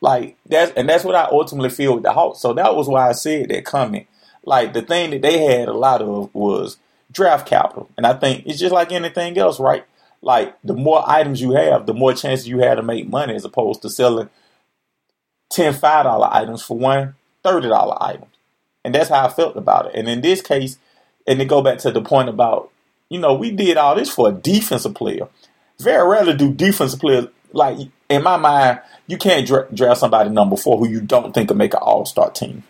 Like 0.00 0.36
that's 0.46 0.72
and 0.76 0.88
that's 0.88 1.04
what 1.04 1.14
I 1.14 1.24
ultimately 1.24 1.70
feel 1.70 1.94
with 1.94 2.04
the 2.04 2.12
Hawks. 2.12 2.40
So 2.40 2.52
that 2.54 2.74
was 2.74 2.88
why 2.88 3.08
I 3.08 3.12
said 3.12 3.48
that 3.50 3.64
comment. 3.64 4.06
Like 4.44 4.72
the 4.74 4.82
thing 4.82 5.10
that 5.10 5.22
they 5.22 5.38
had 5.44 5.68
a 5.68 5.72
lot 5.72 6.02
of 6.02 6.34
was 6.34 6.76
draft 7.12 7.46
capital, 7.46 7.88
and 7.96 8.06
I 8.06 8.14
think 8.14 8.46
it's 8.46 8.58
just 8.58 8.72
like 8.72 8.90
anything 8.92 9.38
else, 9.38 9.60
right? 9.60 9.84
Like 10.20 10.56
the 10.64 10.74
more 10.74 11.04
items 11.08 11.40
you 11.40 11.52
have, 11.52 11.86
the 11.86 11.94
more 11.94 12.14
chances 12.14 12.48
you 12.48 12.58
have 12.60 12.78
to 12.78 12.82
make 12.82 13.08
money, 13.08 13.34
as 13.34 13.44
opposed 13.44 13.82
to 13.82 13.90
selling 13.90 14.28
10 15.50 15.74
five 15.74 16.04
dollar 16.04 16.28
items 16.32 16.62
for 16.62 16.76
one 16.78 17.14
thirty 17.44 17.68
dollar 17.68 17.96
item. 18.02 18.26
And 18.84 18.94
that's 18.94 19.10
how 19.10 19.26
I 19.26 19.28
felt 19.28 19.56
about 19.56 19.86
it. 19.86 19.94
And 19.94 20.08
in 20.08 20.20
this 20.20 20.42
case, 20.42 20.78
and 21.26 21.38
to 21.38 21.44
go 21.44 21.62
back 21.62 21.78
to 21.78 21.90
the 21.90 22.02
point 22.02 22.28
about 22.28 22.70
you 23.08 23.18
know, 23.18 23.34
we 23.34 23.50
did 23.50 23.76
all 23.76 23.94
this 23.94 24.08
for 24.08 24.30
a 24.30 24.32
defensive 24.32 24.94
player. 24.94 25.28
Very 25.78 26.08
rarely 26.08 26.34
do 26.34 26.50
defensive 26.50 26.98
players 26.98 27.26
like 27.52 27.76
in 28.08 28.22
my 28.22 28.36
mind, 28.36 28.80
you 29.06 29.18
can't 29.18 29.46
dra- 29.46 29.68
draft 29.72 30.00
somebody 30.00 30.30
number 30.30 30.56
four 30.56 30.78
who 30.78 30.88
you 30.88 31.00
don't 31.00 31.34
think 31.34 31.50
will 31.50 31.56
make 31.56 31.74
an 31.74 31.80
All 31.82 32.06
Star 32.06 32.30
team. 32.30 32.62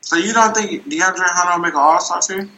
So 0.00 0.16
you 0.16 0.32
don't 0.32 0.54
think 0.54 0.84
DeAndre 0.84 1.14
Hunter 1.18 1.52
will 1.52 1.62
make 1.62 1.74
an 1.74 1.80
All 1.80 2.00
Star 2.00 2.20
team? 2.20 2.50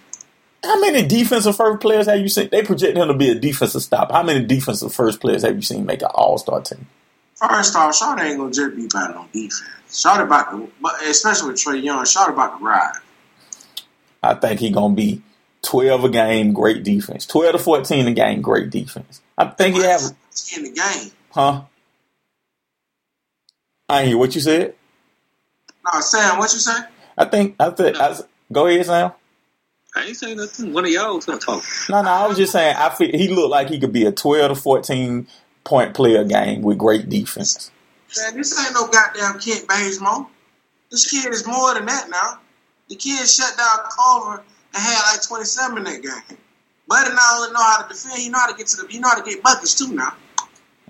How 0.62 0.80
many 0.80 1.06
defensive 1.06 1.56
first 1.56 1.80
players 1.80 2.06
have 2.06 2.18
you 2.18 2.28
seen? 2.28 2.48
They 2.50 2.62
project 2.62 2.96
him 2.96 3.08
to 3.08 3.14
be 3.14 3.30
a 3.30 3.34
defensive 3.34 3.82
stop. 3.82 4.10
How 4.10 4.22
many 4.22 4.44
defensive 4.44 4.92
first 4.92 5.20
players 5.20 5.42
have 5.42 5.54
you 5.54 5.62
seen 5.62 5.86
make 5.86 6.02
an 6.02 6.08
All 6.14 6.38
Star 6.38 6.60
team? 6.60 6.86
First 7.38 7.76
off, 7.76 7.94
Shot 7.94 8.20
ain't 8.20 8.38
gonna 8.38 8.50
just 8.50 8.74
be 8.74 8.86
about 8.86 9.14
on 9.16 9.28
defense. 9.32 9.62
Shot 9.92 10.20
about 10.20 10.50
the, 10.50 10.68
but 10.80 11.00
especially 11.02 11.52
with 11.52 11.60
Trae 11.60 11.82
Young, 11.82 12.04
Shot 12.04 12.30
about 12.30 12.58
the 12.58 12.64
ride. 12.64 12.92
I 14.22 14.34
think 14.34 14.58
he 14.58 14.70
gonna 14.70 14.94
be 14.94 15.22
twelve 15.62 16.02
a 16.02 16.08
game, 16.08 16.52
great 16.52 16.82
defense. 16.82 17.26
Twelve 17.26 17.52
to 17.52 17.58
fourteen 17.58 18.08
a 18.08 18.12
game, 18.12 18.42
great 18.42 18.70
defense. 18.70 19.20
I 19.36 19.46
think 19.46 19.76
he 19.76 19.82
have 19.82 20.00
in 20.56 20.64
the 20.64 20.70
game. 20.70 21.12
Huh? 21.30 21.62
I 23.88 24.00
ain't 24.00 24.08
hear 24.08 24.18
what 24.18 24.34
you 24.34 24.40
said. 24.40 24.74
No, 25.84 26.00
Sam, 26.00 26.38
what 26.38 26.52
you 26.52 26.58
say? 26.58 26.78
I 27.16 27.24
think 27.24 27.54
I 27.60 27.70
think 27.70 27.96
I, 28.00 28.16
go 28.50 28.66
ahead, 28.66 28.84
Sam. 28.84 29.12
I 29.94 30.04
ain't 30.04 30.16
saying 30.16 30.36
nothing. 30.36 30.72
One 30.72 30.84
of 30.84 30.90
y'all 30.90 31.14
was 31.14 31.24
gonna 31.24 31.38
talk. 31.38 31.62
No, 31.88 32.02
no, 32.02 32.10
I 32.10 32.26
was 32.26 32.36
just 32.36 32.52
saying 32.52 32.74
I 32.76 32.90
feel 32.90 33.10
he 33.10 33.28
looked 33.28 33.50
like 33.50 33.68
he 33.68 33.78
could 33.78 33.92
be 33.92 34.06
a 34.06 34.12
twelve 34.12 34.50
to 34.50 34.60
fourteen 34.60 35.28
point 35.68 35.92
player 35.92 36.24
game 36.24 36.62
with 36.62 36.78
great 36.78 37.10
defense. 37.10 37.70
Man, 38.16 38.36
this 38.38 38.58
ain't 38.58 38.72
no 38.72 38.88
goddamn 38.88 39.38
Kent 39.38 39.68
Bazemore. 39.68 40.26
This 40.90 41.10
kid 41.10 41.30
is 41.30 41.46
more 41.46 41.74
than 41.74 41.84
that 41.84 42.08
now. 42.08 42.38
The 42.88 42.96
kid 42.96 43.28
shut 43.28 43.54
down 43.58 43.84
Culver 43.94 44.42
and 44.74 44.82
had 44.82 45.12
like 45.12 45.22
27 45.22 45.76
in 45.76 45.84
that 45.84 46.02
game. 46.02 46.38
Buddy 46.88 47.10
not 47.10 47.20
only 47.34 47.52
know 47.52 47.62
how 47.62 47.82
to 47.82 47.88
defend, 47.88 48.18
he 48.18 48.30
know 48.30 48.38
how 48.38 48.50
to 48.50 48.56
get 48.56 48.66
to 48.68 48.76
the, 48.78 48.88
he 48.88 48.98
know 48.98 49.10
how 49.10 49.22
to 49.22 49.30
get 49.30 49.42
buckets 49.42 49.74
too 49.74 49.94
now. 49.94 50.14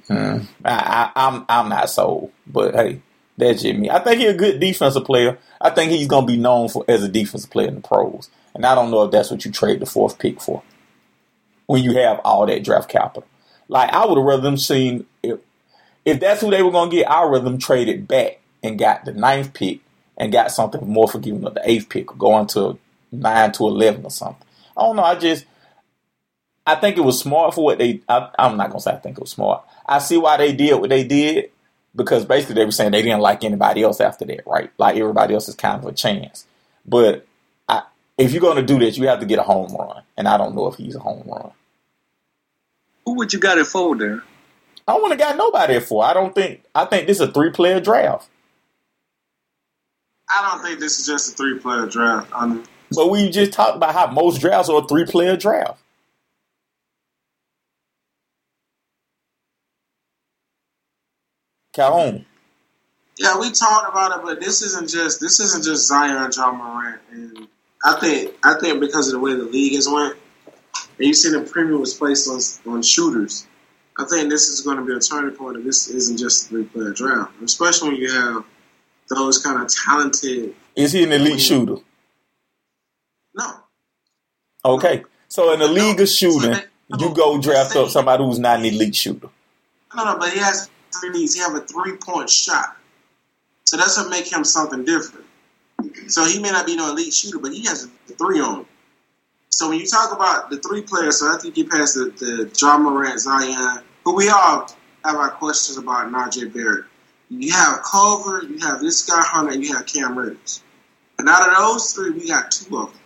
Hmm. 0.07 0.39
I, 0.65 0.71
I, 0.73 1.11
I'm 1.17 1.45
I'm 1.49 1.69
not 1.69 1.91
sold, 1.91 2.31
but 2.47 2.77
hey, 2.77 3.03
that's 3.37 3.63
just 3.63 3.77
me. 3.77 3.91
I 3.91 3.99
think 3.99 4.21
he's 4.21 4.31
a 4.31 4.35
good 4.35 4.61
defensive 4.61 5.05
player. 5.05 5.39
I 5.61 5.71
think 5.71 5.91
he's 5.91 6.07
gonna 6.07 6.25
be 6.25 6.37
known 6.37 6.69
for 6.69 6.85
as 6.87 7.03
a 7.03 7.09
defensive 7.09 7.51
player 7.51 7.67
in 7.67 7.75
the 7.75 7.81
pros, 7.81 8.31
and 8.55 8.65
I 8.65 8.77
don't 8.77 8.93
know 8.93 9.03
if 9.03 9.11
that's 9.11 9.33
what 9.33 9.45
you 9.45 9.51
trade 9.51 9.81
the 9.81 9.87
fourth 9.87 10.21
pick 10.21 10.41
for 10.41 10.63
when 11.67 11.83
you 11.83 11.95
have 11.99 12.21
all 12.25 12.47
that 12.47 12.63
draft 12.63 12.89
capital. 12.89 13.27
Like 13.69 13.93
I 13.93 14.07
would 14.07 14.19
have 14.19 14.27
rather 14.27 14.43
them 14.43 14.57
seen 14.57 15.07
if 15.23 15.39
if 16.05 16.21
that's 16.21 16.41
who 16.41 16.51
they 16.51 16.63
were 16.63 16.71
gonna 16.71 16.91
get, 16.91 17.11
I'd 17.11 17.31
rather 17.31 17.45
them 17.45 17.59
traded 17.59 18.09
back 18.09 18.41
and 18.63 18.79
got 18.79 19.05
the 19.05 19.13
ninth 19.13 19.53
pick 19.55 19.81
and 20.17 20.33
got 20.33 20.51
something 20.51 20.87
more 20.89 21.09
forgiving 21.09 21.45
of 21.45 21.55
the 21.55 21.71
eighth 21.71 21.89
pick, 21.89 22.13
or 22.13 22.17
going 22.17 22.47
to 22.49 22.79
nine 23.13 23.53
to 23.53 23.67
eleven 23.67 24.05
or 24.05 24.11
something. 24.11 24.47
I 24.77 24.83
don't 24.83 24.97
know. 24.97 25.05
I 25.05 25.15
just 25.15 25.45
I 26.67 26.75
think 26.75 26.99
it 26.99 27.03
was 27.03 27.19
smart 27.19 27.55
for 27.55 27.65
what 27.65 27.79
they. 27.79 28.03
I, 28.09 28.31
am 28.39 28.57
not 28.57 28.69
gonna 28.69 28.81
say 28.81 28.93
I 28.93 28.97
think 28.97 29.17
it 29.17 29.23
was 29.23 29.31
smart. 29.31 29.65
I 29.87 29.99
see 30.01 30.19
why 30.19 30.37
they 30.37 30.53
did 30.53 30.79
what 30.79 30.91
they 30.91 31.05
did 31.05 31.51
because 31.97 32.25
basically 32.25 32.57
they 32.57 32.65
were 32.65 32.73
saying 32.73 32.93
they 32.93 33.03
didn't 33.03 33.21
like 33.21 33.43
anybody 33.43 33.83
else 33.83 34.01
after 34.01 34.25
that, 34.27 34.47
right? 34.47 34.71
Like 34.77 34.97
everybody 34.97 35.35
else 35.35 35.49
is 35.49 35.55
kind 35.55 35.83
of 35.83 35.89
a 35.89 35.95
chance. 35.95 36.45
But 36.85 37.27
I, 37.69 37.85
if 38.19 38.33
you're 38.33 38.43
gonna 38.43 38.63
do 38.63 38.79
this, 38.79 38.99
you 38.99 39.09
have 39.09 39.21
to 39.21 39.27
get 39.27 39.39
a 39.39 39.43
home 39.43 39.75
run, 39.75 40.03
and 40.17 40.29
I 40.29 40.37
don't 40.37 40.55
know 40.55 40.67
if 40.69 40.77
he's 40.77 40.95
a 40.95 41.01
home 41.01 41.25
run. 41.27 41.53
Who 43.09 43.15
would 43.15 43.33
you 43.33 43.39
got 43.39 43.57
it 43.57 43.67
for 43.67 43.97
there? 43.97 44.23
I 44.87 44.93
don't 44.93 45.01
want 45.01 45.13
to 45.13 45.19
got 45.19 45.39
nobody 45.39 45.81
for. 45.81 46.05
I 46.05 46.13
don't 46.13 46.35
think. 46.35 46.63
I 46.75 46.85
think 46.85 47.07
this 47.07 47.23
is 47.23 47.27
a 47.27 47.33
three 47.33 47.49
player 47.51 47.81
draft. 47.81 48.29
I 50.29 50.51
don't 50.51 50.63
think 50.63 50.79
this 50.79 51.01
is 51.01 51.07
just 51.07 51.33
a 51.33 51.35
three 51.35 51.59
player 51.59 51.87
draft. 51.87 52.31
I 52.35 52.47
mean, 52.47 52.65
but 52.95 53.11
we 53.11 53.31
just 53.31 53.55
talked 53.55 53.77
about 53.77 53.95
how 53.95 54.09
most 54.09 54.43
drafts 54.43 54.69
are 54.69 54.83
a 54.83 54.87
three 54.87 55.07
player 55.07 55.39
draft. 55.39 55.81
Calhoun. 61.73 62.27
Yeah, 63.17 63.41
we 63.41 63.51
talked 63.53 63.89
about 63.91 64.19
it, 64.19 64.23
but 64.23 64.39
this 64.39 64.61
isn't 64.61 64.91
just 64.91 65.19
this 65.19 65.41
isn't 65.41 65.65
just 65.65 65.89
Zion 65.89 66.31
Ja 66.37 66.53
Morant, 66.53 67.01
and 67.11 67.49
I 67.83 67.99
think 68.01 68.35
I 68.45 68.57
think 68.61 68.81
because 68.81 69.09
of 69.09 69.15
the 69.15 69.21
way 69.21 69.33
the 69.33 69.45
league 69.45 69.77
has 69.77 69.89
went, 69.89 70.19
and 70.99 71.07
you 71.07 71.15
see 71.15 71.31
the 71.31 71.41
premium 71.41 71.81
was 71.81 71.95
placed 71.95 72.29
on 72.29 72.73
on 72.73 72.83
shooters. 72.83 73.47
I 73.99 74.05
think 74.05 74.31
this 74.31 74.49
is 74.49 74.61
going 74.61 74.77
to 74.77 74.85
be 74.85 74.93
a 74.93 75.01
turning 75.01 75.35
point. 75.35 75.57
If 75.57 75.65
this 75.65 75.89
isn't 75.89 76.19
just 76.19 76.47
a 76.47 76.49
three 76.49 76.65
player 76.65 76.93
draft, 76.93 77.33
especially 77.43 77.91
when 77.91 78.01
you 78.01 78.13
have 78.13 78.45
those 79.09 79.39
kind 79.39 79.61
of 79.61 79.69
talented. 79.69 80.55
Is 80.77 80.93
he 80.93 81.05
an 81.05 81.13
elite 81.13 81.35
mm-hmm. 81.35 81.39
shooter? 81.39 81.83
No. 83.35 83.55
Okay, 84.65 85.05
so 85.29 85.53
in 85.53 85.61
the 85.61 85.69
league 85.69 86.01
of 86.01 86.09
shooting, 86.09 86.57
you 86.99 87.15
go 87.15 87.41
draft 87.41 87.75
up 87.77 87.89
somebody 87.89 88.25
who's 88.25 88.39
not 88.39 88.59
an 88.59 88.67
elite 88.67 88.95
shooter. 88.95 89.29
No, 89.95 90.05
no, 90.05 90.19
but 90.19 90.33
he 90.33 90.39
has 90.39 90.69
three 91.01 91.11
needs. 91.11 91.35
He 91.35 91.41
have 91.41 91.55
a 91.55 91.61
three 91.61 91.97
point 91.97 92.29
shot, 92.29 92.77
so 93.65 93.77
that's 93.77 93.97
what 93.97 94.11
make 94.11 94.31
him 94.31 94.45
something 94.45 94.85
different. 94.85 95.27
So 96.09 96.25
he 96.25 96.41
may 96.41 96.51
not 96.51 96.67
be 96.67 96.77
no 96.77 96.91
elite 96.91 97.15
shooter, 97.15 97.39
but 97.39 97.53
he 97.53 97.65
has 97.67 97.85
a 97.85 98.13
three 98.15 98.41
on. 98.41 98.67
So 99.59 99.69
when 99.69 99.81
you 99.81 99.87
talk 99.87 100.15
about 100.15 100.51
the 100.51 100.59
three 100.59 100.83
players, 100.83 101.19
so 101.19 101.35
I 101.35 101.37
think 101.37 101.57
you 101.57 101.67
pass 101.67 101.95
the, 101.95 102.15
the 102.17 102.49
Ja 102.57 102.79
Morant, 102.79 103.19
Zion, 103.19 103.83
who 104.05 104.15
we 104.15 104.29
all 104.29 104.71
have 105.05 105.17
our 105.17 105.33
questions 105.33 105.77
about, 105.77 106.13
Najee 106.13 106.55
Barrett. 106.55 106.85
You 107.29 107.53
have 107.53 107.83
Culver, 107.83 108.45
you 108.45 108.61
have 108.61 108.79
this 108.79 109.05
guy 109.05 109.21
Hunter, 109.21 109.57
you 109.57 109.75
have 109.75 109.85
Cam 109.85 110.17
Reddish. 110.17 110.61
And 111.19 111.29
out 111.29 111.49
of 111.49 111.57
those 111.57 111.93
three, 111.93 112.13
we 112.13 112.29
got 112.29 112.53
two 112.53 112.79
of 112.79 112.93
them. 112.93 113.01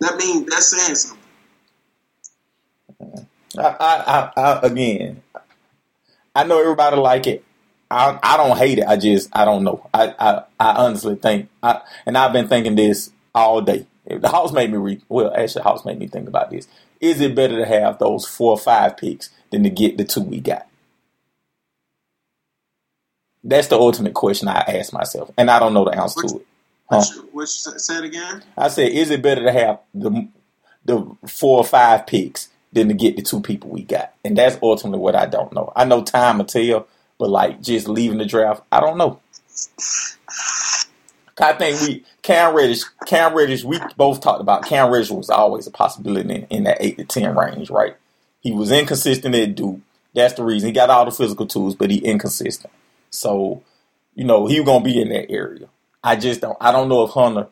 That 0.00 0.16
means 0.16 0.48
that's 0.48 0.68
saying 0.68 0.94
something. 0.94 1.20
I, 3.58 3.76
I, 3.78 4.32
I, 4.40 4.60
again, 4.62 5.22
I 6.34 6.44
know 6.44 6.58
everybody 6.58 6.96
like 6.96 7.26
it. 7.26 7.44
I, 7.90 8.18
I 8.22 8.38
don't 8.38 8.56
hate 8.56 8.78
it. 8.78 8.86
I 8.86 8.96
just, 8.96 9.28
I 9.36 9.44
don't 9.44 9.62
know. 9.62 9.90
I, 9.92 10.14
I, 10.18 10.42
I 10.58 10.84
honestly 10.86 11.16
think, 11.16 11.50
I, 11.62 11.82
and 12.06 12.16
I've 12.16 12.32
been 12.32 12.48
thinking 12.48 12.76
this 12.76 13.12
all 13.34 13.60
day. 13.60 13.86
The 14.06 14.28
Hawks 14.28 14.52
made 14.52 14.70
me 14.70 14.78
re, 14.78 15.00
well, 15.08 15.32
actually, 15.34 15.60
the 15.60 15.68
Hawks 15.68 15.84
made 15.84 15.98
me 15.98 16.06
think 16.06 16.28
about 16.28 16.50
this. 16.50 16.68
Is 17.00 17.20
it 17.20 17.34
better 17.34 17.56
to 17.56 17.66
have 17.66 17.98
those 17.98 18.26
four 18.26 18.52
or 18.52 18.58
five 18.58 18.96
picks 18.96 19.30
than 19.50 19.62
to 19.62 19.70
get 19.70 19.96
the 19.96 20.04
two 20.04 20.20
we 20.22 20.40
got? 20.40 20.66
That's 23.42 23.68
the 23.68 23.76
ultimate 23.78 24.14
question 24.14 24.48
I 24.48 24.58
ask 24.60 24.92
myself, 24.92 25.30
and 25.36 25.50
I 25.50 25.58
don't 25.58 25.74
know 25.74 25.84
the 25.84 25.98
answer 25.98 26.22
Which- 26.22 26.32
to 26.32 26.38
it. 26.38 26.46
Huh? 26.90 27.02
Which, 27.32 27.32
which 27.32 27.48
say 27.48 27.96
it 27.98 28.04
again? 28.04 28.42
I 28.58 28.68
said, 28.68 28.90
is 28.92 29.10
it 29.10 29.22
better 29.22 29.42
to 29.42 29.52
have 29.52 29.80
the 29.94 30.28
the 30.84 31.16
four 31.26 31.56
or 31.58 31.64
five 31.64 32.06
picks 32.06 32.48
than 32.74 32.88
to 32.88 32.94
get 32.94 33.16
the 33.16 33.22
two 33.22 33.40
people 33.40 33.70
we 33.70 33.82
got? 33.84 34.12
And 34.22 34.36
that's 34.36 34.58
ultimately 34.62 34.98
what 34.98 35.16
I 35.16 35.24
don't 35.24 35.52
know. 35.54 35.72
I 35.74 35.86
know 35.86 36.02
time 36.02 36.38
will 36.38 36.44
tell, 36.44 36.86
but 37.18 37.30
like 37.30 37.62
just 37.62 37.88
leaving 37.88 38.18
the 38.18 38.26
draft, 38.26 38.64
I 38.70 38.80
don't 38.80 38.98
know. 38.98 39.18
I 41.40 41.52
think 41.54 41.80
we 41.82 42.04
Cam 42.22 42.54
Reddish, 42.54 42.84
Cam 43.06 43.34
Reddish, 43.34 43.64
we 43.64 43.80
both 43.96 44.20
talked 44.20 44.40
about 44.40 44.64
Cam 44.66 44.92
Reddish 44.92 45.10
was 45.10 45.30
always 45.30 45.66
a 45.66 45.70
possibility 45.72 46.34
in, 46.34 46.44
in 46.50 46.64
that 46.64 46.78
eight 46.80 46.98
to 46.98 47.04
ten 47.04 47.36
range, 47.36 47.70
right? 47.70 47.96
He 48.40 48.52
was 48.52 48.72
inconsistent 48.72 49.34
at 49.34 49.56
Duke. 49.56 49.80
That's 50.14 50.34
the 50.34 50.44
reason 50.44 50.68
he 50.68 50.72
got 50.72 50.90
all 50.90 51.04
the 51.06 51.12
physical 51.12 51.46
tools, 51.46 51.74
but 51.74 51.90
he 51.90 51.98
inconsistent. 51.98 52.72
So, 53.10 53.62
you 54.14 54.24
know, 54.24 54.46
he 54.46 54.62
gonna 54.64 54.84
be 54.84 55.00
in 55.00 55.10
that 55.10 55.30
area. 55.30 55.68
I 56.04 56.16
just 56.16 56.40
don't. 56.40 56.58
I 56.60 56.72
don't 56.72 56.88
know 56.88 57.04
if 57.04 57.10
Hunter 57.12 57.48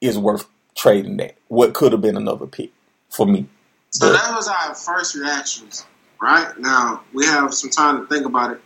is 0.00 0.18
worth 0.18 0.46
trading 0.76 1.18
that. 1.18 1.36
What 1.48 1.74
could 1.74 1.92
have 1.92 2.00
been 2.02 2.16
another 2.16 2.46
pick 2.46 2.72
for 3.10 3.26
me. 3.26 3.48
So 3.90 4.08
But- 4.08 4.14
that 4.22 4.34
was 4.36 4.48
our 4.48 4.74
first 4.74 5.14
reactions, 5.16 5.86
right? 6.22 6.58
Now 6.58 7.02
we 7.14 7.26
have 7.26 7.54
some 7.54 7.70
time 7.70 8.00
to 8.02 8.06
think 8.08 8.26
about 8.26 8.52
it. 8.52 8.60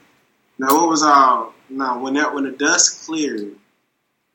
Now, 0.58 0.74
what 0.76 0.88
was 0.88 1.02
our 1.02 1.52
now 1.70 2.00
when 2.00 2.14
that 2.14 2.34
when 2.34 2.44
the 2.44 2.52
dust 2.52 3.06
cleared, 3.06 3.56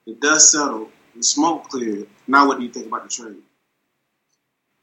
the 0.10 0.16
dust 0.16 0.52
settled, 0.52 0.90
the 1.16 1.24
smoke 1.24 1.70
cleared. 1.70 2.08
Now, 2.28 2.48
what 2.48 2.58
do 2.58 2.66
you 2.66 2.72
think 2.72 2.88
about 2.88 3.04
the 3.04 3.10
trade? 3.10 3.38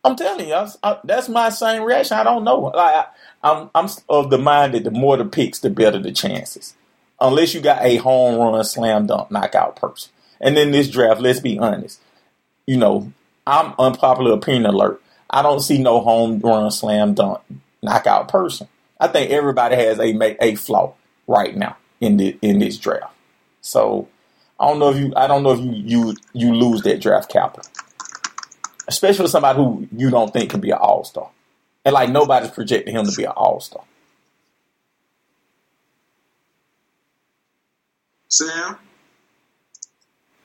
I'm 0.04 0.14
telling 0.14 0.46
you, 0.46 0.54
I, 0.54 0.68
I, 0.82 0.98
that's 1.02 1.28
my 1.28 1.48
same 1.48 1.82
reaction. 1.82 2.16
I 2.16 2.22
don't 2.22 2.44
know. 2.44 2.60
Like 2.60 2.94
I, 2.94 3.06
I'm, 3.42 3.70
I'm 3.74 3.88
of 4.08 4.30
the 4.30 4.38
mind 4.38 4.74
that 4.74 4.84
the 4.84 4.92
more 4.92 5.16
the 5.16 5.24
picks, 5.24 5.58
the 5.58 5.70
better 5.70 5.98
the 5.98 6.12
chances. 6.12 6.74
Unless 7.20 7.54
you 7.54 7.60
got 7.60 7.84
a 7.84 7.96
home 7.96 8.38
run, 8.38 8.62
slam 8.62 9.06
dunk, 9.06 9.30
knockout 9.30 9.76
person. 9.76 10.12
And 10.40 10.56
then 10.56 10.70
this 10.70 10.88
draft, 10.88 11.20
let's 11.20 11.40
be 11.40 11.58
honest. 11.58 12.00
You 12.66 12.76
know, 12.76 13.12
I'm 13.46 13.74
unpopular 13.78 14.32
opinion 14.32 14.66
alert. 14.66 15.02
I 15.28 15.42
don't 15.42 15.60
see 15.60 15.78
no 15.78 16.00
home 16.00 16.38
run, 16.38 16.70
slam 16.70 17.14
dunk, 17.14 17.40
knockout 17.82 18.28
person. 18.28 18.68
I 19.00 19.08
think 19.08 19.30
everybody 19.32 19.74
has 19.74 19.98
a 19.98 20.44
a 20.44 20.54
flaw 20.54 20.94
right 21.26 21.56
now 21.56 21.76
in 22.00 22.16
the 22.16 22.38
in 22.42 22.60
this 22.60 22.78
draft. 22.78 23.12
So 23.60 24.08
I 24.58 24.68
don't 24.68 24.78
know 24.78 24.90
if 24.90 24.98
you 24.98 25.12
I 25.16 25.26
don't 25.26 25.42
know 25.42 25.52
if 25.52 25.60
you 25.60 25.72
you 25.72 26.16
you 26.32 26.54
lose 26.54 26.82
that 26.82 27.00
draft 27.00 27.30
capital 27.30 27.70
especially 28.88 29.28
somebody 29.28 29.58
who 29.58 29.88
you 29.96 30.10
don't 30.10 30.32
think 30.32 30.50
can 30.50 30.60
be 30.60 30.70
an 30.70 30.78
all 30.78 31.04
star. 31.04 31.30
And 31.84 31.92
like 31.94 32.10
nobody's 32.10 32.50
projecting 32.50 32.94
him 32.94 33.06
to 33.06 33.16
be 33.16 33.24
an 33.24 33.32
all 33.32 33.60
star. 33.60 33.84
Sam, 38.28 38.76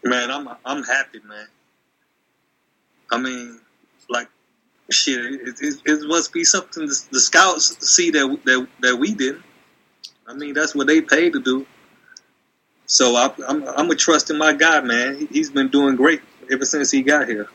Man, 0.03 0.31
I'm 0.31 0.47
I'm 0.65 0.83
happy, 0.83 1.19
man. 1.27 1.47
I 3.11 3.17
mean, 3.19 3.59
like, 4.09 4.27
shit, 4.89 5.19
it, 5.19 5.55
it, 5.61 5.81
it 5.85 6.07
must 6.07 6.33
be 6.33 6.43
something 6.43 6.87
the, 6.87 7.05
the 7.11 7.19
scouts 7.19 7.87
see 7.87 8.09
that 8.11 8.39
that 8.45 8.67
that 8.81 8.95
we 8.97 9.13
didn't. 9.13 9.43
I 10.27 10.33
mean, 10.33 10.53
that's 10.53 10.73
what 10.73 10.87
they 10.87 11.01
paid 11.01 11.33
to 11.33 11.41
do. 11.41 11.67
So 12.91 13.15
I, 13.15 13.31
I'm 13.47 13.63
I'm 13.69 13.89
a 13.89 13.95
trust 13.95 14.29
in 14.31 14.37
my 14.37 14.51
guy, 14.51 14.81
man. 14.81 15.17
He, 15.17 15.25
he's 15.27 15.49
been 15.49 15.69
doing 15.69 15.95
great 15.95 16.19
ever 16.51 16.65
since 16.65 16.91
he 16.91 17.01
got 17.03 17.25
here. 17.29 17.47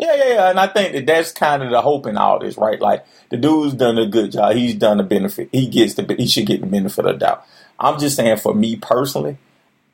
Yeah, 0.00 0.12
yeah, 0.16 0.34
yeah. 0.34 0.50
And 0.50 0.58
I 0.58 0.66
think 0.66 0.92
that 0.92 1.06
that's 1.06 1.30
kind 1.30 1.62
of 1.62 1.70
the 1.70 1.80
hope 1.80 2.04
in 2.08 2.16
all 2.16 2.40
this, 2.40 2.56
right? 2.56 2.80
Like 2.80 3.06
the 3.30 3.36
dude's 3.36 3.74
done 3.74 3.96
a 3.96 4.06
good 4.06 4.32
job. 4.32 4.56
He's 4.56 4.74
done 4.74 4.96
the 4.96 5.04
benefit. 5.04 5.50
He 5.52 5.68
gets 5.68 5.94
the 5.94 6.16
he 6.18 6.26
should 6.26 6.46
get 6.46 6.62
the 6.62 6.66
benefit 6.66 7.06
of 7.06 7.12
the 7.12 7.18
doubt. 7.18 7.46
I'm 7.78 8.00
just 8.00 8.16
saying 8.16 8.38
for 8.38 8.56
me 8.56 8.74
personally, 8.74 9.38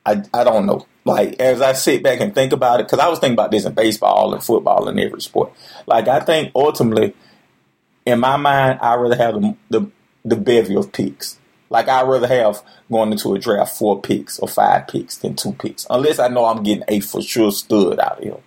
I 0.07 0.23
I 0.33 0.43
don't 0.43 0.65
know. 0.65 0.87
Like 1.05 1.39
as 1.39 1.61
I 1.61 1.73
sit 1.73 2.01
back 2.01 2.19
and 2.19 2.33
think 2.33 2.51
about 2.51 2.79
it, 2.79 2.87
because 2.87 2.97
I 2.97 3.09
was 3.09 3.19
thinking 3.19 3.35
about 3.35 3.51
this 3.51 3.65
in 3.65 3.75
baseball 3.75 4.33
and 4.33 4.43
football 4.43 4.87
and 4.87 4.99
every 4.99 5.21
sport. 5.21 5.53
Like 5.85 6.07
I 6.07 6.19
think 6.19 6.51
ultimately, 6.55 7.13
in 8.07 8.19
my 8.19 8.37
mind, 8.37 8.79
I 8.81 8.95
rather 8.95 9.17
have 9.17 9.35
the 9.35 9.55
the, 9.69 9.91
the 10.25 10.35
bevy 10.35 10.75
of 10.75 10.91
picks. 10.91 11.37
Like 11.69 11.89
I'd 11.89 12.07
rather 12.07 12.27
have 12.27 12.63
going 12.91 13.11
into 13.11 13.33
a 13.35 13.39
draft 13.39 13.77
four 13.77 14.01
picks 14.01 14.39
or 14.39 14.47
five 14.47 14.87
picks 14.87 15.17
than 15.17 15.35
two 15.35 15.53
picks, 15.53 15.87
unless 15.89 16.19
I 16.19 16.29
know 16.29 16.45
I'm 16.45 16.63
getting 16.63 16.83
a 16.87 16.99
for 17.01 17.21
sure 17.21 17.51
stud 17.51 17.99
out 17.99 18.19
of 18.19 18.23
here. 18.23 18.37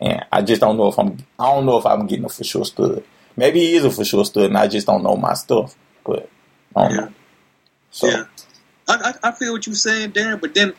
And 0.00 0.24
I 0.32 0.42
just 0.42 0.60
don't 0.62 0.76
know 0.78 0.88
if 0.88 0.98
I'm. 0.98 1.18
I 1.38 1.46
don't 1.54 1.66
know 1.66 1.78
if 1.78 1.86
I'm 1.86 2.06
getting 2.06 2.24
a 2.26 2.28
for 2.30 2.44
sure 2.44 2.64
stud. 2.64 3.04
Maybe 3.36 3.60
he 3.60 3.74
is 3.76 3.84
a 3.84 3.90
for 3.90 4.04
sure 4.04 4.24
stud, 4.24 4.44
and 4.46 4.58
I 4.58 4.68
just 4.68 4.86
don't 4.86 5.02
know 5.04 5.16
my 5.16 5.34
stuff. 5.34 5.76
But 6.04 6.30
I 6.76 6.88
don't 6.88 6.96
Yeah. 6.96 7.00
know. 7.00 7.14
So 7.90 8.08
Yeah, 8.10 8.24
I, 8.88 9.14
I 9.22 9.30
I 9.30 9.32
feel 9.32 9.52
what 9.52 9.66
you're 9.66 9.76
saying, 9.76 10.12
Darren. 10.12 10.40
But 10.40 10.54
then 10.54 10.74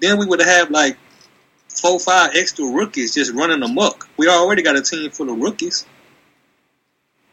then 0.00 0.18
we 0.18 0.26
would 0.26 0.40
have 0.40 0.70
like 0.70 0.98
four 1.70 2.00
five 2.00 2.32
extra 2.34 2.66
rookies 2.66 3.14
just 3.14 3.32
running 3.34 3.62
amok. 3.62 4.08
We 4.18 4.28
already 4.28 4.62
got 4.62 4.76
a 4.76 4.82
team 4.82 5.10
full 5.12 5.30
of 5.30 5.38
rookies. 5.38 5.86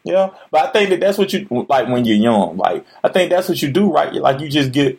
Yeah, 0.04 0.30
but 0.50 0.68
I 0.68 0.72
think 0.72 0.90
that 0.90 1.00
that's 1.00 1.18
what 1.18 1.32
you 1.32 1.46
like 1.68 1.88
when 1.88 2.04
you're 2.04 2.16
young. 2.16 2.56
Like 2.56 2.86
I 3.02 3.08
think 3.08 3.30
that's 3.30 3.48
what 3.48 3.60
you 3.60 3.70
do, 3.70 3.90
right? 3.90 4.12
Like 4.12 4.40
you 4.40 4.48
just 4.48 4.72
get, 4.72 4.98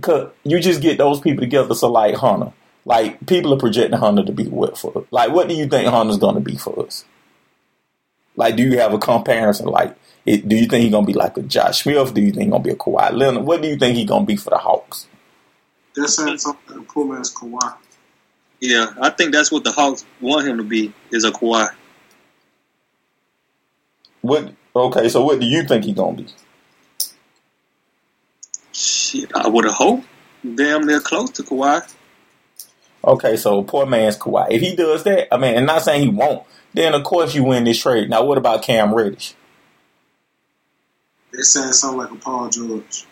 cause 0.00 0.30
you 0.42 0.58
just 0.60 0.80
get 0.80 0.98
those 0.98 1.20
people 1.20 1.42
together. 1.42 1.74
So 1.74 1.90
like 1.90 2.16
Hunter, 2.16 2.52
like 2.84 3.24
people 3.26 3.54
are 3.54 3.58
projecting 3.58 3.98
Hunter 3.98 4.24
to 4.24 4.32
be 4.32 4.46
what 4.46 4.76
for? 4.76 5.06
Like 5.10 5.30
what 5.30 5.48
do 5.48 5.54
you 5.54 5.68
think 5.68 5.88
Hunter's 5.88 6.18
going 6.18 6.34
to 6.34 6.40
be 6.40 6.56
for 6.56 6.84
us? 6.86 7.04
Like, 8.36 8.56
do 8.56 8.64
you 8.64 8.78
have 8.80 8.92
a 8.92 8.98
comparison? 8.98 9.66
Like, 9.66 9.96
it, 10.26 10.48
do 10.48 10.56
you 10.56 10.66
think 10.66 10.82
he's 10.82 10.90
gonna 10.90 11.06
be 11.06 11.12
like 11.12 11.36
a 11.36 11.42
Josh 11.42 11.84
Smith? 11.84 12.12
Do 12.14 12.20
you 12.20 12.32
think 12.32 12.44
he's 12.44 12.50
gonna 12.50 12.64
be 12.64 12.70
a 12.70 12.74
Kawhi 12.74 13.12
Leonard? 13.12 13.44
What 13.44 13.62
do 13.62 13.68
you 13.68 13.76
think 13.76 13.96
he's 13.96 14.08
gonna 14.08 14.26
be 14.26 14.34
for 14.34 14.50
the 14.50 14.58
Hawks? 14.58 15.06
they're 15.94 16.06
saying 16.06 16.38
something 16.38 16.80
as 16.80 16.86
cool 16.86 17.14
as 17.14 17.32
Kawhi. 17.32 17.74
Yeah, 18.60 18.92
I 19.00 19.10
think 19.10 19.32
that's 19.32 19.52
what 19.52 19.64
the 19.64 19.72
Hawks 19.72 20.04
want 20.20 20.46
him 20.46 20.58
to 20.58 20.64
be 20.64 20.92
is 21.10 21.24
a 21.24 21.30
Kawhi. 21.30 21.68
What? 24.24 24.54
Okay, 24.74 25.10
so 25.10 25.22
what 25.22 25.38
do 25.38 25.44
you 25.44 25.64
think 25.64 25.84
he's 25.84 25.94
gonna 25.94 26.16
be? 26.16 26.26
Shit, 28.72 29.30
I 29.36 29.48
would 29.48 29.66
have 29.66 29.74
hoped 29.74 30.06
damn 30.42 30.86
near 30.86 31.00
close 31.00 31.28
to 31.32 31.42
Kawhi. 31.42 31.86
Okay, 33.04 33.36
so 33.36 33.62
poor 33.62 33.84
man's 33.84 34.16
Kawhi. 34.16 34.46
If 34.50 34.62
he 34.62 34.74
does 34.74 35.04
that, 35.04 35.28
I 35.30 35.36
mean, 35.36 35.54
and 35.54 35.66
not 35.66 35.82
saying 35.82 36.04
he 36.04 36.08
won't, 36.08 36.42
then 36.72 36.94
of 36.94 37.04
course 37.04 37.34
you 37.34 37.44
win 37.44 37.64
this 37.64 37.78
trade. 37.78 38.08
Now, 38.08 38.24
what 38.24 38.38
about 38.38 38.62
Cam 38.62 38.94
Reddish? 38.94 39.34
They're 41.30 41.42
saying 41.42 41.74
something 41.74 41.98
like 41.98 42.10
a 42.10 42.14
Paul 42.14 42.48
George. 42.48 43.04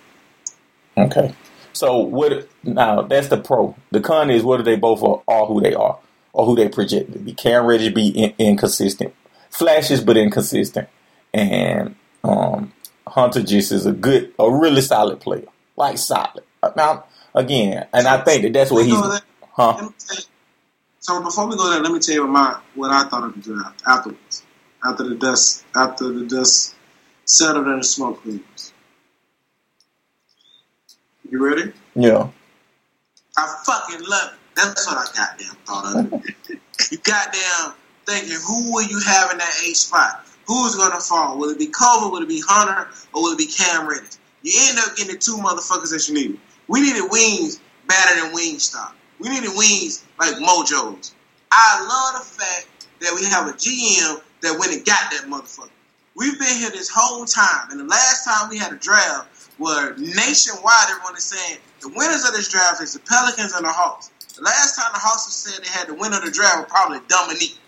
Okay, 0.97 1.35
so 1.75 1.99
what? 1.99 2.49
Now 2.63 3.03
that's 3.03 3.29
the 3.29 3.37
pro. 3.37 3.77
The 3.91 4.01
con 4.01 4.31
is 4.31 4.43
whether 4.45 4.63
they 4.63 4.77
both 4.77 5.03
are, 5.03 5.23
are 5.29 5.45
who 5.45 5.61
they 5.61 5.75
are 5.75 5.99
or 6.33 6.47
who 6.47 6.57
they 6.57 6.71
project 6.71 7.13
to 7.13 7.19
be. 7.19 7.35
Cam 7.35 7.67
Reddish 7.67 7.93
be 7.93 8.09
in, 8.09 8.33
inconsistent, 8.39 9.15
flashes 9.51 10.01
but 10.01 10.17
inconsistent, 10.17 10.89
and 11.35 11.95
um, 12.25 12.73
Hunter 13.07 13.43
just 13.43 13.73
is 13.73 13.87
a 13.87 13.93
good, 13.93 14.33
a 14.39 14.51
really 14.51 14.81
solid 14.81 15.21
player, 15.21 15.47
like 15.77 15.99
solid. 15.99 16.45
Now 16.77 17.05
again, 17.35 17.87
and 17.93 18.07
I 18.07 18.23
think 18.23 18.43
that 18.43 18.53
that's 18.53 18.71
what 18.71 18.85
he's. 18.85 19.01
That- 19.01 19.23
Huh? 19.55 19.75
Let 19.77 19.85
me 19.85 19.91
tell 19.99 20.17
you- 20.17 20.23
So 21.01 21.23
before 21.23 21.47
we 21.47 21.57
go 21.57 21.69
there, 21.71 21.83
let 21.83 21.93
me 21.93 21.99
tell 21.99 22.15
you 22.15 22.23
what 22.23 22.31
my 22.31 22.61
what 22.75 22.91
I 22.91 23.07
thought 23.09 23.25
of 23.25 23.35
the 23.35 23.41
draft 23.41 23.83
afterwards. 23.87 24.43
After 24.85 25.05
the 25.05 25.15
dust 25.15 25.65
after 25.77 26.11
the 26.11 26.25
dust 26.25 26.75
settled 27.27 27.67
and 27.67 27.81
the 27.81 27.85
smoke 27.85 28.23
clears. 28.23 28.73
You 31.31 31.45
ready? 31.47 31.73
Yeah. 31.95 32.29
I 33.37 33.63
fucking 33.67 34.07
love 34.07 34.33
it. 34.33 34.39
That's 34.57 34.87
what 34.87 34.97
I 34.99 35.05
goddamn 35.17 35.57
thought 35.67 35.97
of 35.97 36.13
you 36.91 36.99
goddamn 36.99 37.75
thinking 38.07 38.37
who 38.47 38.73
will 38.73 38.83
you 38.85 39.01
have 39.01 39.31
in 39.33 39.39
that 39.39 39.55
eight 39.67 39.77
spot? 39.77 40.27
Who's 40.47 40.75
gonna 40.75 41.01
fall? 41.01 41.39
Will 41.39 41.51
it 41.51 41.59
be 41.59 41.67
Culver? 41.69 42.11
Will 42.11 42.23
it 42.23 42.29
be 42.29 42.43
Hunter? 42.47 42.89
Or 43.13 43.23
will 43.23 43.33
it 43.33 43.39
be 43.39 43.47
Cam 43.47 43.87
Reddish? 43.87 44.17
You 44.43 44.53
end 44.69 44.79
up 44.79 44.97
getting 44.97 45.15
the 45.15 45.19
two 45.19 45.37
motherfuckers 45.37 45.91
that 45.91 46.09
you 46.09 46.15
needed. 46.15 46.39
We 46.69 46.81
needed 46.81 47.09
wings 47.11 47.61
better 47.87 48.21
than 48.21 48.35
Wingstop. 48.35 48.93
We 49.19 49.29
needed 49.29 49.51
wings 49.55 50.05
like 50.19 50.35
Mojo's. 50.37 51.15
I 51.53 51.85
love 51.87 52.23
the 52.23 52.43
fact 52.43 52.89
that 53.01 53.15
we 53.15 53.25
have 53.27 53.47
a 53.47 53.53
GM 53.53 54.21
that 54.41 54.59
went 54.59 54.73
and 54.73 54.85
got 54.85 55.11
that 55.13 55.25
motherfucker. 55.29 55.71
We've 56.15 56.39
been 56.39 56.57
here 56.59 56.71
this 56.71 56.91
whole 56.93 57.25
time, 57.25 57.71
and 57.71 57.81
the 57.81 57.85
last 57.85 58.25
time 58.25 58.51
we 58.51 58.59
had 58.59 58.73
a 58.73 58.77
draft 58.77 59.51
where 59.59 59.97
nationwide 59.97 60.89
everyone 60.91 61.17
is 61.17 61.25
saying 61.25 61.59
the 61.81 61.89
winners 61.89 62.25
of 62.27 62.33
this 62.33 62.49
draft 62.49 62.83
is 62.83 62.93
the 62.93 63.01
Pelicans 63.01 63.53
and 63.53 63.65
the 63.65 63.73
Hawks. 63.73 64.11
The 64.37 64.43
last 64.43 64.77
time 64.77 64.91
the 64.93 64.99
Hawks 64.99 65.33
said 65.33 65.63
they 65.63 65.69
had 65.69 65.89
the 65.89 65.95
winner 65.95 66.17
of 66.17 66.25
the 66.25 66.31
draft 66.31 66.57
was 66.59 66.67
probably 66.69 67.01
Dominique. 67.09 67.59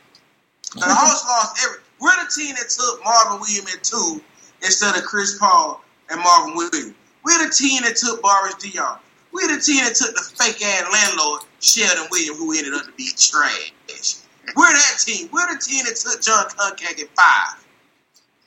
The 0.74 0.80
Hawks 0.88 1.24
lost 1.24 1.64
every. 1.64 1.83
We're 2.04 2.22
the 2.22 2.30
team 2.30 2.54
that 2.56 2.68
took 2.68 3.02
Marvin 3.02 3.40
Williams 3.40 3.74
at 3.74 3.82
two 3.82 4.20
instead 4.60 4.94
of 4.94 5.04
Chris 5.04 5.38
Paul 5.38 5.82
and 6.10 6.20
Marvin 6.20 6.54
Williams. 6.54 6.92
We're 7.24 7.46
the 7.46 7.50
team 7.50 7.80
that 7.84 7.96
took 7.96 8.20
Boris 8.20 8.56
Diaw. 8.56 8.98
We're 9.32 9.48
the 9.48 9.58
team 9.58 9.82
that 9.84 9.94
took 9.94 10.14
the 10.14 10.20
fake 10.36 10.60
ass 10.60 10.84
landlord 10.92 11.44
Shelden 11.62 12.10
Williams, 12.10 12.38
who 12.38 12.52
ended 12.52 12.74
up 12.74 12.84
to 12.84 12.92
be 12.92 13.08
trash. 13.16 13.72
We're 14.54 14.70
that 14.70 14.98
team. 15.00 15.30
We're 15.32 15.50
the 15.50 15.58
team 15.58 15.86
that 15.86 15.96
took 15.96 16.20
Jon 16.20 16.44
Koncak 16.50 17.00
at 17.00 17.08
five. 17.16 17.64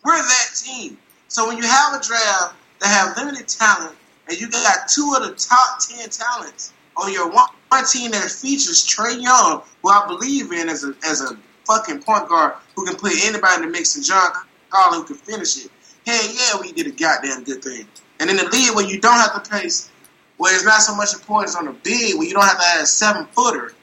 We're 0.06 0.22
that 0.22 0.50
team. 0.56 1.00
So 1.28 1.48
when 1.48 1.58
you 1.58 1.64
have 1.64 2.00
a 2.00 2.04
draft 2.06 2.54
that 2.80 2.90
have 2.90 3.18
limited 3.18 3.48
talent, 3.48 3.96
and 4.30 4.40
you 4.40 4.52
got 4.52 4.88
two 4.88 5.16
of 5.18 5.28
the 5.28 5.34
top 5.34 5.80
ten 5.82 6.08
talents 6.12 6.74
on 6.96 7.12
your 7.12 7.28
one, 7.32 7.50
one 7.70 7.86
team 7.88 8.12
that 8.12 8.30
features 8.30 8.86
Trae 8.86 9.20
Young, 9.20 9.64
who 9.82 9.90
I 9.90 10.06
believe 10.06 10.52
in 10.52 10.70
as 10.70 10.84
a 10.84 10.94
as 11.04 11.22
a 11.22 11.36
fucking 11.68 12.02
point 12.02 12.28
guard 12.30 12.54
who 12.76 12.86
can 12.86 12.96
put 12.96 13.12
anybody 13.26 13.56
in 13.56 13.62
the 13.62 13.68
mix, 13.68 13.96
and 13.96 14.06
John 14.06 14.32
Collins 14.70 15.08
who 15.08 15.16
can 15.16 15.16
finish 15.18 15.66
it. 15.66 15.72
Hell 16.06 16.34
yeah, 16.34 16.62
we 16.62 16.72
did 16.72 16.88
a 16.88 16.92
goddamn 16.92 17.44
good 17.44 17.64
thing. 17.64 17.88
And 18.20 18.30
in 18.30 18.38
the 18.38 18.46
league 18.46 18.74
where 18.76 18.86
you 18.86 19.00
don't 19.00 19.20
have 19.20 19.44
to 19.44 19.50
pace, 19.50 19.90
where 20.38 20.54
it's 20.56 20.64
not 20.64 20.82
so 20.82 20.96
much 20.96 21.14
importance 21.14 21.56
on 21.56 21.66
the 21.66 21.74
big, 21.74 22.16
where 22.16 22.28
you 22.28 22.34
don't 22.34 22.44
have 22.44 22.60
to 22.60 22.66
have 22.66 22.84
a 22.84 22.86
seven 22.86 23.26
footer. 23.28 23.74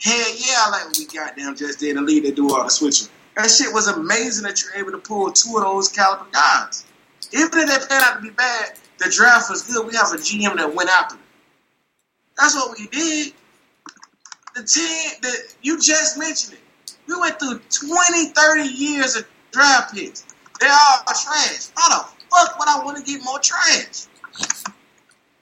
Hell 0.00 0.34
yeah, 0.36 0.54
I 0.58 0.70
like 0.70 0.86
what 0.86 0.98
we 0.98 1.06
goddamn 1.06 1.56
just 1.56 1.80
did 1.80 1.90
in 1.90 1.96
the 1.96 2.02
league 2.02 2.24
that 2.24 2.36
do 2.36 2.54
all 2.54 2.64
the 2.64 2.70
switching. 2.70 3.08
That 3.36 3.50
shit 3.50 3.72
was 3.72 3.88
amazing 3.88 4.44
that 4.44 4.62
you're 4.62 4.74
able 4.76 4.92
to 4.92 4.98
pull 4.98 5.32
two 5.32 5.56
of 5.56 5.64
those 5.64 5.88
caliber 5.88 6.26
guys. 6.30 6.84
Even 7.32 7.50
if 7.52 7.52
they 7.52 7.86
pan 7.88 8.02
out 8.02 8.16
to 8.16 8.22
be 8.22 8.30
bad, 8.30 8.74
the 8.98 9.10
draft 9.10 9.50
was 9.50 9.62
good. 9.62 9.86
We 9.86 9.96
have 9.96 10.12
a 10.12 10.16
GM 10.16 10.56
that 10.56 10.74
went 10.74 10.90
after 10.90 11.16
them. 11.16 11.24
That's 12.38 12.54
what 12.54 12.78
we 12.78 12.86
did. 12.86 13.32
The 14.54 14.62
team 14.62 15.10
that 15.22 15.36
you 15.62 15.80
just 15.80 16.18
mentioned 16.18 16.54
it. 16.54 16.60
We 17.06 17.20
went 17.20 17.38
through 17.38 17.60
20, 17.70 18.28
30 18.30 18.62
years 18.68 19.16
of 19.16 19.26
draft 19.50 19.94
picks. 19.94 20.24
They're 20.60 20.70
all 20.70 21.04
trash. 21.04 21.68
How 21.76 21.88
the 21.88 22.04
fuck 22.30 22.58
would 22.58 22.68
I 22.68 22.82
want 22.84 22.96
to 22.98 23.04
get 23.04 23.22
more 23.24 23.38
trash? 23.38 24.06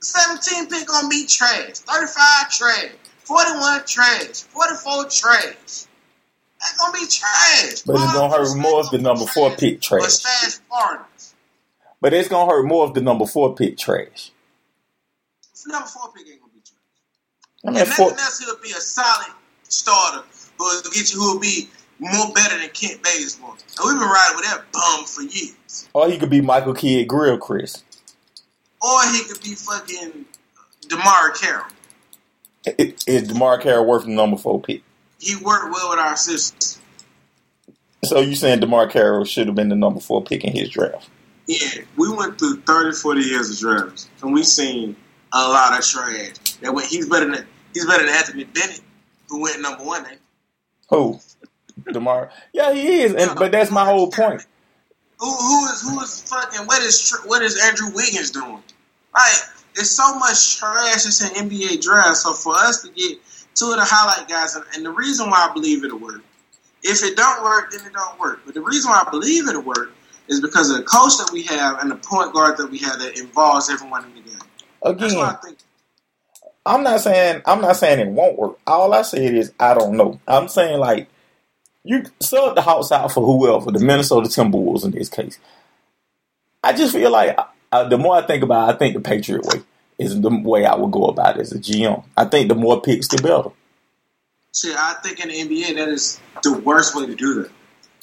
17 0.01 0.69
pick 0.69 0.87
gonna 0.87 1.09
be 1.09 1.27
trash. 1.27 1.79
35 1.79 2.51
trash. 2.51 2.91
41 3.25 3.85
trash. 3.87 4.43
44 4.43 5.05
trash. 5.09 5.87
That's 6.61 6.79
gonna 6.79 6.93
be 6.93 7.07
trash. 7.07 7.83
But 7.83 7.97
it's 7.97 8.13
gonna 8.13 8.35
hurt 8.35 8.57
more 8.57 8.81
if 8.81 8.91
the 8.91 8.99
number 8.99 9.27
four 9.27 9.51
pick 9.51 9.81
trash. 9.81 10.03
But 12.01 12.13
it's 12.13 12.29
gonna 12.29 12.51
hurt 12.51 12.65
more 12.65 12.89
if 12.89 12.95
the 12.95 13.01
number 13.01 13.27
four 13.27 13.55
pick 13.55 13.79
trash. 13.79 14.33
Number 15.67 15.87
four 15.87 16.13
pick 16.13 16.27
ain't 16.29 16.41
gonna 16.41 16.53
be 16.53 16.61
trash. 16.61 16.79
I 17.65 17.71
mean, 17.71 17.81
And 17.81 17.89
four, 17.89 18.11
nothing 18.11 18.25
else, 18.25 18.39
he'll 18.41 18.59
be 18.61 18.71
a 18.71 18.81
solid 18.81 19.33
starter 19.69 20.25
who 20.59 20.65
will 20.65 20.83
get 20.93 21.13
you 21.13 21.21
who 21.21 21.35
will 21.35 21.41
be 21.41 21.69
more 21.99 22.33
better 22.33 22.59
than 22.59 22.69
Kent 22.71 23.03
Bazemore. 23.03 23.51
And 23.51 23.85
we've 23.85 23.99
been 23.99 24.09
riding 24.09 24.37
with 24.37 24.45
that 24.47 24.65
bum 24.73 25.05
for 25.05 25.23
years. 25.23 25.89
or 25.95 26.11
he 26.11 26.19
could 26.19 26.31
be 26.31 26.41
Michael 26.41 26.75
Kidd-Gilchrist. 26.75 27.85
Or 28.83 29.03
he 29.13 29.23
could 29.25 29.41
be 29.43 29.55
fucking 29.55 30.25
DeMarre 30.89 31.41
Carroll. 31.41 31.67
Is 32.67 33.29
DeMarre 33.29 33.61
Carroll 33.61 33.87
worth 33.87 34.05
the 34.05 34.11
number 34.11 34.37
four 34.37 34.61
pick? 34.61 34.83
He 35.19 35.37
worked 35.37 35.73
well 35.73 35.91
with 35.91 35.99
our 36.01 36.17
system. 36.17 36.83
So 38.05 38.19
you 38.21 38.35
saying 38.35 38.61
DeMarre 38.61 38.91
Carroll 38.91 39.25
should 39.25 39.47
have 39.47 39.55
been 39.55 39.69
the 39.69 39.77
number 39.77 40.01
four 40.01 40.23
pick 40.25 40.45
in 40.45 40.53
his 40.53 40.69
draft? 40.71 41.09
Yeah, 41.47 41.83
we 41.97 42.09
went 42.13 42.39
through 42.39 42.61
30, 42.63 42.97
40 42.97 43.21
years 43.21 43.51
of 43.51 43.59
drafts, 43.59 44.09
and 44.23 44.33
we 44.33 44.43
seen 44.43 44.97
a 45.33 45.39
lot 45.49 45.79
of 45.79 45.85
trash. 45.85 46.39
That 46.61 46.73
when 46.75 46.87
he's 46.87 47.09
better 47.09 47.31
than 47.31 47.47
he's 47.75 47.87
better 47.87 48.05
than 48.07 48.15
Anthony 48.15 48.45
Bennett, 48.45 48.81
who 49.29 49.43
went 49.43 49.61
number 49.61 49.85
one. 49.85 50.07
Eh? 50.07 50.17
Who? 50.93 51.21
Demar? 51.93 52.31
Yeah, 52.53 52.73
he 52.75 53.03
is. 53.03 53.15
And, 53.15 53.39
but 53.39 53.53
that's 53.53 53.73
my 53.73 53.87
whole 53.87 54.11
point. 54.11 54.47
Who 55.21 55.31
who 55.31 55.67
is 55.73 55.83
who 55.83 56.01
is 56.03 56.23
fucking 56.23 56.67
what 56.67 56.83
is 56.83 57.17
what 57.27 57.43
is 57.43 57.63
Andrew 57.65 57.89
Wiggins 57.95 58.33
doing? 58.33 58.63
Like, 59.15 59.35
there's 59.75 59.91
so 59.91 60.19
much 60.19 60.59
trash 60.59 61.05
that's 61.05 61.23
in 61.23 61.49
NBA 61.49 61.83
draft. 61.83 62.19
So 62.19 62.35
for 62.35 62.55
us 62.55 62.83
to 62.83 62.91
get 62.91 63.19
two 63.55 63.71
of 63.71 63.77
the 63.77 63.87
highlight 63.87 64.29
guys, 64.29 64.57
and, 64.57 64.65
and 64.77 64.87
the 64.87 64.91
reason 64.91 65.31
why 65.31 65.49
I 65.51 65.55
believe 65.55 65.85
it'll 65.85 66.01
work, 66.01 66.23
if 66.85 67.05
it 67.05 67.17
don't 67.17 67.45
work, 67.45 67.73
then 67.73 67.87
it 67.87 67.95
don't 67.95 68.21
work. 68.21 68.43
But 68.47 68.55
the 68.55 68.63
reason 68.63 68.91
why 68.91 69.05
I 69.07 69.11
believe 69.11 69.49
it'll 69.49 69.63
work 69.63 69.95
is 70.29 70.41
because 70.41 70.71
of 70.71 70.79
the 70.79 70.85
coach 70.85 71.19
that 71.19 71.31
we 71.33 71.45
have 71.45 71.81
and 71.81 71.91
the 71.91 71.97
point 71.97 72.35
guard 72.35 72.59
that 72.59 72.71
we 72.71 72.79
have 72.81 73.01
that 73.01 73.19
involves 73.19 73.71
everyone 73.71 74.05
in 74.07 74.15
the 74.15 74.23
game. 74.23 74.39
That's 74.99 75.17
why 75.17 75.31
I 75.31 75.35
Again, 75.35 75.39
think 75.45 75.59
I'm 76.65 76.83
not 76.83 77.01
saying 77.01 77.43
I'm 77.47 77.61
not 77.61 77.77
saying 77.77 77.99
it 78.01 78.09
won't 78.09 78.39
work. 78.39 78.59
All 78.67 78.93
I 78.95 79.03
said 79.03 79.35
is 79.35 79.53
I 79.59 79.75
don't 79.75 79.97
know. 79.97 80.21
I'm 80.29 80.49
saying 80.49 80.79
like 80.79 81.09
you 81.85 82.05
sell 82.21 82.55
the 82.55 82.63
house 82.63 82.93
out 82.93 83.13
for 83.13 83.25
whoever, 83.25 83.71
the 83.73 83.85
Minnesota 83.85 84.29
Timberwolves 84.29 84.85
in 84.85 84.93
this 84.93 85.09
case. 85.09 85.39
I 86.63 86.73
just 86.73 86.93
feel 86.95 87.11
like 87.11 87.37
the 87.73 87.99
more 87.99 88.17
I 88.17 88.23
think 88.23 88.45
about 88.45 88.69
it, 88.69 88.75
I 88.75 88.79
think 88.79 88.95
the 88.95 89.01
Patriot 89.01 89.45
way 89.45 89.63
is 89.99 90.21
the 90.21 90.31
way 90.31 90.65
I 90.65 90.77
would 90.77 90.93
go 90.93 91.07
about 91.07 91.37
it 91.37 91.41
as 91.41 91.53
a 91.53 91.59
GM. 91.59 92.05
I 92.17 92.25
think 92.27 92.49
the 92.49 92.55
more 92.55 92.81
picks, 92.81 93.09
the 93.09 93.21
better. 93.21 93.51
See, 94.53 94.73
I 94.77 94.95
think 95.03 95.19
in 95.21 95.29
the 95.29 95.35
NBA 95.35 95.75
that 95.77 95.89
is 95.89 96.21
the 96.43 96.59
worst 96.59 96.95
way 96.95 97.07
to 97.07 97.15
do 97.17 97.43
that. 97.43 97.51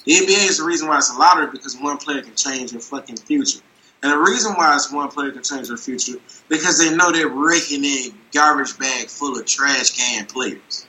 The 0.05 0.13
NBA 0.13 0.49
is 0.49 0.57
the 0.57 0.63
reason 0.63 0.87
why 0.87 0.97
it's 0.97 1.13
a 1.13 1.17
lottery 1.17 1.47
because 1.51 1.77
one 1.77 1.97
player 1.97 2.21
can 2.21 2.35
change 2.35 2.71
your 2.71 2.81
fucking 2.81 3.17
future. 3.17 3.59
And 4.01 4.11
the 4.13 4.17
reason 4.17 4.53
why 4.53 4.75
it's 4.75 4.91
one 4.91 5.09
player 5.09 5.31
can 5.31 5.43
change 5.43 5.67
your 5.67 5.77
future 5.77 6.17
because 6.47 6.79
they 6.79 6.95
know 6.95 7.11
they're 7.11 7.27
raking 7.27 7.83
in 7.83 8.11
garbage 8.31 8.77
bag 8.77 9.07
full 9.07 9.37
of 9.37 9.45
trash 9.45 9.89
can 9.91 10.25
players. 10.25 10.87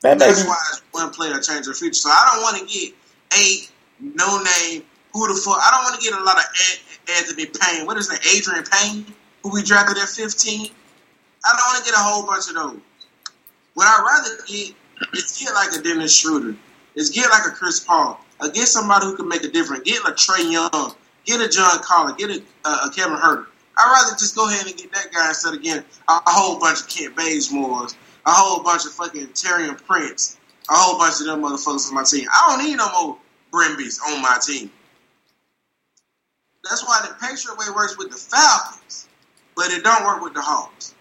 That 0.00 0.18
That's 0.18 0.44
why 0.44 0.56
it's 0.70 0.82
one 0.92 1.10
player 1.10 1.38
change 1.40 1.66
your 1.66 1.74
future. 1.74 1.94
So 1.94 2.08
I 2.10 2.30
don't 2.32 2.42
want 2.42 2.68
to 2.68 2.78
get 2.78 2.94
eight 3.38 3.70
no 4.00 4.38
name 4.38 4.82
who 5.12 5.28
the 5.28 5.40
fuck. 5.40 5.58
I 5.58 5.70
don't 5.70 5.84
want 5.84 6.00
to 6.00 6.10
get 6.10 6.18
a 6.18 6.22
lot 6.22 6.36
of 6.36 6.44
An- 6.44 7.16
Anthony 7.18 7.46
Payne. 7.46 7.86
What 7.86 7.96
is 7.96 8.08
that? 8.08 8.20
Adreian 8.20 8.70
Payne, 8.70 9.06
who 9.42 9.50
we 9.50 9.62
drafted 9.62 9.98
at 9.98 10.08
fifteen. 10.08 10.70
I 11.44 11.52
don't 11.52 11.66
want 11.72 11.84
to 11.84 11.90
get 11.90 11.98
a 11.98 12.02
whole 12.02 12.26
bunch 12.26 12.48
of 12.48 12.54
those. 12.54 12.80
What 13.74 13.86
I'd 13.86 14.04
rather 14.04 14.42
get 14.46 14.74
is 15.14 15.38
get 15.38 15.54
like 15.54 15.78
a 15.78 15.82
Dennis 15.82 16.16
Schroeder. 16.16 16.56
Is 16.94 17.10
get 17.10 17.28
like 17.30 17.46
a 17.46 17.50
Chris 17.50 17.80
Paul. 17.80 18.20
Or 18.40 18.48
get 18.48 18.66
somebody 18.66 19.06
who 19.06 19.16
can 19.16 19.28
make 19.28 19.44
a 19.44 19.48
difference. 19.48 19.82
Get 19.84 20.04
like 20.04 20.16
Trae 20.16 20.50
Young. 20.50 20.94
Get 21.24 21.40
a 21.40 21.48
John 21.48 21.78
Collins. 21.82 22.16
Get 22.18 22.30
a, 22.30 22.42
uh, 22.64 22.88
a 22.88 22.94
Kevin 22.94 23.16
Huerter. 23.16 23.46
I'd 23.76 23.92
rather 23.92 24.16
just 24.16 24.36
go 24.36 24.48
ahead 24.48 24.66
and 24.66 24.76
get 24.76 24.92
that 24.92 25.12
guy 25.12 25.28
instead 25.28 25.54
of 25.54 25.62
getting 25.62 25.84
a, 26.08 26.20
whole 26.26 26.60
bunch 26.60 26.82
of 26.82 26.88
Kent 26.88 27.16
Bazemores, 27.16 27.96
a 28.26 28.30
whole 28.30 28.62
bunch 28.62 28.84
of 28.86 28.92
fucking 28.92 29.28
Taurean 29.28 29.82
Prince, 29.84 30.38
a 30.70 30.74
whole 30.74 30.98
bunch 30.98 31.20
of 31.20 31.26
them 31.26 31.42
motherfuckers 31.42 31.88
on 31.88 31.94
my 31.94 32.04
team. 32.04 32.28
I 32.30 32.56
don't 32.56 32.64
need 32.64 32.76
no 32.76 32.88
more 32.92 33.18
Bembrys 33.52 33.98
on 34.06 34.22
my 34.22 34.38
team. 34.44 34.70
That's 36.68 36.86
why 36.86 37.00
the 37.02 37.14
Patriot 37.20 37.58
way 37.58 37.66
works 37.74 37.98
with 37.98 38.10
the 38.10 38.16
Falcons, 38.16 39.08
but 39.56 39.70
it 39.70 39.82
don't 39.84 40.04
work 40.04 40.22
with 40.22 40.34
the 40.34 40.40
Hawks. 40.40 40.94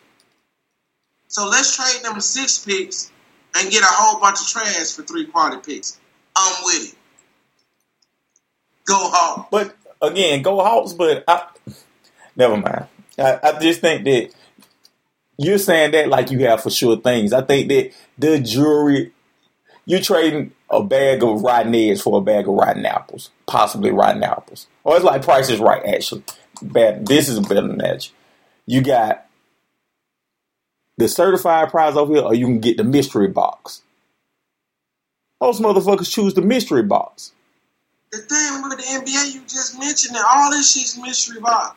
So 1.28 1.48
let's 1.48 1.76
trade 1.76 2.04
them 2.04 2.20
six 2.20 2.64
picks 2.64 3.12
and 3.56 3.72
get 3.72 3.82
a 3.82 3.88
whole 3.88 4.20
bunch 4.20 4.42
of 4.42 4.48
trash 4.48 4.92
for 4.92 5.04
three 5.04 5.26
quality 5.26 5.58
picks. 5.76 6.00
I'm 6.36 6.64
with 6.66 6.94
it. 6.94 6.98
Go 8.86 8.98
Hawks. 8.98 9.48
but 9.52 9.76
again, 10.04 10.42
go 10.42 10.58
Hawks. 10.58 10.94
But 10.94 11.24
I, 11.28 11.48
never 12.36 12.58
mind. 12.58 12.88
I, 13.18 13.40
I 13.42 13.60
just 13.60 13.82
think 13.82 14.04
that 14.06 14.30
you're 15.38 15.58
saying 15.58 15.92
that 15.92 16.10
like 16.10 16.32
you 16.32 16.40
have 16.40 16.62
for 16.62 16.70
sure 16.70 16.98
things. 16.98 17.34
I 17.34 17.42
think 17.42 17.70
that 17.70 17.92
the 18.18 18.40
jury, 18.40 19.12
you're 19.86 20.02
trading 20.02 20.52
a 20.70 20.84
bag 20.84 21.24
of 21.24 21.42
rotten 21.42 21.74
eggs 21.76 22.02
for 22.02 22.18
a 22.18 22.22
bag 22.22 22.48
of 22.48 22.54
rotten 22.54 22.86
apples, 22.86 23.32
possibly 23.48 23.92
rotten 23.92 24.24
apples. 24.24 24.68
Or 24.84 24.96
it's 24.96 25.06
like 25.06 25.24
Price 25.24 25.50
is 25.50 25.60
Right, 25.60 25.84
actually. 25.86 26.24
Bad. 26.62 27.08
This 27.08 27.30
is 27.30 27.40
better 27.40 27.68
than 27.68 27.80
that. 27.80 28.10
You 28.66 28.82
got 28.82 29.26
the 30.98 31.08
certified 31.08 31.70
prize 31.70 31.96
over 31.96 32.14
here, 32.14 32.24
or 32.24 32.34
you 32.34 32.46
can 32.46 32.60
get 32.60 32.78
the 32.78 32.84
mystery 32.84 33.28
box. 33.28 33.82
Most 35.42 35.62
motherfuckers 35.62 36.10
choose 36.12 36.34
the 36.34 36.42
mystery 36.42 36.84
box. 36.84 37.34
The 38.14 38.20
thing 38.20 38.62
with 38.62 38.78
the 38.78 38.84
NBA, 38.84 39.34
you 39.34 39.42
just 39.42 39.80
mentioned 39.80 40.16
that 40.16 40.24
all 40.24 40.52
this 40.52 40.72
shit's 40.72 41.00
mystery 41.00 41.42
box. 41.42 41.76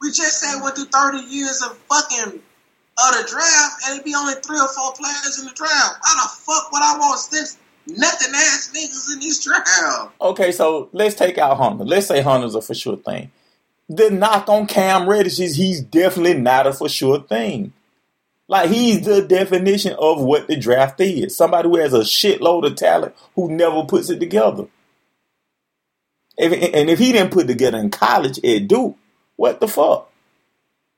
We 0.00 0.08
just 0.08 0.40
said 0.40 0.62
went 0.62 0.76
through 0.76 0.86
30 0.86 1.18
years 1.28 1.60
of 1.60 1.76
fucking 1.76 2.40
of 2.40 3.14
the 3.14 3.28
draft, 3.28 3.82
and 3.84 3.92
it'd 3.92 4.04
be 4.04 4.14
only 4.14 4.32
three 4.36 4.58
or 4.58 4.68
four 4.68 4.94
players 4.94 5.38
in 5.38 5.44
the 5.44 5.52
draft. 5.52 5.96
How 6.02 6.22
the 6.22 6.28
fuck 6.40 6.72
would 6.72 6.82
I 6.82 6.96
want 6.96 7.20
six 7.20 7.58
nothing 7.86 8.34
ass 8.34 8.72
niggas 8.74 9.12
in 9.12 9.20
this 9.20 9.44
draft? 9.44 9.68
Okay, 10.22 10.52
so 10.52 10.88
let's 10.92 11.16
take 11.16 11.36
out 11.36 11.58
Hunter. 11.58 11.84
Let's 11.84 12.06
say 12.06 12.22
Hunter's 12.22 12.54
a 12.54 12.62
for 12.62 12.74
sure 12.74 12.96
thing. 12.96 13.30
The 13.90 14.08
knock 14.08 14.48
on 14.48 14.66
Cam 14.66 15.06
Reddish 15.06 15.38
is 15.38 15.56
he's 15.56 15.82
definitely 15.82 16.40
not 16.40 16.66
a 16.66 16.72
for 16.72 16.88
sure 16.88 17.20
thing. 17.20 17.74
Like 18.48 18.70
he's 18.70 19.04
the 19.04 19.20
definition 19.20 19.94
of 19.98 20.22
what 20.22 20.46
the 20.46 20.56
draft 20.56 20.98
is. 21.02 21.36
Somebody 21.36 21.68
who 21.68 21.76
has 21.76 21.92
a 21.92 22.00
shitload 22.00 22.64
of 22.66 22.76
talent 22.76 23.14
who 23.34 23.50
never 23.50 23.84
puts 23.84 24.08
it 24.08 24.18
together. 24.18 24.66
If, 26.36 26.52
and 26.52 26.90
if 26.90 26.98
he 26.98 27.12
didn't 27.12 27.32
put 27.32 27.44
it 27.44 27.48
together 27.48 27.78
in 27.78 27.90
college 27.90 28.38
at 28.44 28.68
Duke, 28.68 28.96
what 29.36 29.60
the 29.60 29.68
fuck? 29.68 30.10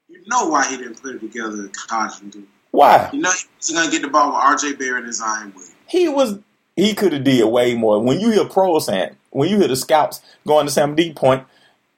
You 0.09 0.21
know 0.27 0.49
why 0.49 0.67
he 0.69 0.77
didn't 0.77 1.03
put 1.03 1.17
it 1.17 1.21
together 1.21 1.53
in 1.65 1.71
college 1.89 2.21
and 2.23 2.33
do. 2.33 2.47
Why? 2.71 3.11
You 3.13 3.21
know 3.21 3.31
he's 3.59 3.73
gonna 3.73 3.91
get 3.91 4.03
the 4.03 4.09
ball 4.09 4.29
with 4.29 4.61
RJ 4.61 4.79
Barrett 4.79 5.05
and 5.05 5.15
Zion 5.15 5.53
Williams. 5.55 5.75
He 5.89 6.09
was 6.09 6.39
he 6.77 6.95
could 6.95 7.13
have 7.13 7.25
did 7.25 7.45
way 7.47 7.75
more. 7.75 8.01
When 8.01 8.21
you 8.21 8.31
hear 8.31 8.45
pros 8.47 8.87
saying, 8.87 9.17
when 9.31 9.49
you 9.49 9.59
hear 9.59 9.69
the 9.69 9.77
scouts 9.77 10.21
going 10.47 10.67
to 10.67 10.73
Sam 10.73 10.95
D 10.95 11.13
point, 11.13 11.45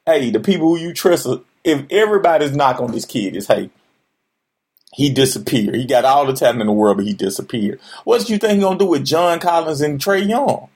hey, 0.07 0.30
the 0.30 0.41
people 0.41 0.68
who 0.68 0.78
you 0.78 0.93
trust, 0.95 1.26
if 1.64 1.84
everybody's 1.91 2.55
knock 2.57 2.80
on 2.80 2.93
this 2.93 3.05
kid 3.05 3.36
is, 3.36 3.47
hey, 3.49 3.70
He 4.95 5.11
disappeared. 5.11 5.76
He 5.76 5.84
got 5.84 6.05
all 6.05 6.26
the 6.26 6.32
talent 6.32 6.61
in 6.61 6.66
the 6.66 6.72
world, 6.72 6.97
but 6.99 7.07
he 7.07 7.12
disappeared. 7.12 7.80
What 8.05 8.24
do 8.26 8.32
you 8.32 8.39
think 8.39 8.55
he 8.55 8.61
gonna 8.61 8.78
do 8.78 8.86
with 8.86 9.05
John 9.05 9.39
Collins 9.41 9.80
and 9.80 10.01
Trae 10.01 10.26
Young? 10.28 10.68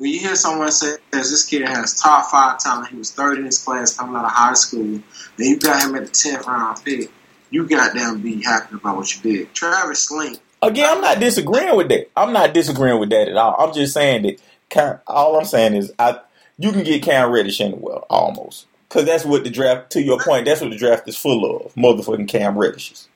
When 0.00 0.10
you 0.10 0.18
hear 0.18 0.34
someone 0.34 0.72
say 0.72 0.96
this 1.10 1.44
kid 1.44 1.60
has 1.68 2.00
top 2.00 2.30
five 2.30 2.58
talent, 2.58 2.88
he 2.88 2.96
was 2.96 3.10
third 3.10 3.36
in 3.36 3.44
his 3.44 3.62
class 3.62 3.94
coming 3.94 4.16
out 4.16 4.24
of 4.24 4.30
high 4.30 4.54
school, 4.54 4.98
then 5.36 5.46
you 5.46 5.58
got 5.58 5.82
him 5.82 5.94
at 5.94 6.06
the 6.06 6.10
tenth 6.10 6.46
round 6.46 6.82
pick, 6.82 7.10
you 7.50 7.68
goddamn 7.68 8.22
be 8.22 8.42
happy 8.42 8.76
about 8.76 8.96
what 8.96 9.14
you 9.14 9.20
did. 9.20 9.52
Travis 9.52 10.08
Schlenk. 10.08 10.40
Again, 10.62 10.86
I'm 10.88 11.02
not 11.02 11.20
disagreeing 11.20 11.76
with 11.76 11.90
that. 11.90 12.10
I'm 12.16 12.32
not 12.32 12.54
disagreeing 12.54 12.98
with 12.98 13.10
that 13.10 13.28
at 13.28 13.36
all. 13.36 13.56
I'm 13.58 13.74
just 13.74 13.92
saying 13.92 14.22
that. 14.22 14.40
Cam, 14.70 15.00
all 15.06 15.36
I'm 15.38 15.44
saying 15.44 15.74
is, 15.74 15.92
I 15.98 16.18
you 16.56 16.72
can 16.72 16.82
get 16.82 17.02
Cam 17.02 17.30
Reddish 17.30 17.60
anywhere 17.60 17.98
almost 18.08 18.68
because 18.88 19.04
that's 19.04 19.26
what 19.26 19.44
the 19.44 19.50
draft. 19.50 19.90
To 19.92 20.02
your 20.02 20.18
point, 20.18 20.46
that's 20.46 20.62
what 20.62 20.70
the 20.70 20.78
draft 20.78 21.06
is 21.08 21.16
full 21.18 21.44
of. 21.56 21.74
Motherfucking 21.74 22.28
Cam 22.28 22.54
Reddishes. 22.54 23.06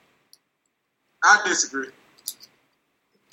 I 1.23 1.41
disagree. 1.47 1.89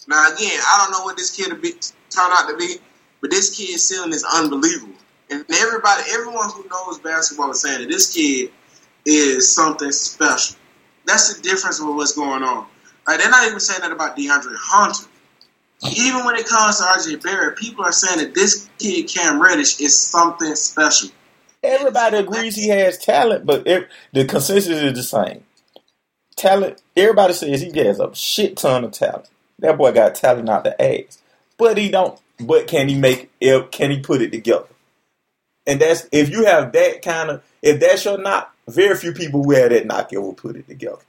Now 0.07 0.33
again, 0.33 0.57
I 0.65 0.77
don't 0.77 0.91
know 0.97 1.03
what 1.03 1.17
this 1.17 1.35
kid 1.35 1.51
will 1.51 1.59
be 1.59 1.71
turn 1.71 2.31
out 2.31 2.47
to 2.49 2.55
be, 2.57 2.77
but 3.21 3.29
this 3.29 3.55
kid's 3.55 3.83
ceiling 3.83 4.11
is 4.11 4.25
unbelievable. 4.25 4.95
And 5.29 5.45
everybody, 5.49 6.03
everyone 6.11 6.49
who 6.49 6.67
knows 6.67 6.99
basketball 6.99 7.51
is 7.51 7.61
saying 7.61 7.81
that 7.81 7.89
this 7.89 8.13
kid 8.13 8.51
is 9.05 9.49
something 9.49 9.91
special. 9.91 10.57
That's 11.05 11.33
the 11.33 11.41
difference 11.41 11.79
with 11.79 11.95
what's 11.95 12.13
going 12.13 12.43
on. 12.43 12.67
Like 13.07 13.19
they're 13.19 13.29
not 13.29 13.47
even 13.47 13.59
saying 13.59 13.81
that 13.81 13.91
about 13.91 14.17
DeAndre 14.17 14.55
Hunter. 14.57 15.07
Even 15.97 16.25
when 16.25 16.35
it 16.35 16.47
comes 16.47 16.77
to 16.77 16.83
RJ 16.83 17.23
Barrett, 17.23 17.57
people 17.57 17.83
are 17.83 17.91
saying 17.91 18.19
that 18.19 18.35
this 18.35 18.69
kid 18.77 19.09
Cam 19.09 19.41
Reddish 19.41 19.79
is 19.79 19.97
something 19.97 20.53
special. 20.55 21.09
Everybody 21.63 22.17
agrees 22.17 22.55
he 22.55 22.69
has 22.69 22.97
talent, 22.97 23.45
but 23.45 23.65
it, 23.67 23.87
the 24.13 24.25
consensus 24.25 24.67
is 24.67 24.93
the 24.93 25.03
same. 25.03 25.43
Talent. 26.35 26.81
Everybody 26.95 27.33
says 27.33 27.61
he 27.61 27.77
has 27.79 27.99
a 27.99 28.13
shit 28.15 28.57
ton 28.57 28.83
of 28.83 28.91
talent. 28.91 29.29
That 29.59 29.77
boy 29.77 29.91
got 29.91 30.15
talent 30.15 30.49
out 30.49 30.63
the 30.63 30.79
ass, 30.81 31.19
but 31.57 31.77
he 31.77 31.89
don't. 31.89 32.19
But 32.41 32.67
can 32.67 32.89
he 32.89 32.95
make? 32.95 33.29
it? 33.39 33.71
Can 33.71 33.91
he 33.91 33.99
put 33.99 34.21
it 34.21 34.31
together? 34.31 34.67
And 35.67 35.79
that's 35.79 36.07
if 36.11 36.29
you 36.29 36.45
have 36.45 36.71
that 36.73 37.01
kind 37.01 37.29
of 37.29 37.43
if 37.61 37.79
that's 37.79 38.03
your 38.05 38.17
knock, 38.17 38.55
very 38.67 38.95
few 38.95 39.13
people 39.13 39.43
who 39.43 39.51
have 39.51 39.69
that 39.69 39.85
knock 39.85 40.11
will 40.11 40.33
put 40.33 40.55
it 40.55 40.67
together. 40.67 41.01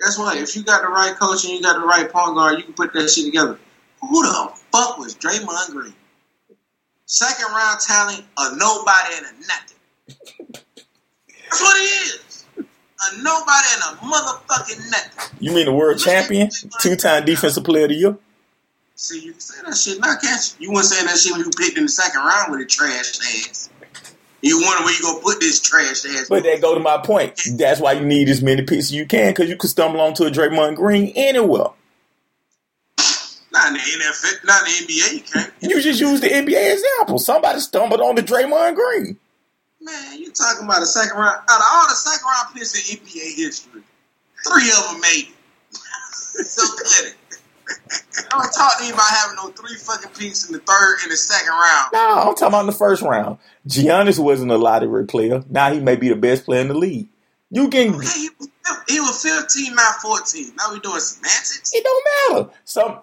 That's 0.00 0.18
why 0.18 0.36
if 0.38 0.54
you 0.54 0.62
got 0.62 0.82
the 0.82 0.88
right 0.88 1.14
coach 1.14 1.44
and 1.44 1.54
you 1.54 1.62
got 1.62 1.80
the 1.80 1.86
right 1.86 2.10
point 2.10 2.34
guard, 2.34 2.58
you 2.58 2.64
can 2.64 2.74
put 2.74 2.92
that 2.92 3.08
shit 3.08 3.24
together. 3.26 3.58
Who 4.00 4.22
the 4.22 4.52
fuck 4.72 4.98
was 4.98 5.14
Draymond 5.16 5.72
Green? 5.72 5.94
Second 7.06 7.46
round 7.46 7.80
talent, 7.80 8.24
a 8.36 8.56
nobody 8.56 9.14
and 9.16 9.26
a 9.26 9.46
nothing. 9.46 10.62
That's 11.44 11.60
what 11.60 11.76
he 11.80 11.86
is. 11.86 12.44
A 12.58 13.22
nobody 13.22 13.66
and 13.74 13.82
a 13.82 14.00
motherfucking 14.02 14.90
nothing. 14.90 15.38
You 15.40 15.52
mean 15.52 15.66
the 15.66 15.72
world 15.72 15.98
champion, 15.98 16.50
two 16.80 16.96
time 16.96 17.24
defensive 17.24 17.64
player 17.64 17.84
of 17.84 17.90
the 17.90 17.96
year? 17.96 18.18
See, 18.98 19.20
you 19.20 19.32
can 19.32 19.40
say 19.40 19.62
that 19.62 19.76
shit, 19.76 20.00
not 20.00 20.22
catch 20.22 20.58
you. 20.58 20.68
You 20.68 20.72
weren't 20.72 20.86
saying 20.86 21.04
that 21.06 21.18
shit 21.18 21.32
when 21.32 21.42
you 21.42 21.50
picked 21.50 21.76
in 21.76 21.84
the 21.84 21.88
second 21.88 22.18
round 22.18 22.50
with 22.50 22.62
a 22.62 22.64
trash 22.64 23.18
ass. 23.20 23.68
You 24.40 24.58
wonder 24.62 24.84
where 24.84 24.94
you 24.94 25.02
gonna 25.02 25.20
put 25.20 25.38
this 25.38 25.60
trash 25.60 26.06
ass. 26.06 26.28
But 26.30 26.44
that 26.44 26.62
go 26.62 26.74
to 26.74 26.80
my 26.80 26.98
point. 26.98 27.38
That's 27.58 27.78
why 27.78 27.92
you 27.92 28.06
need 28.06 28.30
as 28.30 28.42
many 28.42 28.62
pieces 28.62 28.90
as 28.90 28.94
you 28.94 29.04
can, 29.04 29.32
because 29.32 29.50
you 29.50 29.56
can 29.56 29.68
stumble 29.68 30.00
onto 30.00 30.24
a 30.24 30.30
Draymond 30.30 30.76
Green 30.76 31.12
anywhere. 31.14 31.68
Not 33.52 33.68
in 33.68 33.74
the 33.74 33.80
NFL, 33.80 34.44
not 34.44 34.62
in 34.62 34.86
the 34.86 34.92
NBA, 34.92 35.14
you 35.14 35.20
can't. 35.20 35.52
You 35.60 35.82
just 35.82 36.00
use 36.00 36.20
the 36.22 36.28
NBA 36.28 36.72
example. 36.72 37.18
Somebody 37.18 37.60
stumbled 37.60 38.00
on 38.00 38.14
the 38.14 38.22
Draymond 38.22 38.76
Green. 38.76 39.18
Man, 39.80 40.18
you 40.18 40.32
talking 40.32 40.64
about 40.64 40.80
a 40.80 40.86
second 40.86 41.18
round? 41.18 41.36
Out 41.50 41.60
of 41.60 41.66
all 41.70 41.88
the 41.88 41.94
second 41.94 42.26
round 42.26 42.54
picks 42.54 42.90
in 42.90 42.96
NBA 42.98 43.36
history, 43.36 43.82
three 44.48 44.70
of 44.70 44.90
them 44.90 45.00
made 45.02 45.28
it. 45.28 45.36
so 46.46 46.62
pathetic. 46.76 47.16
I 47.25 47.25
don't 48.30 48.52
talk 48.52 48.78
to 48.78 48.84
you 48.84 48.92
about 48.94 49.08
having 49.08 49.36
no 49.36 49.50
three 49.50 49.76
fucking 49.76 50.10
picks 50.18 50.46
in 50.46 50.52
the 50.52 50.60
third 50.60 50.98
and 51.02 51.12
the 51.12 51.16
second 51.16 51.50
round. 51.50 51.90
No, 51.92 52.28
I'm 52.28 52.34
talking 52.34 52.48
about 52.48 52.60
in 52.60 52.66
the 52.66 52.72
first 52.72 53.02
round. 53.02 53.38
Giannis 53.66 54.18
wasn't 54.18 54.52
a 54.52 54.58
lottery 54.58 55.06
player. 55.06 55.42
Now 55.48 55.72
he 55.72 55.80
may 55.80 55.96
be 55.96 56.08
the 56.08 56.16
best 56.16 56.44
player 56.44 56.60
in 56.60 56.68
the 56.68 56.74
league. 56.74 57.08
You 57.50 57.68
can. 57.68 57.94
Okay, 57.94 58.06
he, 58.06 58.28
was, 58.38 58.48
he 58.88 59.00
was 59.00 59.22
15, 59.22 59.74
not 59.74 59.96
14. 59.96 60.52
Now 60.56 60.72
we 60.72 60.80
doing 60.80 61.00
semantics. 61.00 61.72
It 61.74 61.84
don't 61.84 62.34
matter. 62.34 62.50
Some 62.64 63.00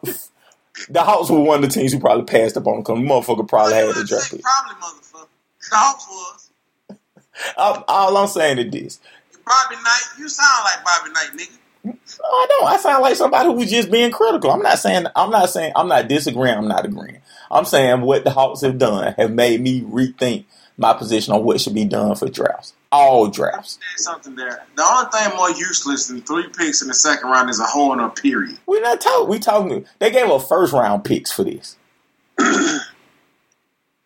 the 0.90 1.04
Hawks 1.04 1.30
were 1.30 1.40
one 1.40 1.64
of 1.64 1.70
the 1.70 1.80
teams 1.80 1.94
who 1.94 2.00
probably 2.00 2.26
passed 2.26 2.58
up 2.58 2.68
on 2.68 2.78
him 2.78 3.08
motherfucker 3.08 3.48
probably 3.48 3.76
had 3.76 3.88
the 3.96 4.04
draft 4.04 4.32
pick. 4.32 4.42
Probably 4.42 4.76
motherfucker. 4.82 5.28
The 5.70 5.76
Hawks 5.76 6.08
was. 6.10 6.98
all, 7.58 7.84
all 7.88 8.18
I'm 8.18 8.28
saying 8.28 8.58
is 8.60 8.72
this. 8.72 9.00
Bobby 9.46 9.76
Knight, 9.76 10.04
you 10.18 10.30
sound 10.30 10.64
like 10.64 10.84
Bobby 10.84 11.12
Knight, 11.12 11.38
nigga. 11.38 11.58
I 11.86 12.46
don't. 12.50 12.68
I 12.68 12.78
sound 12.78 13.02
like 13.02 13.16
somebody 13.16 13.50
who's 13.54 13.70
just 13.70 13.92
being 13.92 14.12
critical. 14.12 14.52
I'm 14.52 14.62
not 14.62 14.80
saying. 14.80 15.06
I'm 15.16 15.30
not 15.32 15.50
saying. 15.50 15.74
I'm 15.76 15.88
not 15.88 16.08
disagreeing. 16.08 16.58
I'm 16.58 16.68
not 16.68 16.86
agreeing. 16.86 17.22
I'm 17.52 17.66
saying 17.66 18.02
what 18.02 18.24
the 18.24 18.32
Hawks 18.32 18.62
have 18.62 18.78
done 18.78 19.14
have 19.18 19.32
made 19.32 19.62
me 19.62 19.82
rethink 19.82 20.46
my 20.78 20.94
position 20.94 21.34
on 21.34 21.44
what 21.44 21.62
should 21.62 21.74
be 21.74 21.86
done 21.86 22.16
for 22.16 22.30
drafts. 22.30 22.74
All 22.92 23.28
drafts. 23.28 23.80
Something 23.98 24.36
there. 24.36 24.64
The 24.76 24.84
only 24.84 25.10
thing 25.12 25.38
more 25.38 25.52
useless 25.52 26.08
than 26.08 26.22
three 26.22 26.48
picks 26.58 26.82
in 26.82 26.88
the 26.88 26.94
second 26.94 27.30
round 27.30 27.50
is 27.50 27.60
a 27.60 27.66
hole 27.66 27.92
in 27.94 28.00
a 28.00 28.10
period. 28.10 28.58
We're 28.66 28.82
not 28.82 29.02
talking. 29.02 29.30
We 29.30 29.40
talking. 29.40 29.86
They 30.00 30.12
gave 30.12 30.28
up 30.28 30.48
first 30.48 30.74
round 30.74 31.04
picks 31.04 31.32
for 31.32 31.44
this. 31.44 31.76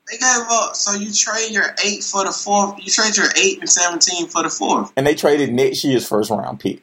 They 0.09 0.17
gave 0.17 0.45
up. 0.49 0.75
So 0.75 0.93
you 0.93 1.11
trade 1.13 1.51
your 1.51 1.75
eight 1.85 2.03
for 2.03 2.23
the 2.23 2.31
fourth. 2.31 2.79
You 2.79 2.89
trade 2.91 3.17
your 3.17 3.27
eight 3.35 3.59
and 3.59 3.69
seventeen 3.69 4.27
for 4.27 4.41
the 4.41 4.49
fourth. 4.49 4.91
And 4.95 5.05
they 5.05 5.15
traded 5.15 5.53
next 5.53 5.83
year's 5.83 6.07
first 6.07 6.31
round 6.31 6.59
pick. 6.59 6.81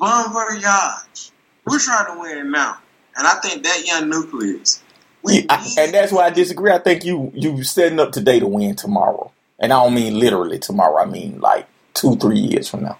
Bon 0.00 0.32
voyage. 0.32 1.30
We're 1.66 1.78
trying 1.78 2.06
to 2.06 2.20
win 2.20 2.50
now, 2.50 2.78
and 3.16 3.26
I 3.26 3.34
think 3.34 3.62
that 3.64 3.86
young 3.86 4.08
nucleus. 4.08 4.82
We, 5.22 5.44
I, 5.50 5.74
and 5.78 5.92
that's 5.92 6.10
why 6.10 6.24
I 6.24 6.30
disagree. 6.30 6.72
I 6.72 6.78
think 6.78 7.04
you 7.04 7.30
you 7.34 7.62
setting 7.62 8.00
up 8.00 8.10
today 8.10 8.40
to 8.40 8.46
win 8.46 8.74
tomorrow, 8.74 9.30
and 9.58 9.72
I 9.72 9.84
don't 9.84 9.94
mean 9.94 10.18
literally 10.18 10.58
tomorrow. 10.58 11.02
I 11.02 11.04
mean 11.04 11.40
like 11.40 11.66
two 11.92 12.16
three 12.16 12.38
years 12.38 12.66
from 12.66 12.84
now. 12.84 12.98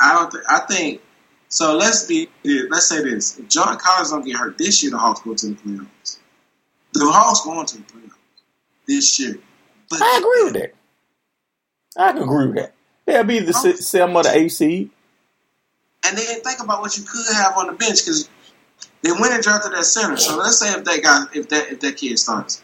I 0.00 0.14
don't. 0.14 0.30
Th- 0.30 0.44
I 0.48 0.60
think 0.60 1.02
so. 1.50 1.76
Let's 1.76 2.06
be. 2.06 2.30
Let's 2.42 2.86
say 2.88 3.02
this: 3.02 3.38
if 3.38 3.46
John 3.48 3.76
Collins 3.76 4.10
don't 4.10 4.24
get 4.24 4.36
hurt 4.36 4.56
this 4.56 4.82
year, 4.82 4.92
the 4.92 4.98
Hawks 4.98 5.20
go 5.20 5.34
to 5.34 5.46
the 5.46 5.54
playoffs. 5.54 6.18
The 6.94 7.04
Hawks 7.04 7.44
going 7.44 7.66
to 7.66 7.76
the 7.76 7.82
playoffs 7.82 8.14
this 8.88 9.20
year. 9.20 9.38
But 9.90 10.00
I 10.00 10.18
agree 10.18 10.44
with 10.44 10.54
that. 10.54 10.74
I 11.98 12.12
can 12.12 12.22
agree 12.22 12.46
with 12.46 12.56
that. 12.56 12.72
They'll 13.04 13.24
be 13.24 13.40
the 13.40 13.52
seven 13.52 14.16
of 14.16 14.24
the 14.24 14.34
AC. 14.34 14.90
And 16.06 16.16
then 16.16 16.40
think 16.40 16.62
about 16.62 16.80
what 16.80 16.96
you 16.96 17.04
could 17.04 17.26
have 17.34 17.58
on 17.58 17.66
the 17.66 17.72
bench 17.72 18.04
because 18.04 18.30
they 19.02 19.10
went 19.10 19.34
and 19.34 19.42
drafted 19.42 19.72
that 19.72 19.84
center. 19.84 20.16
So 20.16 20.36
let's 20.38 20.58
say 20.58 20.72
if 20.72 20.84
that 20.84 21.02
guy, 21.02 21.24
if 21.34 21.48
that 21.48 21.72
if 21.72 21.80
that 21.80 21.96
kid 21.96 22.18
starts, 22.18 22.62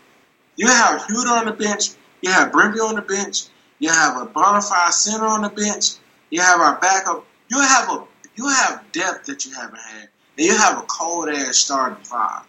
you 0.57 0.69
have 0.69 1.03
Huerter 1.03 1.41
on 1.41 1.47
the 1.47 1.53
bench, 1.53 1.91
you 2.21 2.31
have 2.31 2.53
Bembry 2.53 2.81
on 2.81 2.95
the 2.95 3.03
bench, 3.03 3.45
you 3.81 3.91
have 3.91 4.23
a 4.23 4.27
bona 4.27 4.63
fide 4.63 4.95
center 4.95 5.27
on 5.27 5.43
the 5.43 5.49
bench, 5.49 5.95
you 6.31 6.41
have 6.41 6.61
our 6.61 6.79
backup. 6.81 7.27
You 7.49 7.61
have 7.61 7.89
a 7.91 8.05
you 8.37 8.49
have 8.49 8.83
depth 8.93 9.27
that 9.27 9.45
you 9.45 9.53
haven't 9.53 9.81
had, 9.81 10.09
and 10.39 10.47
you 10.47 10.57
have 10.57 10.79
a 10.79 10.83
cold 10.83 11.29
ass 11.29 11.59
starting 11.59 12.03
five. 12.05 12.45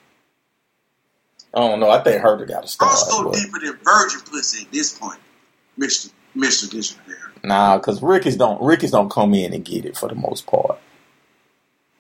I 1.54 1.60
don't 1.60 1.80
know. 1.80 1.90
I 1.90 2.02
think 2.02 2.24
Huerter 2.24 2.48
got 2.48 2.62
to 2.62 2.68
start. 2.68 2.92
Let's 2.92 3.10
go 3.10 3.32
deeper 3.32 3.60
than 3.60 3.78
virgin 3.84 4.22
pussy 4.22 4.66
at 4.66 4.72
this 4.72 4.98
point, 4.98 5.20
Mister 5.76 6.10
Mister 6.36 6.68
Dictionary. 6.68 7.33
Nah, 7.44 7.78
because 7.78 8.02
Rickies 8.04 8.38
don't 8.38 8.62
Rickies 8.62 8.92
don't 8.92 9.12
come 9.12 9.34
in 9.34 9.54
and 9.54 9.66
get 9.66 9.86
it 9.86 9.98
for 9.98 10.10
the 10.10 10.16
most 10.16 10.48
part. 10.48 10.80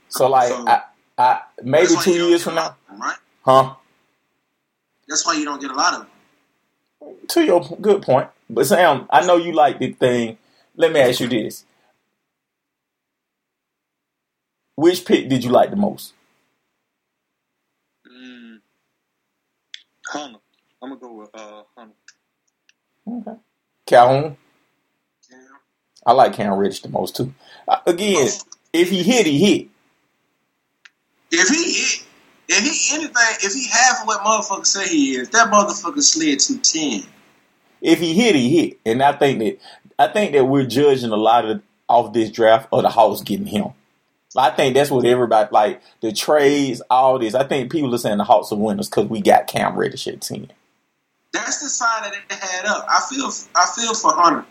So 0.09 0.29
like, 0.29 0.49
so, 0.49 0.65
I, 0.67 0.81
I 1.17 1.41
maybe 1.63 1.95
two 1.97 2.13
years 2.29 2.43
from 2.43 2.55
now, 2.55 2.75
them, 2.89 3.01
right? 3.01 3.17
Huh? 3.43 3.75
That's 5.07 5.25
why 5.25 5.33
you 5.35 5.45
don't 5.45 5.61
get 5.61 5.71
a 5.71 5.75
lot 5.75 5.93
of 5.95 5.99
them. 6.01 6.09
To 7.29 7.43
your 7.43 7.61
good 7.81 8.01
point, 8.03 8.29
but 8.49 8.65
Sam, 8.67 9.07
I 9.11 9.25
know 9.25 9.37
you 9.37 9.53
like 9.53 9.79
the 9.79 9.93
thing. 9.93 10.37
Let 10.75 10.91
me 10.93 11.01
ask 11.01 11.19
you 11.19 11.27
this: 11.27 11.65
Which 14.75 15.05
pick 15.05 15.29
did 15.29 15.43
you 15.43 15.51
like 15.51 15.71
the 15.71 15.77
most? 15.77 16.13
Mm, 18.11 18.57
Hunter. 20.07 20.39
I'm 20.81 20.89
gonna 20.89 21.01
go 21.01 21.13
with 21.13 21.29
uh, 21.33 21.63
Hunter. 21.77 21.95
Okay. 23.07 23.37
Calhoun. 23.87 24.37
I 26.05 26.11
like 26.13 26.33
Cam 26.33 26.53
Reddish 26.53 26.81
the 26.81 26.89
most 26.89 27.15
too. 27.15 27.33
Uh, 27.67 27.77
again, 27.85 28.29
if 28.73 28.89
he 28.89 29.03
hit, 29.03 29.25
he 29.25 29.37
hit. 29.39 29.67
If 31.31 31.49
he 31.49 31.73
hit, 31.73 32.05
if 32.49 32.63
he 32.63 32.95
anything, 32.95 33.47
if 33.47 33.53
he 33.53 33.67
half 33.67 34.01
of 34.01 34.07
what 34.07 34.21
motherfuckers 34.21 34.67
say 34.67 34.87
he 34.87 35.15
is, 35.15 35.29
that 35.29 35.51
motherfucker 35.51 36.01
slid 36.01 36.39
to 36.41 36.59
ten. 36.59 37.03
If 37.81 37.99
he 37.99 38.13
hit, 38.13 38.35
he 38.35 38.57
hit, 38.57 38.79
and 38.85 39.01
I 39.01 39.13
think 39.13 39.39
that 39.39 39.59
I 39.97 40.11
think 40.11 40.33
that 40.33 40.45
we're 40.45 40.65
judging 40.65 41.11
a 41.11 41.17
lot 41.17 41.45
of 41.45 41.61
off 41.87 42.13
this 42.13 42.31
draft 42.31 42.67
of 42.71 42.83
the 42.83 42.89
Hawks 42.89 43.21
getting 43.21 43.45
him. 43.45 43.69
I 44.35 44.49
think 44.49 44.73
that's 44.73 44.89
what 44.89 45.05
everybody 45.05 45.49
like 45.51 45.81
the 46.01 46.11
trades, 46.11 46.81
all 46.89 47.19
this. 47.19 47.35
I 47.35 47.47
think 47.47 47.71
people 47.71 47.93
are 47.93 47.99
saying 47.99 48.17
the 48.17 48.23
Hawks 48.23 48.51
are 48.51 48.57
winners 48.57 48.89
because 48.89 49.05
we 49.05 49.21
got 49.21 49.47
Cam 49.47 49.75
Reddish 49.75 50.07
at 50.07 50.21
ten. 50.21 50.51
That's 51.31 51.61
the 51.61 51.69
sign 51.69 52.03
that 52.03 52.13
they 52.29 52.35
had 52.35 52.65
up. 52.65 52.85
I 52.89 53.01
feel 53.09 53.29
I 53.55 53.67
feel 53.75 53.93
for 53.93 54.11
Hunter 54.13 54.45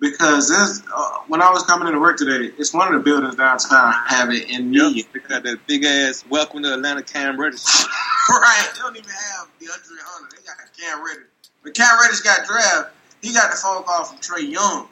because 0.00 0.48
there's 0.48 0.82
uh, 0.94 1.18
when 1.28 1.42
I 1.42 1.50
was 1.50 1.62
coming 1.64 1.86
into 1.86 2.00
work 2.00 2.16
today, 2.16 2.52
it's 2.58 2.72
one 2.74 2.92
of 2.92 2.94
the 2.94 3.04
buildings 3.04 3.36
downtown 3.36 3.92
have 4.06 4.30
it 4.30 4.48
in 4.50 4.72
Yep. 4.72 4.92
need. 4.92 5.06
They 5.12 5.20
got 5.20 5.42
that 5.44 5.66
big 5.66 5.84
ass 5.84 6.24
welcome 6.28 6.62
to 6.62 6.72
Atlanta 6.74 7.02
Cam 7.02 7.38
Reddish. 7.38 7.64
right. 8.30 8.70
They 8.74 8.80
don't 8.80 8.96
even 8.96 9.10
have 9.10 9.48
DeAndre 9.60 9.98
Hunter. 10.02 10.36
They 10.36 10.42
got 10.46 10.56
Cam 10.78 11.04
Reddish. 11.04 11.26
When 11.62 11.74
Cam 11.74 12.00
Reddish 12.00 12.20
got 12.20 12.46
drafted, 12.46 12.92
he 13.22 13.34
got 13.34 13.50
the 13.50 13.56
phone 13.56 13.82
call 13.84 14.04
from 14.04 14.18
Trae 14.18 14.50
Young. 14.50 14.88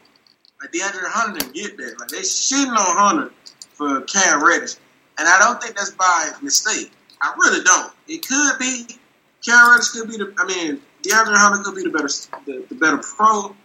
Like 0.61 0.73
DeAndre 0.73 1.09
Hunter 1.09 1.41
didn't 1.41 1.55
get 1.55 1.77
that. 1.79 1.97
Like 1.99 2.09
they 2.09 2.19
shitting 2.19 2.69
on 2.69 2.97
Hunter 2.97 3.33
for 3.73 4.03
Cam 4.03 4.45
Reddish. 4.45 4.75
And 5.19 5.27
I 5.27 5.39
don't 5.39 5.61
think 5.61 5.77
that's 5.77 5.93
by 5.93 6.33
mistake. 6.43 6.93
I 7.21 7.35
really 7.39 7.65
don't. 7.65 7.93
It 8.07 8.27
could 8.27 8.59
be 8.59 8.87
Cam 9.45 9.71
Reddish 9.71 9.89
could 9.89 10.09
be 10.11 10.19
the 10.19 10.35
I 10.39 10.45
mean, 10.47 10.83
DeAndre 11.03 11.35
Hunter 11.35 11.65
could 11.65 11.77
be 11.77 11.83
the 11.83 11.91
better 11.91 12.09
the, 12.45 12.67
the 12.69 12.75
better 12.75 12.99
pro 12.99 13.57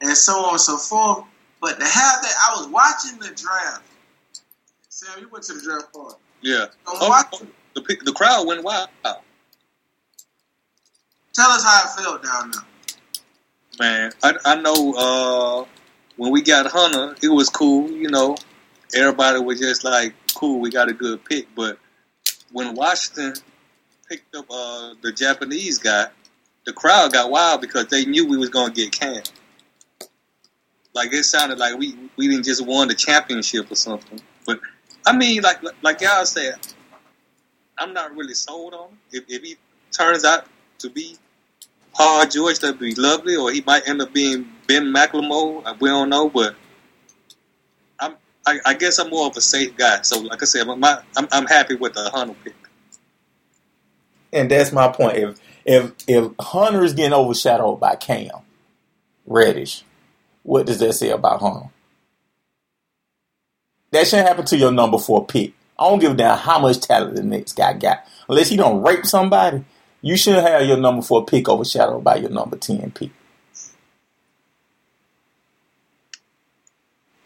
and 0.00 0.16
so 0.16 0.44
on 0.44 0.52
and 0.52 0.60
so 0.60 0.76
forth. 0.76 1.24
But 1.60 1.78
to 1.78 1.84
have 1.84 2.22
that 2.22 2.34
I 2.48 2.56
was 2.56 2.68
watching 2.68 3.18
the 3.18 3.34
draft. 3.34 3.82
Sam, 4.88 5.20
you 5.20 5.28
went 5.28 5.44
to 5.44 5.54
the 5.54 5.62
draft 5.62 5.92
party. 5.92 6.16
Yeah. 6.42 6.66
Oh, 6.86 7.08
watching 7.08 7.50
the, 7.74 7.98
the 8.04 8.12
crowd 8.12 8.46
went 8.46 8.62
wild. 8.64 8.88
Tell 11.32 11.50
us 11.50 11.64
how 11.64 11.82
it 11.84 12.02
felt 12.02 12.22
down 12.22 12.50
there. 12.50 12.62
Man, 13.78 14.12
I, 14.22 14.34
I 14.44 14.60
know 14.60 14.94
uh, 14.94 15.64
when 16.16 16.32
we 16.32 16.42
got 16.42 16.66
Hunter, 16.66 17.16
it 17.22 17.28
was 17.28 17.48
cool. 17.48 17.90
You 17.90 18.10
know, 18.10 18.36
everybody 18.94 19.38
was 19.38 19.60
just 19.60 19.84
like, 19.84 20.14
cool, 20.34 20.60
we 20.60 20.70
got 20.70 20.88
a 20.88 20.92
good 20.92 21.24
pick. 21.24 21.46
But 21.54 21.78
when 22.52 22.74
Washington 22.74 23.34
picked 24.08 24.34
up 24.34 24.46
uh, 24.50 24.94
the 25.02 25.12
Japanese 25.12 25.78
guy, 25.78 26.06
the 26.66 26.72
crowd 26.72 27.12
got 27.12 27.30
wild 27.30 27.60
because 27.60 27.86
they 27.86 28.04
knew 28.04 28.26
we 28.26 28.36
was 28.36 28.50
going 28.50 28.72
to 28.72 28.74
get 28.74 28.92
Cam. 28.92 29.22
Like 30.94 31.12
it 31.12 31.24
sounded 31.24 31.58
like 31.58 31.78
we 31.78 31.96
we 32.16 32.28
didn't 32.28 32.44
just 32.44 32.66
won 32.66 32.88
the 32.88 32.94
championship 32.94 33.70
or 33.70 33.76
something. 33.76 34.20
But 34.46 34.60
I 35.06 35.16
mean, 35.16 35.42
like 35.42 35.60
like 35.82 36.00
y'all 36.02 36.26
said, 36.26 36.56
I'm 37.78 37.92
not 37.94 38.16
really 38.16 38.34
sold 38.34 38.74
on. 38.74 38.90
If, 39.12 39.24
if 39.28 39.42
he 39.42 39.56
turns 39.92 40.24
out 40.24 40.46
to 40.80 40.90
be 40.90 41.16
Paul 41.94 42.26
George, 42.28 42.60
that'd 42.60 42.78
be 42.80 42.94
lovely, 42.96 43.36
or 43.36 43.52
he 43.52 43.62
might 43.66 43.88
end 43.88 44.02
up 44.02 44.12
being 44.14 44.48
Ben 44.68 44.92
McLemore. 44.94 45.62
uh, 45.66 45.74
We 45.80 45.88
don't 45.90 46.10
know, 46.10 46.30
but 46.30 46.56
I, 48.46 48.58
I 48.66 48.74
guess 48.74 48.98
I'm 48.98 49.10
more 49.10 49.26
of 49.26 49.36
a 49.36 49.40
safe 49.40 49.76
guy. 49.76 50.02
So, 50.02 50.20
like 50.20 50.42
I 50.42 50.46
said, 50.46 50.64
my, 50.66 51.00
I'm 51.16 51.28
I'm 51.32 51.46
happy 51.46 51.76
with 51.76 51.94
the 51.94 52.10
Hunter 52.10 52.34
pick. 52.44 52.54
And 54.32 54.50
that's 54.50 54.72
my 54.72 54.88
point. 54.88 55.18
If 55.18 55.40
if 55.66 55.92
if 56.08 56.32
Hunter 56.40 56.84
is 56.84 56.94
getting 56.94 57.14
overshadowed 57.14 57.80
by 57.80 57.96
Cam 57.96 58.30
Reddish, 59.26 59.84
what 60.42 60.66
does 60.66 60.78
that 60.78 60.92
say 60.94 61.10
about 61.10 61.40
Hunter? 61.40 61.68
That 63.90 64.06
shouldn't 64.06 64.28
happen 64.28 64.44
to 64.46 64.56
your 64.56 64.72
number 64.72 64.98
four 64.98 65.26
pick. 65.26 65.52
I 65.78 65.88
don't 65.88 65.98
give 65.98 66.12
a 66.12 66.14
damn 66.14 66.38
how 66.38 66.58
much 66.58 66.80
talent 66.80 67.16
the 67.16 67.22
next 67.22 67.54
guy 67.56 67.72
got. 67.72 68.04
Unless 68.28 68.50
he 68.50 68.56
don't 68.56 68.82
rape 68.82 69.06
somebody, 69.06 69.64
you 70.02 70.16
shouldn't 70.16 70.46
have 70.46 70.66
your 70.66 70.76
number 70.76 71.02
four 71.02 71.24
pick 71.24 71.48
overshadowed 71.48 72.04
by 72.04 72.16
your 72.16 72.30
number 72.30 72.56
ten 72.56 72.90
pick. 72.90 73.10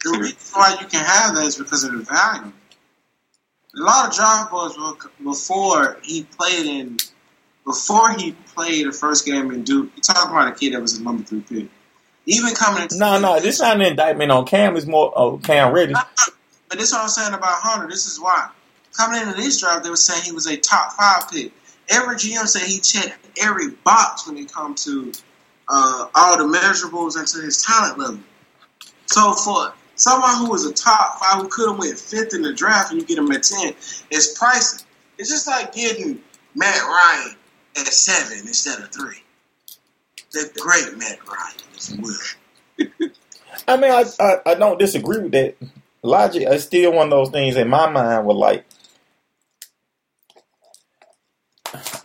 The 0.03 0.17
reason 0.19 0.37
why 0.53 0.77
you 0.79 0.87
can 0.87 1.03
have 1.03 1.35
that 1.35 1.45
is 1.45 1.57
because 1.57 1.83
of 1.83 1.91
the 1.91 1.99
value. 1.99 2.51
A 3.75 3.81
lot 3.81 4.07
of 4.07 4.15
draft 4.15 4.53
were 4.53 4.95
before 5.23 5.97
he 6.03 6.23
played 6.23 6.65
in 6.65 6.97
before 7.65 8.11
he 8.13 8.31
played 8.53 8.87
the 8.87 8.91
first 8.91 9.25
game 9.25 9.51
in 9.51 9.63
Duke. 9.63 9.91
You 9.95 10.01
talking 10.01 10.31
about 10.31 10.47
a 10.47 10.51
kid 10.51 10.73
that 10.73 10.81
was 10.81 10.97
a 10.97 11.03
number 11.03 11.23
three 11.23 11.41
pick. 11.41 11.69
Even 12.25 12.55
coming 12.55 12.83
into 12.83 12.97
No, 12.97 13.19
no, 13.19 13.39
this 13.39 13.55
is 13.55 13.61
not 13.61 13.75
an 13.75 13.83
indictment 13.83 14.31
on 14.31 14.45
Cam. 14.45 14.75
It's 14.75 14.85
more 14.85 15.15
of 15.15 15.43
Cam 15.43 15.71
Reddish. 15.73 15.97
But 16.69 16.79
this 16.79 16.89
is 16.89 16.93
what 16.93 17.03
I'm 17.03 17.09
saying 17.09 17.33
about 17.33 17.61
Hunter. 17.61 17.87
This 17.87 18.07
is 18.07 18.19
why. 18.19 18.49
Coming 18.97 19.21
into 19.21 19.33
this 19.33 19.59
draft, 19.59 19.83
they 19.83 19.89
were 19.89 19.95
saying 19.95 20.23
he 20.23 20.31
was 20.31 20.47
a 20.47 20.57
top 20.57 20.93
five 20.93 21.29
pick. 21.29 21.51
Every 21.89 22.15
GM 22.15 22.47
said 22.47 22.63
he 22.63 22.79
checked 22.79 23.19
every 23.39 23.71
box 23.83 24.27
when 24.27 24.37
it 24.37 24.51
comes 24.51 24.83
to 24.85 25.11
uh, 25.69 26.07
all 26.15 26.37
the 26.37 26.57
measurables 26.57 27.15
and 27.17 27.27
to 27.27 27.41
his 27.41 27.63
talent 27.63 27.99
level. 27.99 28.19
So 29.05 29.33
for 29.33 29.73
someone 29.95 30.37
who 30.37 30.49
was 30.49 30.65
a 30.65 30.73
top 30.73 31.19
five 31.19 31.41
who 31.41 31.47
could 31.47 31.69
have 31.69 31.77
went 31.77 31.97
fifth 31.97 32.33
in 32.33 32.41
the 32.41 32.53
draft 32.53 32.91
and 32.91 32.99
you 32.99 33.05
get 33.05 33.17
him 33.19 33.31
at 33.31 33.43
ten, 33.43 33.73
it's 34.09 34.37
pricey. 34.39 34.83
It's 35.17 35.29
just 35.29 35.47
like 35.47 35.73
getting 35.73 36.21
Matt 36.55 36.81
Ryan 36.81 37.35
at 37.77 37.87
seven 37.87 38.39
instead 38.47 38.79
of 38.79 38.91
three. 38.91 39.21
The 40.35 40.51
great 40.59 40.97
Matt 40.97 41.19
Ryan, 41.25 41.55
if 41.73 41.91
you 41.91 42.89
will. 42.99 43.09
I 43.69 43.77
mean, 43.77 43.89
I, 43.89 44.03
I 44.19 44.51
I 44.51 44.55
don't 44.55 44.77
disagree 44.77 45.19
with 45.19 45.31
that 45.31 45.55
logic. 46.03 46.43
It's 46.45 46.65
still 46.65 46.91
one 46.91 47.07
of 47.07 47.11
those 47.11 47.29
things 47.29 47.55
in 47.55 47.69
my 47.69 47.89
mind 47.89 48.27
were 48.27 48.33
like, 48.33 48.65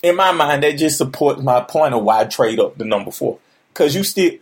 in 0.05 0.14
my 0.14 0.31
mind, 0.31 0.62
that 0.62 0.78
just 0.78 0.97
supports 0.97 1.43
my 1.43 1.61
point 1.61 1.93
of 1.93 2.05
why 2.05 2.20
I 2.20 2.24
trade 2.26 2.61
up 2.61 2.78
the 2.78 2.85
number 2.85 3.11
four. 3.11 3.41
Because 3.72 3.97
you 3.97 4.05
still, 4.05 4.35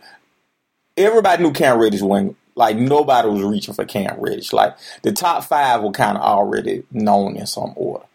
everybody 0.95 1.41
knew 1.41 1.51
Cam 1.51 1.79
Reddish 1.79 2.01
wasn't, 2.03 2.37
like, 2.53 2.77
nobody 2.77 3.27
was 3.27 3.41
reaching 3.41 3.73
for 3.73 3.85
Cam 3.85 4.19
Reddish. 4.19 4.53
Like, 4.53 4.77
the 5.01 5.13
top 5.13 5.45
five 5.45 5.81
were 5.81 5.89
kind 5.89 6.15
of 6.15 6.23
already 6.23 6.83
known 6.91 7.37
in 7.37 7.47
some 7.47 7.73
order. 7.75 8.05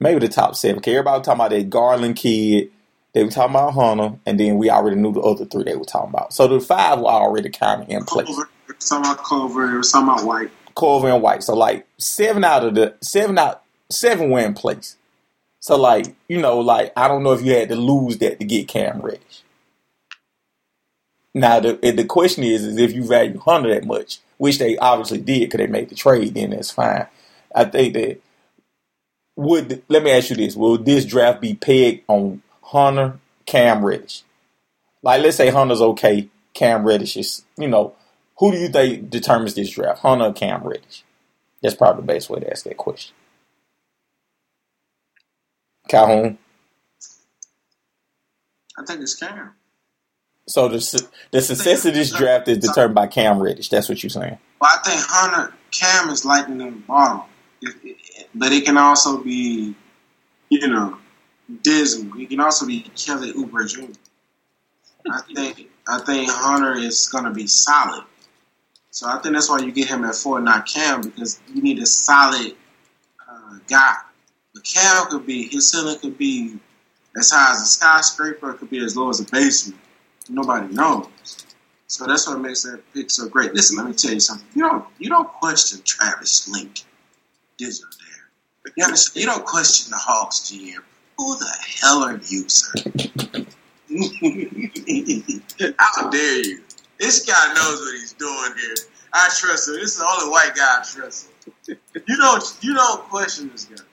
Maybe 0.00 0.20
the 0.20 0.28
top 0.28 0.56
seven. 0.56 0.76
Because 0.76 0.92
everybody 0.92 1.18
was 1.18 1.26
talking 1.26 1.40
about 1.40 1.50
that 1.50 1.68
Garland 1.68 2.16
kid. 2.16 2.70
They 3.14 3.22
were 3.22 3.30
talking 3.30 3.54
about 3.54 3.74
Hunter, 3.74 4.18
and 4.24 4.40
then 4.40 4.56
we 4.56 4.70
already 4.70 4.96
knew 4.96 5.12
the 5.12 5.20
other 5.20 5.44
three 5.44 5.64
they 5.64 5.76
were 5.76 5.84
talking 5.84 6.10
about. 6.10 6.32
So 6.32 6.48
the 6.48 6.60
five 6.60 6.98
were 6.98 7.06
already 7.06 7.50
kind 7.50 7.82
of 7.82 7.88
in 7.90 8.04
place. 8.04 8.26
Culver, 8.26 8.48
talking 8.80 9.04
about 9.04 9.24
Culver, 9.24 9.82
talking 9.82 10.08
about 10.08 10.24
White. 10.24 10.50
Culver 10.74 11.08
and 11.08 11.22
White. 11.22 11.42
So 11.42 11.54
like 11.54 11.86
seven 11.98 12.44
out 12.44 12.64
of 12.64 12.74
the 12.74 12.94
seven 13.02 13.38
out 13.38 13.62
seven 13.90 14.30
were 14.30 14.40
in 14.40 14.54
place. 14.54 14.96
So 15.60 15.76
like 15.76 16.14
you 16.28 16.40
know 16.40 16.58
like 16.60 16.92
I 16.96 17.08
don't 17.08 17.22
know 17.22 17.32
if 17.32 17.42
you 17.42 17.52
had 17.52 17.68
to 17.68 17.76
lose 17.76 18.18
that 18.18 18.40
to 18.40 18.46
get 18.46 18.68
Cam 18.68 19.00
Reddish. 19.00 19.42
Now 21.34 21.60
the 21.60 21.74
the 21.74 22.04
question 22.04 22.44
is 22.44 22.64
is 22.64 22.78
if 22.78 22.92
you 22.92 23.04
value 23.04 23.38
Hunter 23.38 23.74
that 23.74 23.84
much, 23.84 24.20
which 24.38 24.58
they 24.58 24.76
obviously 24.78 25.18
did 25.18 25.40
because 25.40 25.58
they 25.58 25.66
made 25.66 25.90
the 25.90 25.94
trade, 25.94 26.34
then 26.34 26.50
that's 26.50 26.70
fine. 26.70 27.06
I 27.54 27.64
think 27.64 27.94
that 27.94 28.20
would 29.36 29.82
let 29.88 30.02
me 30.02 30.10
ask 30.10 30.30
you 30.30 30.36
this: 30.36 30.56
Will 30.56 30.78
this 30.78 31.04
draft 31.04 31.40
be 31.42 31.54
pegged 31.54 32.04
on 32.08 32.42
Hunter, 32.72 33.18
Cam 33.46 33.84
Reddish? 33.84 34.22
Like 35.02 35.22
let's 35.22 35.36
say 35.36 35.50
Hunter's 35.50 35.80
okay, 35.82 36.28
Cam 36.54 36.84
Reddish 36.84 37.16
is 37.16 37.44
you 37.56 37.68
know 37.68 37.94
who 38.38 38.52
do 38.52 38.58
you 38.58 38.68
think 38.68 39.10
determines 39.10 39.54
this 39.54 39.70
draft, 39.70 40.00
Hunter 40.00 40.26
or 40.26 40.32
Cam 40.32 40.64
Reddish? 40.64 41.04
That's 41.62 41.74
probably 41.76 42.02
the 42.02 42.12
best 42.14 42.30
way 42.30 42.40
to 42.40 42.50
ask 42.50 42.64
that 42.64 42.76
question. 42.76 43.14
Calhoun. 45.88 46.38
I 48.78 48.84
think 48.86 49.00
it's 49.02 49.14
Cam. 49.14 49.52
So 50.48 50.68
the 50.68 50.78
the 51.30 51.40
success 51.40 51.84
of 51.86 51.94
this 51.94 52.12
draft 52.12 52.48
is 52.48 52.58
determined 52.58 52.94
by 52.94 53.06
Cam 53.06 53.40
Reddish. 53.40 53.68
That's 53.68 53.88
what 53.88 54.02
you're 54.02 54.10
saying. 54.10 54.38
Well, 54.60 54.70
I 54.74 54.78
think 54.88 55.00
Hunter 55.08 55.54
Cam 55.70 56.08
is 56.10 56.24
lightning 56.24 56.60
in 56.60 56.84
the 56.88 57.22
it- 57.62 58.28
but 58.34 58.52
it 58.52 58.64
can 58.64 58.78
also 58.78 59.18
be, 59.22 59.74
you 60.48 60.68
know, 60.68 60.98
dismal. 61.62 62.16
He 62.18 62.26
can 62.26 62.40
also 62.40 62.66
be 62.66 62.80
Kelly 62.96 63.32
Oubre 63.32 63.68
Jr. 63.68 63.92
I 65.10 65.20
think 65.34 65.68
I 65.88 65.98
think 66.00 66.30
Hunter 66.30 66.76
is 66.76 67.08
going 67.08 67.24
to 67.24 67.30
be 67.30 67.46
solid. 67.46 68.04
So 68.90 69.08
I 69.08 69.18
think 69.18 69.34
that's 69.34 69.48
why 69.48 69.58
you 69.58 69.72
get 69.72 69.88
him 69.88 70.04
at 70.04 70.14
four, 70.14 70.40
not 70.40 70.66
Cam, 70.66 71.00
because 71.00 71.40
you 71.52 71.62
need 71.62 71.78
a 71.78 71.86
solid 71.86 72.54
uh, 73.28 73.58
guy. 73.66 73.94
But 74.54 74.64
Cam 74.64 75.06
could 75.06 75.26
be 75.26 75.48
his 75.48 75.70
ceiling 75.70 75.98
could 75.98 76.18
be 76.18 76.58
as 77.16 77.30
high 77.30 77.52
as 77.52 77.62
a 77.62 77.66
skyscraper, 77.66 78.52
it 78.52 78.58
could 78.58 78.70
be 78.70 78.84
as 78.84 78.96
low 78.96 79.08
as 79.08 79.20
a 79.20 79.24
basement. 79.24 79.80
Nobody 80.28 80.72
knows. 80.72 81.08
So 81.86 82.06
that's 82.06 82.26
what 82.26 82.40
makes 82.40 82.62
that 82.62 82.82
pick 82.94 83.10
so 83.10 83.28
great. 83.28 83.52
Listen, 83.54 83.76
let 83.76 83.86
me 83.86 83.92
tell 83.92 84.12
you 84.12 84.20
something. 84.20 84.46
You 84.54 84.62
don't 84.62 84.84
you 84.98 85.08
don't 85.10 85.28
question 85.28 85.80
Travis 85.84 86.48
Schlenk, 86.48 86.84
you 87.58 87.70
there? 87.70 88.72
You? 88.76 88.94
You 89.14 89.26
don't 89.26 89.44
question 89.44 89.90
the 89.90 89.98
Hawks 89.98 90.40
GM. 90.40 90.82
Who 91.22 91.38
the 91.38 91.56
hell 91.80 92.02
are 92.02 92.20
you, 92.26 92.48
sir? 92.48 92.72
How 95.78 96.10
dare 96.10 96.42
you? 96.42 96.60
This 96.98 97.24
guy 97.24 97.54
knows 97.54 97.80
what 97.80 97.94
he's 97.94 98.12
doing 98.14 98.54
here. 98.58 98.74
I 99.12 99.30
trust 99.38 99.68
him. 99.68 99.74
This 99.76 99.92
is 99.92 99.98
the 99.98 100.08
only 100.10 100.32
white 100.32 100.50
guy 100.56 100.80
I 100.80 100.84
trust. 100.84 101.28
You 101.68 101.76
don't 102.16 102.58
you 102.60 102.74
don't 102.74 103.08
question 103.08 103.50
this 103.50 103.66
guy. 103.66 103.84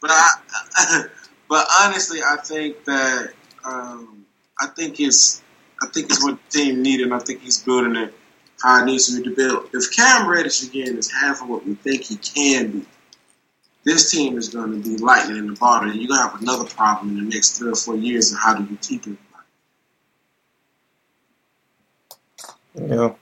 But 0.00 0.12
I, 0.12 1.04
but 1.50 1.66
honestly, 1.82 2.20
I 2.26 2.36
think 2.36 2.82
that 2.86 3.34
um, 3.66 4.24
I 4.58 4.68
think 4.68 5.00
it's 5.00 5.42
I 5.82 5.88
think 5.88 6.06
it's 6.06 6.24
what 6.24 6.38
the 6.50 6.58
team 6.58 6.80
needed. 6.80 7.08
and 7.08 7.14
I 7.14 7.18
think 7.18 7.42
he's 7.42 7.62
building 7.62 7.94
it 7.96 8.14
how 8.62 8.82
it 8.82 8.86
needs 8.86 9.14
to 9.14 9.22
be 9.22 9.34
built. 9.34 9.68
If 9.74 9.94
Cam 9.94 10.26
Reddish 10.26 10.62
again 10.62 10.96
is 10.96 11.10
half 11.12 11.42
of 11.42 11.50
what 11.50 11.66
we 11.66 11.74
think 11.74 12.04
he 12.04 12.16
can 12.16 12.70
be, 12.70 12.86
this 13.84 14.10
team 14.10 14.38
is 14.38 14.48
going 14.48 14.70
to 14.70 14.88
be 14.88 14.96
lightning 14.96 15.36
in 15.36 15.46
the 15.46 15.54
bottle, 15.54 15.90
and 15.90 16.00
you're 16.00 16.08
going 16.08 16.20
to 16.20 16.28
have 16.30 16.42
another 16.42 16.64
problem 16.64 17.10
in 17.10 17.28
the 17.28 17.34
next 17.34 17.58
three 17.58 17.70
or 17.70 17.76
four 17.76 17.96
years. 17.96 18.30
And 18.30 18.40
how 18.40 18.54
do 18.54 18.64
you 18.64 18.78
keep 18.78 19.06
it? 19.06 19.18
Yeah. 22.74 23.14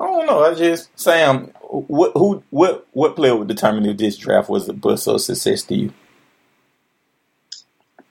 I 0.00 0.06
don't 0.06 0.26
know. 0.26 0.44
I 0.44 0.54
just 0.54 0.90
Sam. 0.98 1.46
What 1.70 2.12
who 2.14 2.42
what 2.50 2.86
what 2.92 3.16
player 3.16 3.34
would 3.36 3.48
determine 3.48 3.86
if 3.86 3.96
this 3.96 4.16
draft 4.16 4.48
was 4.48 4.68
a 4.68 4.72
bust 4.72 5.08
or 5.08 5.18
success 5.18 5.64
to 5.64 5.74
you? 5.74 5.92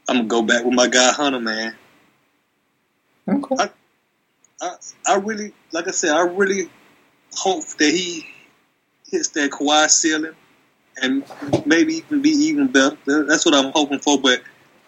I'm 0.09 0.17
gonna 0.17 0.27
go 0.27 0.41
back 0.41 0.65
with 0.65 0.73
my 0.73 0.87
guy 0.87 1.11
Hunter, 1.11 1.39
man. 1.39 1.75
Okay. 3.27 3.69
I, 4.61 4.75
I 5.05 5.15
really, 5.15 5.53
like 5.71 5.87
I 5.87 5.91
said, 5.91 6.11
I 6.11 6.21
really 6.21 6.69
hope 7.33 7.65
that 7.77 7.89
he 7.89 8.25
hits 9.09 9.29
that 9.29 9.51
Kawhi 9.51 9.89
ceiling 9.89 10.35
and 11.01 11.23
maybe 11.65 11.95
even 11.95 12.21
be 12.21 12.29
even 12.29 12.67
better. 12.67 12.97
That's 13.25 13.45
what 13.45 13.55
I'm 13.55 13.71
hoping 13.73 13.99
for. 13.99 14.19
But 14.19 14.41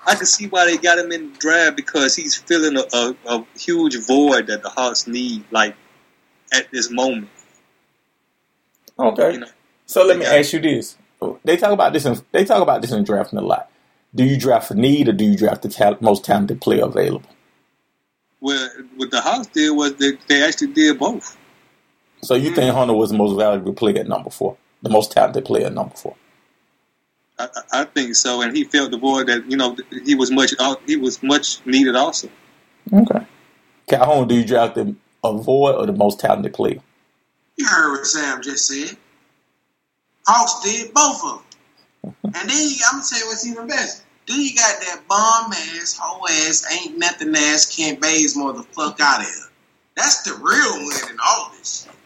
I 0.06 0.16
can 0.16 0.26
see 0.26 0.48
why 0.48 0.66
they 0.66 0.78
got 0.78 0.98
him 0.98 1.12
in 1.12 1.34
the 1.34 1.38
draft 1.40 1.76
because 1.76 2.16
he's 2.16 2.36
filling 2.36 2.78
a, 2.78 2.86
a, 2.96 3.16
a 3.28 3.46
huge 3.58 3.98
void 4.06 4.48
that 4.48 4.64
the 4.64 4.70
Hawks 4.70 5.08
need, 5.08 5.44
like 5.52 5.76
at 6.54 6.72
this 6.72 6.90
moment. 6.90 7.30
Okay. 8.98 9.34
You 9.34 9.40
know, 9.40 9.48
So 9.86 10.06
let 10.06 10.18
me 10.18 10.26
ask 10.26 10.54
you 10.54 10.60
this: 10.60 10.98
They 11.44 11.58
talk 11.58 11.72
about 11.72 11.94
this. 11.94 12.06
In, 12.06 12.20
they 12.32 12.46
talk 12.46 12.62
about 12.62 12.82
this 12.82 12.92
in 12.92 13.04
drafting 13.04 13.40
a 13.40 13.42
lot. 13.42 13.70
Do 14.14 14.24
you 14.24 14.40
draft 14.40 14.70
for 14.70 14.74
need 14.74 15.08
or 15.08 15.14
do 15.14 15.24
you 15.24 15.38
draft 15.38 15.62
the 15.62 15.70
tal- 15.70 15.98
most 16.02 16.26
talented 16.26 16.62
player 16.62 16.86
available? 16.86 17.30
Well, 18.42 18.70
what 18.96 19.12
the 19.12 19.22
Hawks 19.22 19.48
did 19.48 19.72
was 19.72 19.96
they, 19.96 20.14
they 20.28 20.44
actually 20.44 20.74
did 20.74 20.98
both. 20.98 21.38
So 22.22 22.36
you 22.36 22.52
mm. 22.52 22.56
think 22.56 22.74
Hunter 22.74 22.94
was 22.94 23.12
the 23.12 23.18
most 23.18 23.38
valuable 23.38 23.74
player 23.74 24.00
at 24.00 24.08
number 24.08 24.30
four, 24.30 24.58
the 24.82 24.90
most 24.90 25.12
talented 25.12 25.46
player 25.46 25.68
at 25.68 25.74
number 25.74 25.96
four? 25.96 26.16
I, 27.38 27.46
I 27.46 27.82
I 27.82 27.84
think 27.86 28.16
so, 28.16 28.42
and 28.42 28.56
he 28.56 28.64
felt 28.64 28.92
the 28.92 28.98
void 28.98 29.28
that 29.28 29.50
you 29.50 29.58
know 29.58 29.78
he 30.06 30.16
was 30.16 30.32
much 30.32 30.54
uh, 30.60 30.76
he 30.86 30.98
was 30.98 31.22
much 31.24 31.66
needed 31.66 31.96
also. 31.96 32.30
Okay. 32.92 33.26
Calhoun, 33.88 34.28
do 34.28 34.36
you 34.36 34.46
draft 34.46 34.76
the 34.76 34.96
a 35.24 35.34
void 35.34 35.76
or 35.76 35.86
the 35.86 35.94
most 35.94 36.20
talented 36.20 36.54
player? 36.54 36.80
You 37.58 37.68
heard 37.68 37.92
what 37.92 38.06
Sam 38.06 38.42
just 38.42 38.68
said. 38.68 38.98
Hawks 40.28 40.64
did 40.64 40.94
both 40.94 41.24
of 41.24 41.44
them. 42.04 42.16
and 42.24 42.50
then 42.50 42.70
you, 42.70 42.76
I'm 42.88 43.00
gonna 43.00 43.04
tell 43.10 43.20
you 43.20 43.28
what's 43.28 43.48
even 43.48 43.68
best. 43.68 44.04
Then 44.28 44.42
you 44.42 44.56
got 44.56 44.80
that 44.82 45.02
bomb 45.08 45.52
ass, 45.52 45.98
hoe 46.00 46.24
ass, 46.30 46.66
ain't 46.72 46.98
nothing 47.00 47.36
ass, 47.36 47.76
Kent 47.76 48.00
Bazemore 48.00 48.54
the 48.54 48.64
fuck 48.64 49.00
out 49.02 49.22
of 49.22 49.26
here. 49.26 49.50
That's 49.96 50.22
the 50.22 50.34
real 50.36 50.86
win 50.86 51.12
in 51.12 51.18
all 51.26 51.52
this 51.58 51.84
shit. 51.84 51.99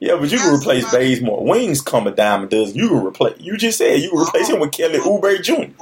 Yeah, 0.00 0.16
but 0.16 0.32
you 0.32 0.38
can 0.38 0.54
replace. 0.54 0.90
Bazemore. 0.90 1.44
Wings 1.44 1.82
come 1.82 2.06
a 2.06 2.10
dime 2.10 2.44
a 2.44 2.46
dozen. 2.46 2.74
You 2.74 2.88
can 2.88 3.04
replace. 3.04 3.38
You 3.38 3.58
just 3.58 3.76
said 3.76 4.00
you 4.00 4.10
can 4.10 4.18
replace 4.18 4.48
him 4.48 4.58
with 4.58 4.72
Kelly 4.72 4.98
Oubre 4.98 5.40
Jr. 5.42 5.72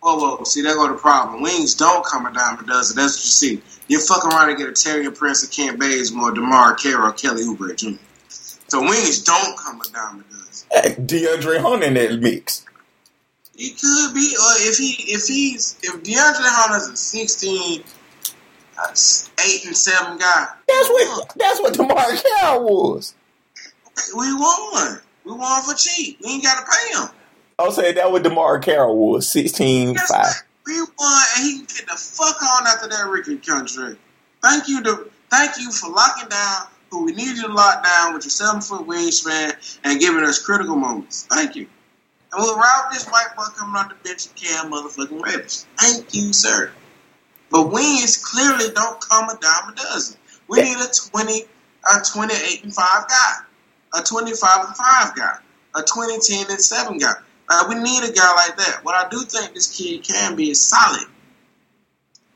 Whoa, 0.00 0.16
whoa, 0.16 0.44
see, 0.44 0.62
go 0.62 0.88
the 0.88 0.94
problem. 0.94 1.42
Wings 1.42 1.74
don't 1.74 2.04
come 2.06 2.24
a 2.24 2.32
dime 2.32 2.58
a 2.58 2.66
dozen. 2.66 2.96
That's 2.96 3.16
what 3.16 3.24
you 3.24 3.60
see. 3.60 3.62
You're 3.88 4.00
fucking 4.00 4.30
around 4.30 4.48
and 4.48 4.58
get 4.58 4.68
a 4.68 4.72
Taurean 4.72 5.14
Prince, 5.14 5.42
a 5.42 5.48
Kent 5.48 5.78
Bazemore, 5.78 6.32
DeMarre 6.32 6.80
Carroll, 6.80 7.12
Kelly 7.12 7.42
Oubre 7.42 7.76
Jr. 7.76 8.00
So 8.28 8.80
wings 8.80 9.22
don't 9.24 9.58
come 9.58 9.80
a 9.80 9.84
dime 9.92 10.20
a 10.20 10.32
dozen. 10.32 10.68
Hey, 10.72 10.94
DeAndre 10.94 11.60
Hunter 11.60 11.86
in 11.86 11.94
that 11.94 12.20
mix. 12.20 12.64
He 13.56 13.70
could 13.70 14.14
be, 14.14 14.36
or 14.40 14.52
if 14.68 14.78
he 14.78 14.94
if 15.12 15.26
he's 15.26 15.76
if 15.82 16.02
DeAndre 16.02 16.46
Hunter's 16.46 16.88
a 16.88 16.96
16, 16.96 17.82
uh, 18.78 18.90
eight 19.44 19.66
and 19.66 19.76
seven 19.76 20.16
guy, 20.16 20.46
That's 20.66 20.88
what. 20.88 21.34
That's 21.36 21.60
what 21.60 21.74
DeMarre 21.74 22.22
Carroll 22.40 22.94
was. 22.94 23.14
We 24.16 24.32
won. 24.34 25.00
We 25.24 25.32
won 25.32 25.62
for 25.62 25.74
cheap. 25.74 26.18
We 26.22 26.30
ain't 26.30 26.42
got 26.44 26.64
to 26.64 26.70
pay 26.70 26.98
him. 26.98 27.08
I'll 27.58 27.72
say 27.72 27.92
that 27.92 28.12
with 28.12 28.24
DeMarre 28.24 28.62
Carroll 28.62 28.96
was. 28.96 29.28
16 29.28 29.94
Guess 29.94 30.08
5. 30.10 30.26
We 30.66 30.80
won, 30.80 31.22
and 31.36 31.44
he 31.44 31.56
can 31.58 31.66
get 31.66 31.86
the 31.86 31.96
fuck 31.96 32.42
on 32.42 32.66
after 32.66 32.88
that 32.88 33.06
rookie 33.08 33.38
contract. 33.38 33.96
Thank 34.42 34.68
you 34.68 34.82
to 34.84 35.10
thank 35.30 35.58
you 35.58 35.72
for 35.72 35.90
locking 35.90 36.28
down 36.28 36.68
who 36.90 37.04
we 37.04 37.12
needed 37.12 37.36
you 37.36 37.48
to 37.48 37.52
lock 37.52 37.84
down 37.84 38.14
with 38.14 38.24
your 38.24 38.30
seven 38.30 38.60
foot 38.60 38.86
wingspan 38.86 39.78
and 39.84 40.00
giving 40.00 40.24
us 40.24 40.38
critical 40.44 40.76
moments. 40.76 41.26
Thank 41.26 41.56
you. 41.56 41.66
And 42.32 42.42
we'll 42.42 42.56
route 42.56 42.90
this 42.92 43.06
white 43.08 43.28
boy 43.36 43.44
coming 43.56 43.76
off 43.76 43.88
the 43.88 43.94
bench 44.08 44.26
and 44.26 44.36
Cam 44.36 44.70
motherfucking 44.70 45.22
Reddish. 45.22 45.64
Thank 45.78 46.14
you, 46.14 46.32
sir. 46.32 46.70
But 47.50 47.72
wings 47.72 48.22
clearly 48.24 48.72
don't 48.74 49.00
come 49.00 49.28
a 49.28 49.38
dime 49.40 49.72
a 49.72 49.74
dozen. 49.74 50.18
We 50.48 50.62
need 50.62 50.76
a 50.76 50.88
twenty, 51.10 51.44
a 51.84 52.04
twenty-eight 52.12 52.64
and 52.64 52.74
five 52.74 53.08
guy, 53.08 53.34
a 53.98 54.02
twenty-five 54.02 54.66
and 54.66 54.76
five 54.76 55.16
guy, 55.16 55.36
a 55.74 55.82
20, 55.82 56.18
10, 56.20 56.50
and 56.50 56.60
seven 56.60 56.98
guy. 56.98 57.14
Uh, 57.48 57.64
we 57.68 57.76
need 57.76 58.04
a 58.04 58.12
guy 58.12 58.34
like 58.34 58.56
that. 58.58 58.80
What 58.82 58.94
I 58.94 59.08
do 59.08 59.20
think 59.20 59.54
this 59.54 59.74
kid 59.76 60.04
can 60.04 60.36
be 60.36 60.50
is 60.50 60.60
solid. 60.60 61.06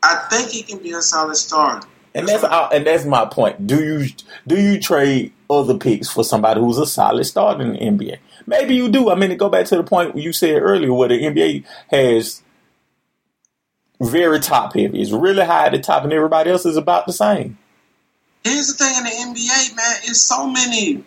I 0.02 0.26
think 0.30 0.50
he 0.50 0.62
can 0.62 0.78
be 0.78 0.92
a 0.92 1.02
solid 1.02 1.36
starter. 1.36 1.86
And 2.14 2.28
that's 2.28 2.44
and 2.44 2.86
that's 2.86 3.04
my 3.04 3.24
point. 3.26 3.66
Do 3.66 3.82
you 3.82 4.08
do 4.46 4.60
you 4.60 4.80
trade 4.80 5.32
other 5.48 5.78
picks 5.78 6.10
for 6.10 6.24
somebody 6.24 6.60
who's 6.60 6.78
a 6.78 6.86
solid 6.86 7.24
starter 7.24 7.62
in 7.62 7.72
the 7.72 7.78
NBA? 7.78 8.18
Maybe 8.46 8.74
you 8.74 8.88
do. 8.88 9.10
I 9.10 9.14
mean, 9.14 9.30
to 9.30 9.36
go 9.36 9.48
back 9.48 9.66
to 9.66 9.76
the 9.76 9.84
point 9.84 10.16
you 10.16 10.32
said 10.32 10.60
earlier, 10.60 10.92
where 10.92 11.08
the 11.08 11.18
NBA 11.18 11.64
has 11.90 12.42
very 14.00 14.40
top 14.40 14.74
heavy. 14.74 15.00
It's 15.00 15.12
really 15.12 15.44
high 15.44 15.66
at 15.66 15.72
the 15.72 15.78
top, 15.78 16.04
and 16.04 16.12
everybody 16.12 16.50
else 16.50 16.66
is 16.66 16.76
about 16.76 17.06
the 17.06 17.12
same. 17.12 17.56
Here's 18.44 18.68
the 18.68 18.84
thing 18.84 18.94
in 18.98 19.04
the 19.04 19.10
NBA, 19.40 19.76
man. 19.76 19.96
It's 20.02 20.20
so 20.20 20.48
many 20.48 21.04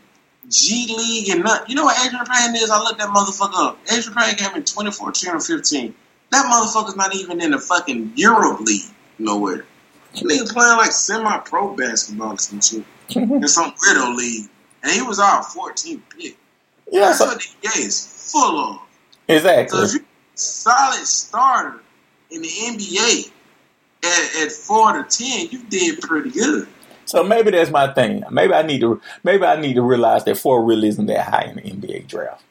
G 0.50 0.94
League 0.96 1.30
and 1.30 1.44
not. 1.44 1.70
You 1.70 1.76
know 1.76 1.86
what 1.86 1.98
Adreian 1.98 2.28
Payne 2.28 2.56
is? 2.56 2.70
I 2.70 2.80
looked 2.80 3.00
that 3.00 3.10
motherfucker 3.10 3.68
up. 3.68 3.86
Adreian 3.86 4.16
Payne 4.16 4.36
came 4.36 4.56
in 4.56 4.64
2014 4.64 5.32
or 5.32 5.40
15. 5.40 5.96
That 6.32 6.46
motherfucker's 6.52 6.96
not 6.96 7.16
even 7.16 7.42
in 7.42 7.52
the 7.52 7.60
fucking 7.60 8.14
Europe 8.16 8.62
League 8.62 8.92
nowhere. 9.20 9.66
Nigga 10.16 10.52
playing 10.52 10.78
like 10.78 10.92
semi-pro 10.92 11.76
basketball 11.76 12.34
or 12.34 12.38
some 12.38 12.62
shit 12.62 12.84
in 13.16 13.48
some 13.48 13.72
weirdo 13.72 14.16
league, 14.16 14.50
and 14.84 14.92
he 14.92 15.02
was 15.02 15.20
our 15.20 15.44
14th 15.44 16.02
pick. 16.10 16.38
Yeah, 16.92 17.02
That's 17.02 17.18
so, 17.20 17.26
what 17.26 17.40
the 17.40 17.68
NBA 17.68 17.86
is 17.86 18.32
full 18.32 18.60
of. 18.60 18.76
So 19.28 19.34
exactly. 19.34 19.80
if 19.82 19.94
you're 19.94 20.02
a 20.02 20.38
solid 20.38 21.06
starter 21.06 21.82
in 22.32 22.42
the 22.42 22.48
NBA 22.48 23.32
at, 24.04 24.44
at 24.44 24.52
four 24.52 24.94
to 24.94 25.04
ten, 25.04 25.48
you 25.50 25.64
did 25.64 26.02
pretty 26.02 26.30
good. 26.30 26.68
So 27.06 27.24
maybe 27.24 27.52
that's 27.52 27.70
my 27.70 27.94
thing. 27.94 28.24
Maybe 28.32 28.54
I 28.54 28.64
need 28.64 28.82
to 28.82 29.02
maybe 29.24 29.46
I 29.46 29.60
need 29.60 29.76
to 29.76 29.82
realize 29.82 30.24
that 30.26 30.38
four 30.38 30.64
really 30.64 30.88
isn't 30.88 31.06
that 31.06 31.28
high 31.28 31.44
in 31.44 31.56
the 31.56 31.62
NBA 31.62 32.08
draft. 32.08 32.44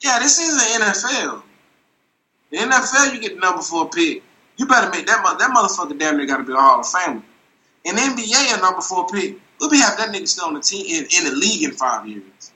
Yeah, 0.00 0.18
this 0.18 0.38
is 0.38 0.56
the 0.56 0.84
NFL. 0.84 1.42
The 2.50 2.56
NFL, 2.58 3.14
you 3.14 3.20
get 3.20 3.34
the 3.34 3.40
number 3.40 3.62
four 3.62 3.88
pick. 3.88 4.22
You 4.56 4.66
better 4.66 4.90
make 4.90 5.06
that 5.06 5.36
that 5.38 5.50
motherfucker 5.50 5.98
damn 5.98 6.16
near 6.16 6.26
got 6.26 6.38
to 6.38 6.44
be 6.44 6.52
a 6.52 6.56
Hall 6.56 6.80
of 6.80 6.86
Famer. 6.86 7.22
In 7.84 7.96
the 7.96 8.00
NBA, 8.00 8.58
a 8.58 8.60
number 8.60 8.80
four 8.80 9.06
pick, 9.08 9.38
we'll 9.60 9.70
be 9.70 9.78
have 9.78 9.96
that 9.98 10.10
nigga 10.14 10.28
still 10.28 10.46
on 10.46 10.54
the 10.54 10.60
team 10.60 10.84
in, 10.86 11.04
in 11.04 11.24
the 11.24 11.36
league 11.36 11.62
in 11.62 11.72
five 11.72 12.06
years. 12.06 12.52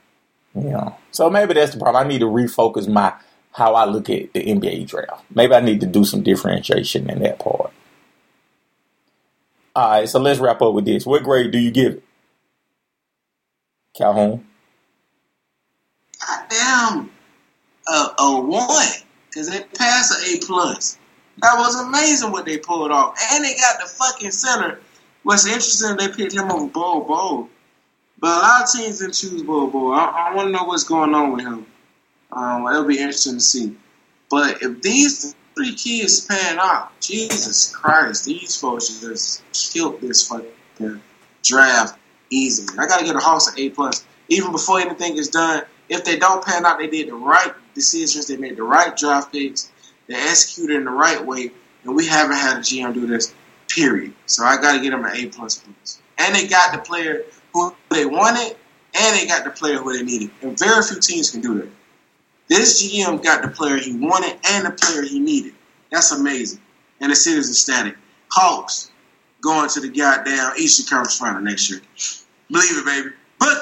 Yeah. 0.55 0.93
So 1.11 1.31
maybe 1.31 1.55
that's 1.55 1.73
the 1.73 1.81
problem. 1.81 2.05
I 2.05 2.09
need 2.09 2.21
to 2.21 2.27
refocus 2.27 2.89
my 2.89 3.15
how 3.53 3.75
I 3.75 3.87
look 3.87 4.11
at 4.11 4.33
the 4.35 4.45
NBA 4.45 4.87
draft. 4.87 5.25
Maybe 5.35 5.55
I 5.55 5.61
need 5.61 5.81
to 5.81 5.87
do 5.87 6.05
some 6.05 6.23
differentiation 6.23 7.09
in 7.09 7.21
that 7.21 7.39
part. 7.39 7.73
All 9.77 9.91
right, 9.91 10.09
so 10.09 10.19
let's 10.19 10.41
wrap 10.41 10.63
up 10.63 10.73
with 10.73 10.87
this. 10.87 11.05
What 11.05 11.23
grade 11.23 11.51
do 11.51 11.59
you 11.59 11.71
give 11.71 11.93
it? 11.93 12.05
Calhoun? 13.95 14.47
Goddamn, 16.27 17.11
a, 17.87 18.07
a 18.19 18.41
one 18.41 18.87
because 19.29 19.51
they 19.51 19.63
passed 19.75 20.19
an 20.19 20.35
A 20.35 20.47
plus. 20.47 20.97
That 21.43 21.57
was 21.59 21.79
amazing 21.79 22.33
what 22.33 22.47
they 22.47 22.57
pulled 22.57 22.91
off, 22.91 23.19
and 23.33 23.45
they 23.45 23.55
got 23.55 23.79
the 23.79 23.87
fucking 23.87 24.31
center. 24.31 24.81
What's 25.25 25.47
interesting, 25.47 25.99
they 25.99 26.09
picked 26.09 26.33
him 26.33 26.51
over 26.51 26.69
Bol 26.69 27.03
Bol, 27.03 27.51
but 28.19 28.29
a 28.29 28.41
lot 28.41 28.63
of 28.63 28.73
teams 28.73 29.01
didn't 29.01 29.13
choose 29.13 29.43
Bol 29.43 29.67
Bol. 29.67 29.93
I, 29.93 30.31
I 30.31 30.35
want 30.35 30.49
to 30.49 30.53
know 30.53 30.65
what's 30.65 30.85
going 30.85 31.15
on 31.15 31.33
with 31.33 31.45
him. 31.45 31.67
Um, 32.33 32.67
it'll 32.67 32.85
be 32.85 32.97
interesting 32.97 33.35
to 33.35 33.41
see. 33.41 33.77
But 34.31 34.63
if 34.63 34.81
these 34.81 35.35
three 35.57 35.75
kids 35.75 36.21
pan 36.27 36.59
out, 36.59 36.99
Jesus 37.01 37.75
Christ, 37.75 38.27
these 38.27 38.61
folks 38.61 39.01
just 39.01 39.43
killed 39.73 40.01
this 40.01 40.29
fucking 40.29 41.01
draft 41.43 41.99
easily. 42.31 42.79
I 42.79 42.87
got 42.87 43.01
to 43.01 43.07
get 43.07 43.17
a 43.17 43.19
Hawks 43.19 43.49
an 43.49 43.55
A 43.59 43.71
plus. 43.71 44.05
Even 44.29 44.53
before 44.53 44.81
anything 44.81 45.17
is 45.17 45.29
done, 45.29 45.63
if 45.89 46.05
they 46.05 46.19
don't 46.19 46.45
pan 46.45 46.67
out, 46.67 46.79
they 46.79 46.89
did 46.89 47.09
the 47.09 47.15
right 47.15 47.53
decisions. 47.75 48.27
They 48.27 48.37
made 48.37 48.57
the 48.57 48.65
right 48.65 48.97
draft 48.97 49.33
picks. 49.33 49.71
They 50.09 50.15
executed 50.15 50.77
in 50.77 50.85
the 50.85 50.91
right 50.91 51.25
way, 51.25 51.51
and 51.85 51.97
we 51.97 52.07
haven't 52.07 52.37
had 52.37 52.59
a 52.59 52.61
GM 52.61 52.95
do 52.95 53.07
this. 53.07 53.35
Period. 53.69 54.13
So 54.27 54.45
I 54.45 54.57
got 54.57 54.77
to 54.77 54.81
get 54.81 54.91
them 54.91 55.05
an 55.05 55.17
A 55.17 55.27
plus 55.27 55.59
plus. 55.59 56.01
And 56.19 56.35
they 56.35 56.47
got 56.47 56.73
the 56.73 56.79
player 56.79 57.25
who 57.53 57.75
they 57.91 58.07
wanted, 58.07 58.57
and 58.99 59.17
they 59.17 59.27
got 59.27 59.45
the 59.45 59.51
player 59.51 59.79
who 59.79 59.93
they 59.93 60.03
needed. 60.03 60.31
And 60.43 60.59
very 60.59 60.83
few 60.83 61.01
teams 61.01 61.31
can 61.31 61.41
do 61.41 61.55
that. 61.59 61.69
This 62.49 62.83
GM 62.83 63.23
got 63.23 63.43
the 63.43 63.49
player 63.49 63.77
he 63.77 63.97
wanted 63.97 64.39
and 64.49 64.67
the 64.67 64.71
player 64.71 65.03
he 65.03 65.19
needed. 65.19 65.55
That's 65.91 66.13
amazing. 66.13 66.61
And 67.01 67.11
the 67.11 67.17
city's 67.17 67.51
ecstatic. 67.51 67.97
Hawks 68.31 68.91
going 69.43 69.69
to 69.71 69.81
the 69.81 69.89
goddamn 69.89 70.53
Eastern 70.59 70.87
Conference 70.87 71.19
Final 71.19 71.41
next 71.43 71.71
year. 71.71 71.81
Believe 72.51 72.79
it, 72.79 72.85
baby. 72.85 73.09
Book 73.39 73.59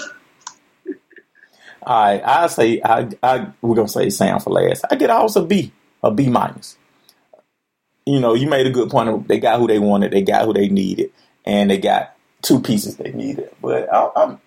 it. 0.86 0.96
All 1.82 2.02
right, 2.02 2.22
I 2.24 2.46
say 2.46 2.80
I, 2.82 3.08
I 3.22 3.48
we're 3.60 3.76
gonna 3.76 3.88
say 3.88 4.08
Sam 4.08 4.40
for 4.40 4.50
last. 4.50 4.84
I 4.90 4.96
get 4.96 5.10
also 5.10 5.44
B, 5.44 5.72
a 6.02 6.10
B 6.10 6.28
minus. 6.28 6.78
You 8.06 8.20
know, 8.20 8.34
you 8.34 8.48
made 8.48 8.66
a 8.66 8.70
good 8.70 8.90
point. 8.90 9.28
They 9.28 9.38
got 9.38 9.60
who 9.60 9.66
they 9.66 9.78
wanted, 9.78 10.12
they 10.12 10.22
got 10.22 10.46
who 10.46 10.54
they 10.54 10.68
needed, 10.68 11.12
and 11.44 11.70
they 11.70 11.78
got 11.78 12.16
two 12.42 12.60
pieces 12.60 12.96
they 12.96 13.12
needed. 13.12 13.50
But 13.60 13.92
I, 13.92 14.10
I'm, 14.16 14.40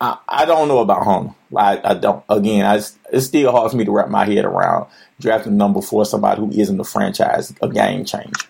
I, 0.00 0.18
I 0.28 0.44
don't 0.44 0.68
know 0.68 0.78
about 0.80 1.04
Hunter. 1.04 1.34
I, 1.56 1.80
I 1.82 1.94
don't. 1.94 2.24
Again, 2.28 2.66
I, 2.66 2.76
it's 3.12 3.26
still 3.26 3.52
hard 3.52 3.70
for 3.70 3.76
me 3.76 3.84
to 3.84 3.90
wrap 3.92 4.08
my 4.08 4.24
head 4.24 4.44
around 4.44 4.86
drafting 5.20 5.56
number 5.56 5.82
four 5.82 6.06
somebody 6.06 6.40
who 6.40 6.50
isn't 6.52 6.78
a 6.80 6.84
franchise, 6.84 7.52
a 7.62 7.68
game 7.68 8.04
changer. 8.04 8.46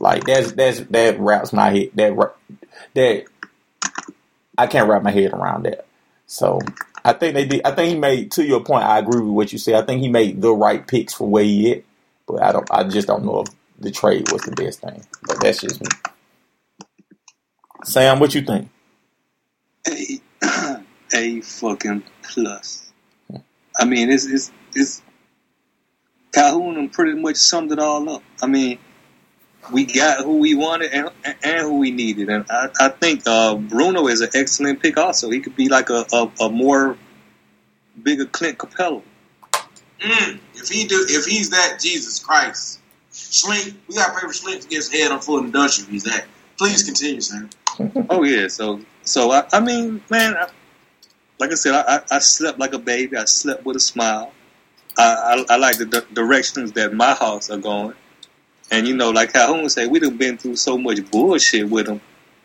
Like 0.00 0.24
that's 0.24 0.52
that's 0.52 0.80
that 0.80 1.20
wraps 1.20 1.52
my 1.52 1.70
head. 1.70 1.90
That 1.94 2.34
that 2.94 3.24
I 4.58 4.66
can't 4.66 4.88
wrap 4.88 5.02
my 5.02 5.12
head 5.12 5.32
around 5.32 5.64
that. 5.64 5.86
So 6.26 6.60
I 7.04 7.12
think 7.12 7.34
they 7.34 7.46
did. 7.46 7.62
I 7.64 7.72
think 7.72 7.92
he 7.92 7.98
made 7.98 8.32
to 8.32 8.44
your 8.44 8.64
point. 8.64 8.84
I 8.84 8.98
agree 8.98 9.20
with 9.20 9.32
what 9.32 9.52
you 9.52 9.58
said. 9.58 9.76
I 9.76 9.86
think 9.86 10.00
he 10.02 10.08
made 10.08 10.42
the 10.42 10.52
right 10.52 10.86
picks 10.86 11.14
for 11.14 11.28
where 11.28 11.44
he 11.44 11.72
at. 11.72 11.84
But 12.26 12.42
I 12.42 12.52
don't. 12.52 12.68
I 12.70 12.84
just 12.84 13.06
don't 13.06 13.24
know 13.24 13.42
if 13.42 13.48
the 13.78 13.92
trade 13.92 14.32
was 14.32 14.42
the 14.42 14.52
best 14.52 14.80
thing. 14.80 15.04
But 15.26 15.40
that's 15.40 15.60
just 15.60 15.80
me. 15.80 15.88
Sam, 17.84 18.18
what 18.20 18.34
you 18.34 18.42
think? 18.42 18.70
A, 21.14 21.40
fucking 21.40 22.02
plus. 22.22 22.92
I 23.78 23.84
mean, 23.84 24.10
it's 24.10 24.26
it's 24.26 24.52
it's 24.74 25.02
Calhoun 26.32 26.76
and 26.76 26.92
pretty 26.92 27.20
much 27.20 27.36
summed 27.36 27.72
it 27.72 27.78
all 27.78 28.08
up. 28.08 28.22
I 28.42 28.46
mean, 28.46 28.78
we 29.72 29.84
got 29.84 30.24
who 30.24 30.38
we 30.38 30.54
wanted 30.54 30.92
and, 30.92 31.10
and 31.24 31.60
who 31.60 31.78
we 31.78 31.90
needed, 31.90 32.28
and 32.28 32.44
I, 32.50 32.68
I 32.80 32.88
think 32.88 33.22
uh, 33.26 33.56
Bruno 33.56 34.08
is 34.08 34.20
an 34.20 34.30
excellent 34.34 34.82
pick. 34.82 34.96
Also, 34.98 35.30
he 35.30 35.40
could 35.40 35.56
be 35.56 35.68
like 35.68 35.90
a, 35.90 36.04
a, 36.12 36.30
a 36.40 36.50
more 36.50 36.96
bigger 38.02 38.26
Clint 38.26 38.58
Capela. 38.58 39.02
Mm, 40.00 40.40
if 40.54 40.68
he 40.68 40.86
do, 40.86 41.06
if 41.08 41.24
he's 41.24 41.50
that, 41.50 41.78
Jesus 41.80 42.18
Christ, 42.18 42.80
Schlenk, 43.12 43.74
we 43.88 43.94
got 43.94 44.06
to 44.06 44.12
pray 44.12 44.28
for 44.28 44.34
Schlenk 44.34 44.62
to 44.62 44.68
get 44.68 44.76
his 44.76 44.92
head 44.92 45.12
on 45.12 45.20
full 45.20 45.38
induction. 45.38 45.84
If 45.84 45.90
he's 45.90 46.04
that, 46.04 46.26
please 46.58 46.82
continue, 46.82 47.20
Sam. 47.20 47.48
Oh 48.10 48.22
yeah, 48.22 48.48
so 48.48 48.80
so 49.02 49.30
I, 49.30 49.46
I 49.52 49.60
mean, 49.60 50.02
man, 50.10 50.36
I, 50.36 50.48
like 51.38 51.50
I 51.50 51.54
said, 51.54 51.74
I, 51.74 52.00
I 52.10 52.18
slept 52.20 52.58
like 52.58 52.72
a 52.72 52.78
baby. 52.78 53.16
I 53.16 53.24
slept 53.24 53.64
with 53.64 53.76
a 53.76 53.80
smile. 53.80 54.32
I, 54.96 55.44
I, 55.48 55.56
like 55.56 55.78
the 55.78 55.86
d- 55.86 56.00
directions 56.12 56.72
that 56.72 56.94
my 56.94 57.14
house 57.14 57.50
are 57.50 57.58
going. 57.58 57.94
And 58.70 58.86
you 58.86 58.96
know, 58.96 59.10
like 59.10 59.32
Calhoun 59.32 59.68
said, 59.68 59.90
we've 59.90 60.18
been 60.18 60.38
through 60.38 60.56
so 60.56 60.78
much 60.78 61.10
bullshit 61.10 61.68
with 61.68 61.86
them. 61.86 62.00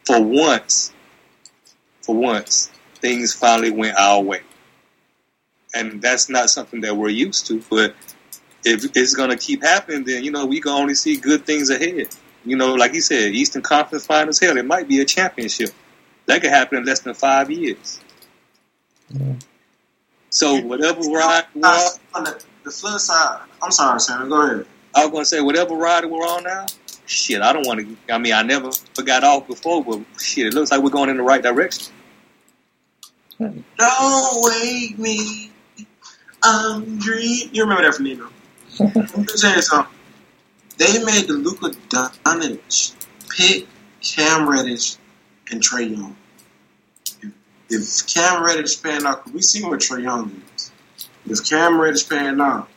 For 0.06 0.22
once, 0.22 0.92
for 2.02 2.16
once, 2.16 2.72
things 2.96 3.34
finally 3.34 3.72
went 3.72 3.98
our 3.98 4.22
way. 4.22 4.42
And 5.76 6.02
that's 6.02 6.30
not 6.30 6.50
something 6.50 6.82
that 6.82 6.98
we're 6.98 7.10
used 7.10 7.46
to. 7.48 7.62
But 7.70 7.94
if 8.66 8.84
it's 8.96 9.16
going 9.16 9.30
to 9.30 9.38
keep 9.38 9.62
happening, 9.62 10.04
then, 10.04 10.24
you 10.24 10.32
know, 10.32 10.48
we 10.48 10.60
can 10.60 10.72
only 10.72 10.96
see 10.96 11.18
good 11.18 11.46
things 11.46 11.70
ahead. 11.70 12.08
You 12.50 12.56
know, 12.56 12.74
like 12.74 12.94
he 12.94 13.02
said, 13.02 13.34
Eastern 13.34 13.62
Conference 13.62 14.06
Finals, 14.06 14.40
hell, 14.40 14.58
it 14.58 14.66
might 14.66 14.88
be 14.88 15.00
a 15.02 15.06
championship. 15.06 15.70
That 16.26 16.42
could 16.42 16.52
happen 16.52 16.80
in 16.80 16.86
less 16.86 17.00
than 17.02 17.14
five 17.14 17.50
years. 17.50 18.00
So 20.30 20.60
whatever 20.62 21.02
ride 21.02 21.46
we're 21.56 21.68
on, 21.68 21.90
on 22.14 22.24
the, 22.24 22.44
the 22.64 22.72
flip 22.72 23.00
side, 23.00 23.42
I'm 23.62 23.72
sorry, 23.72 24.00
Sam. 24.00 24.30
Go 24.30 24.46
ahead. 24.46 24.66
I 24.96 25.06
was 25.06 25.12
gonna 25.12 25.26
say 25.26 25.42
whatever 25.42 25.76
ride 25.76 26.06
we're 26.06 26.20
on 26.20 26.44
now. 26.44 26.66
Shit, 27.06 27.42
I 27.42 27.54
don't 27.54 27.66
want 27.66 27.80
to. 27.80 28.14
I 28.14 28.20
mean, 28.20 28.34
I 28.34 28.44
never 28.44 28.70
got 29.04 29.24
off 29.24 29.48
before, 29.48 29.84
but 29.84 30.02
shit, 30.20 30.48
it 30.48 30.54
looks 30.54 30.72
like 30.72 30.82
we're 30.82 30.92
going 30.92 31.10
in 31.10 31.18
the 31.18 31.24
right 31.24 31.42
direction. 31.42 31.92
Don't 33.40 34.44
wake 34.44 35.00
me. 35.00 35.52
I'm 36.44 37.00
dreaming. 37.00 37.50
You 37.54 37.64
remember 37.64 37.84
that 37.84 37.96
from 37.96 38.06
Nino? 38.06 38.30
Tell 38.78 39.56
you 39.56 39.62
something. 39.62 39.99
They 40.80 41.04
made 41.04 41.28
the 41.28 41.34
Luka 41.34 41.72
Doncic 41.90 42.96
pick 43.30 43.68
Cam 44.02 44.50
Reddish 44.50 44.96
and 45.52 45.62
Trae 45.62 45.92
Young. 45.92 46.16
If, 47.22 47.34
if 47.70 48.08
Cam 48.08 48.44
Reddish 48.44 48.82
pan 48.82 49.06
out, 49.06 49.30
we 49.32 49.42
see 49.42 49.62
what 49.62 49.82
Trae 49.82 50.04
Young 50.04 50.42
is. 50.56 50.72
If 51.26 51.50
Cam 51.50 51.82
Reddish 51.82 52.08
pan 52.08 52.40
out, 52.40 52.70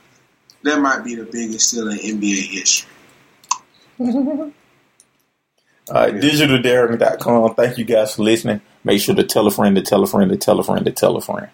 that 0.64 0.80
might 0.80 1.04
be 1.04 1.14
the 1.14 1.24
biggest 1.24 1.68
steal 1.68 1.88
in 1.88 1.98
NBA 1.98 2.50
history. 2.50 2.90
Uh, 5.90 5.94
All 5.94 6.02
right, 6.02 6.14
digitaldarren.com. 6.14 7.56
Thank 7.56 7.76
you 7.76 7.84
guys 7.84 8.14
for 8.14 8.22
listening. 8.22 8.60
Make 8.84 9.00
sure 9.00 9.16
to 9.16 9.24
tell 9.24 9.48
a 9.48 9.50
friend 9.50 9.74
to 9.74 9.82
tell 9.82 10.04
a 10.04 10.06
friend 10.06 10.30
to 10.30 10.36
tell 10.36 10.60
a 10.60 10.62
friend 10.62 10.84
to 10.84 10.92
tell 10.92 11.16
a 11.16 11.20
friend. 11.20 11.48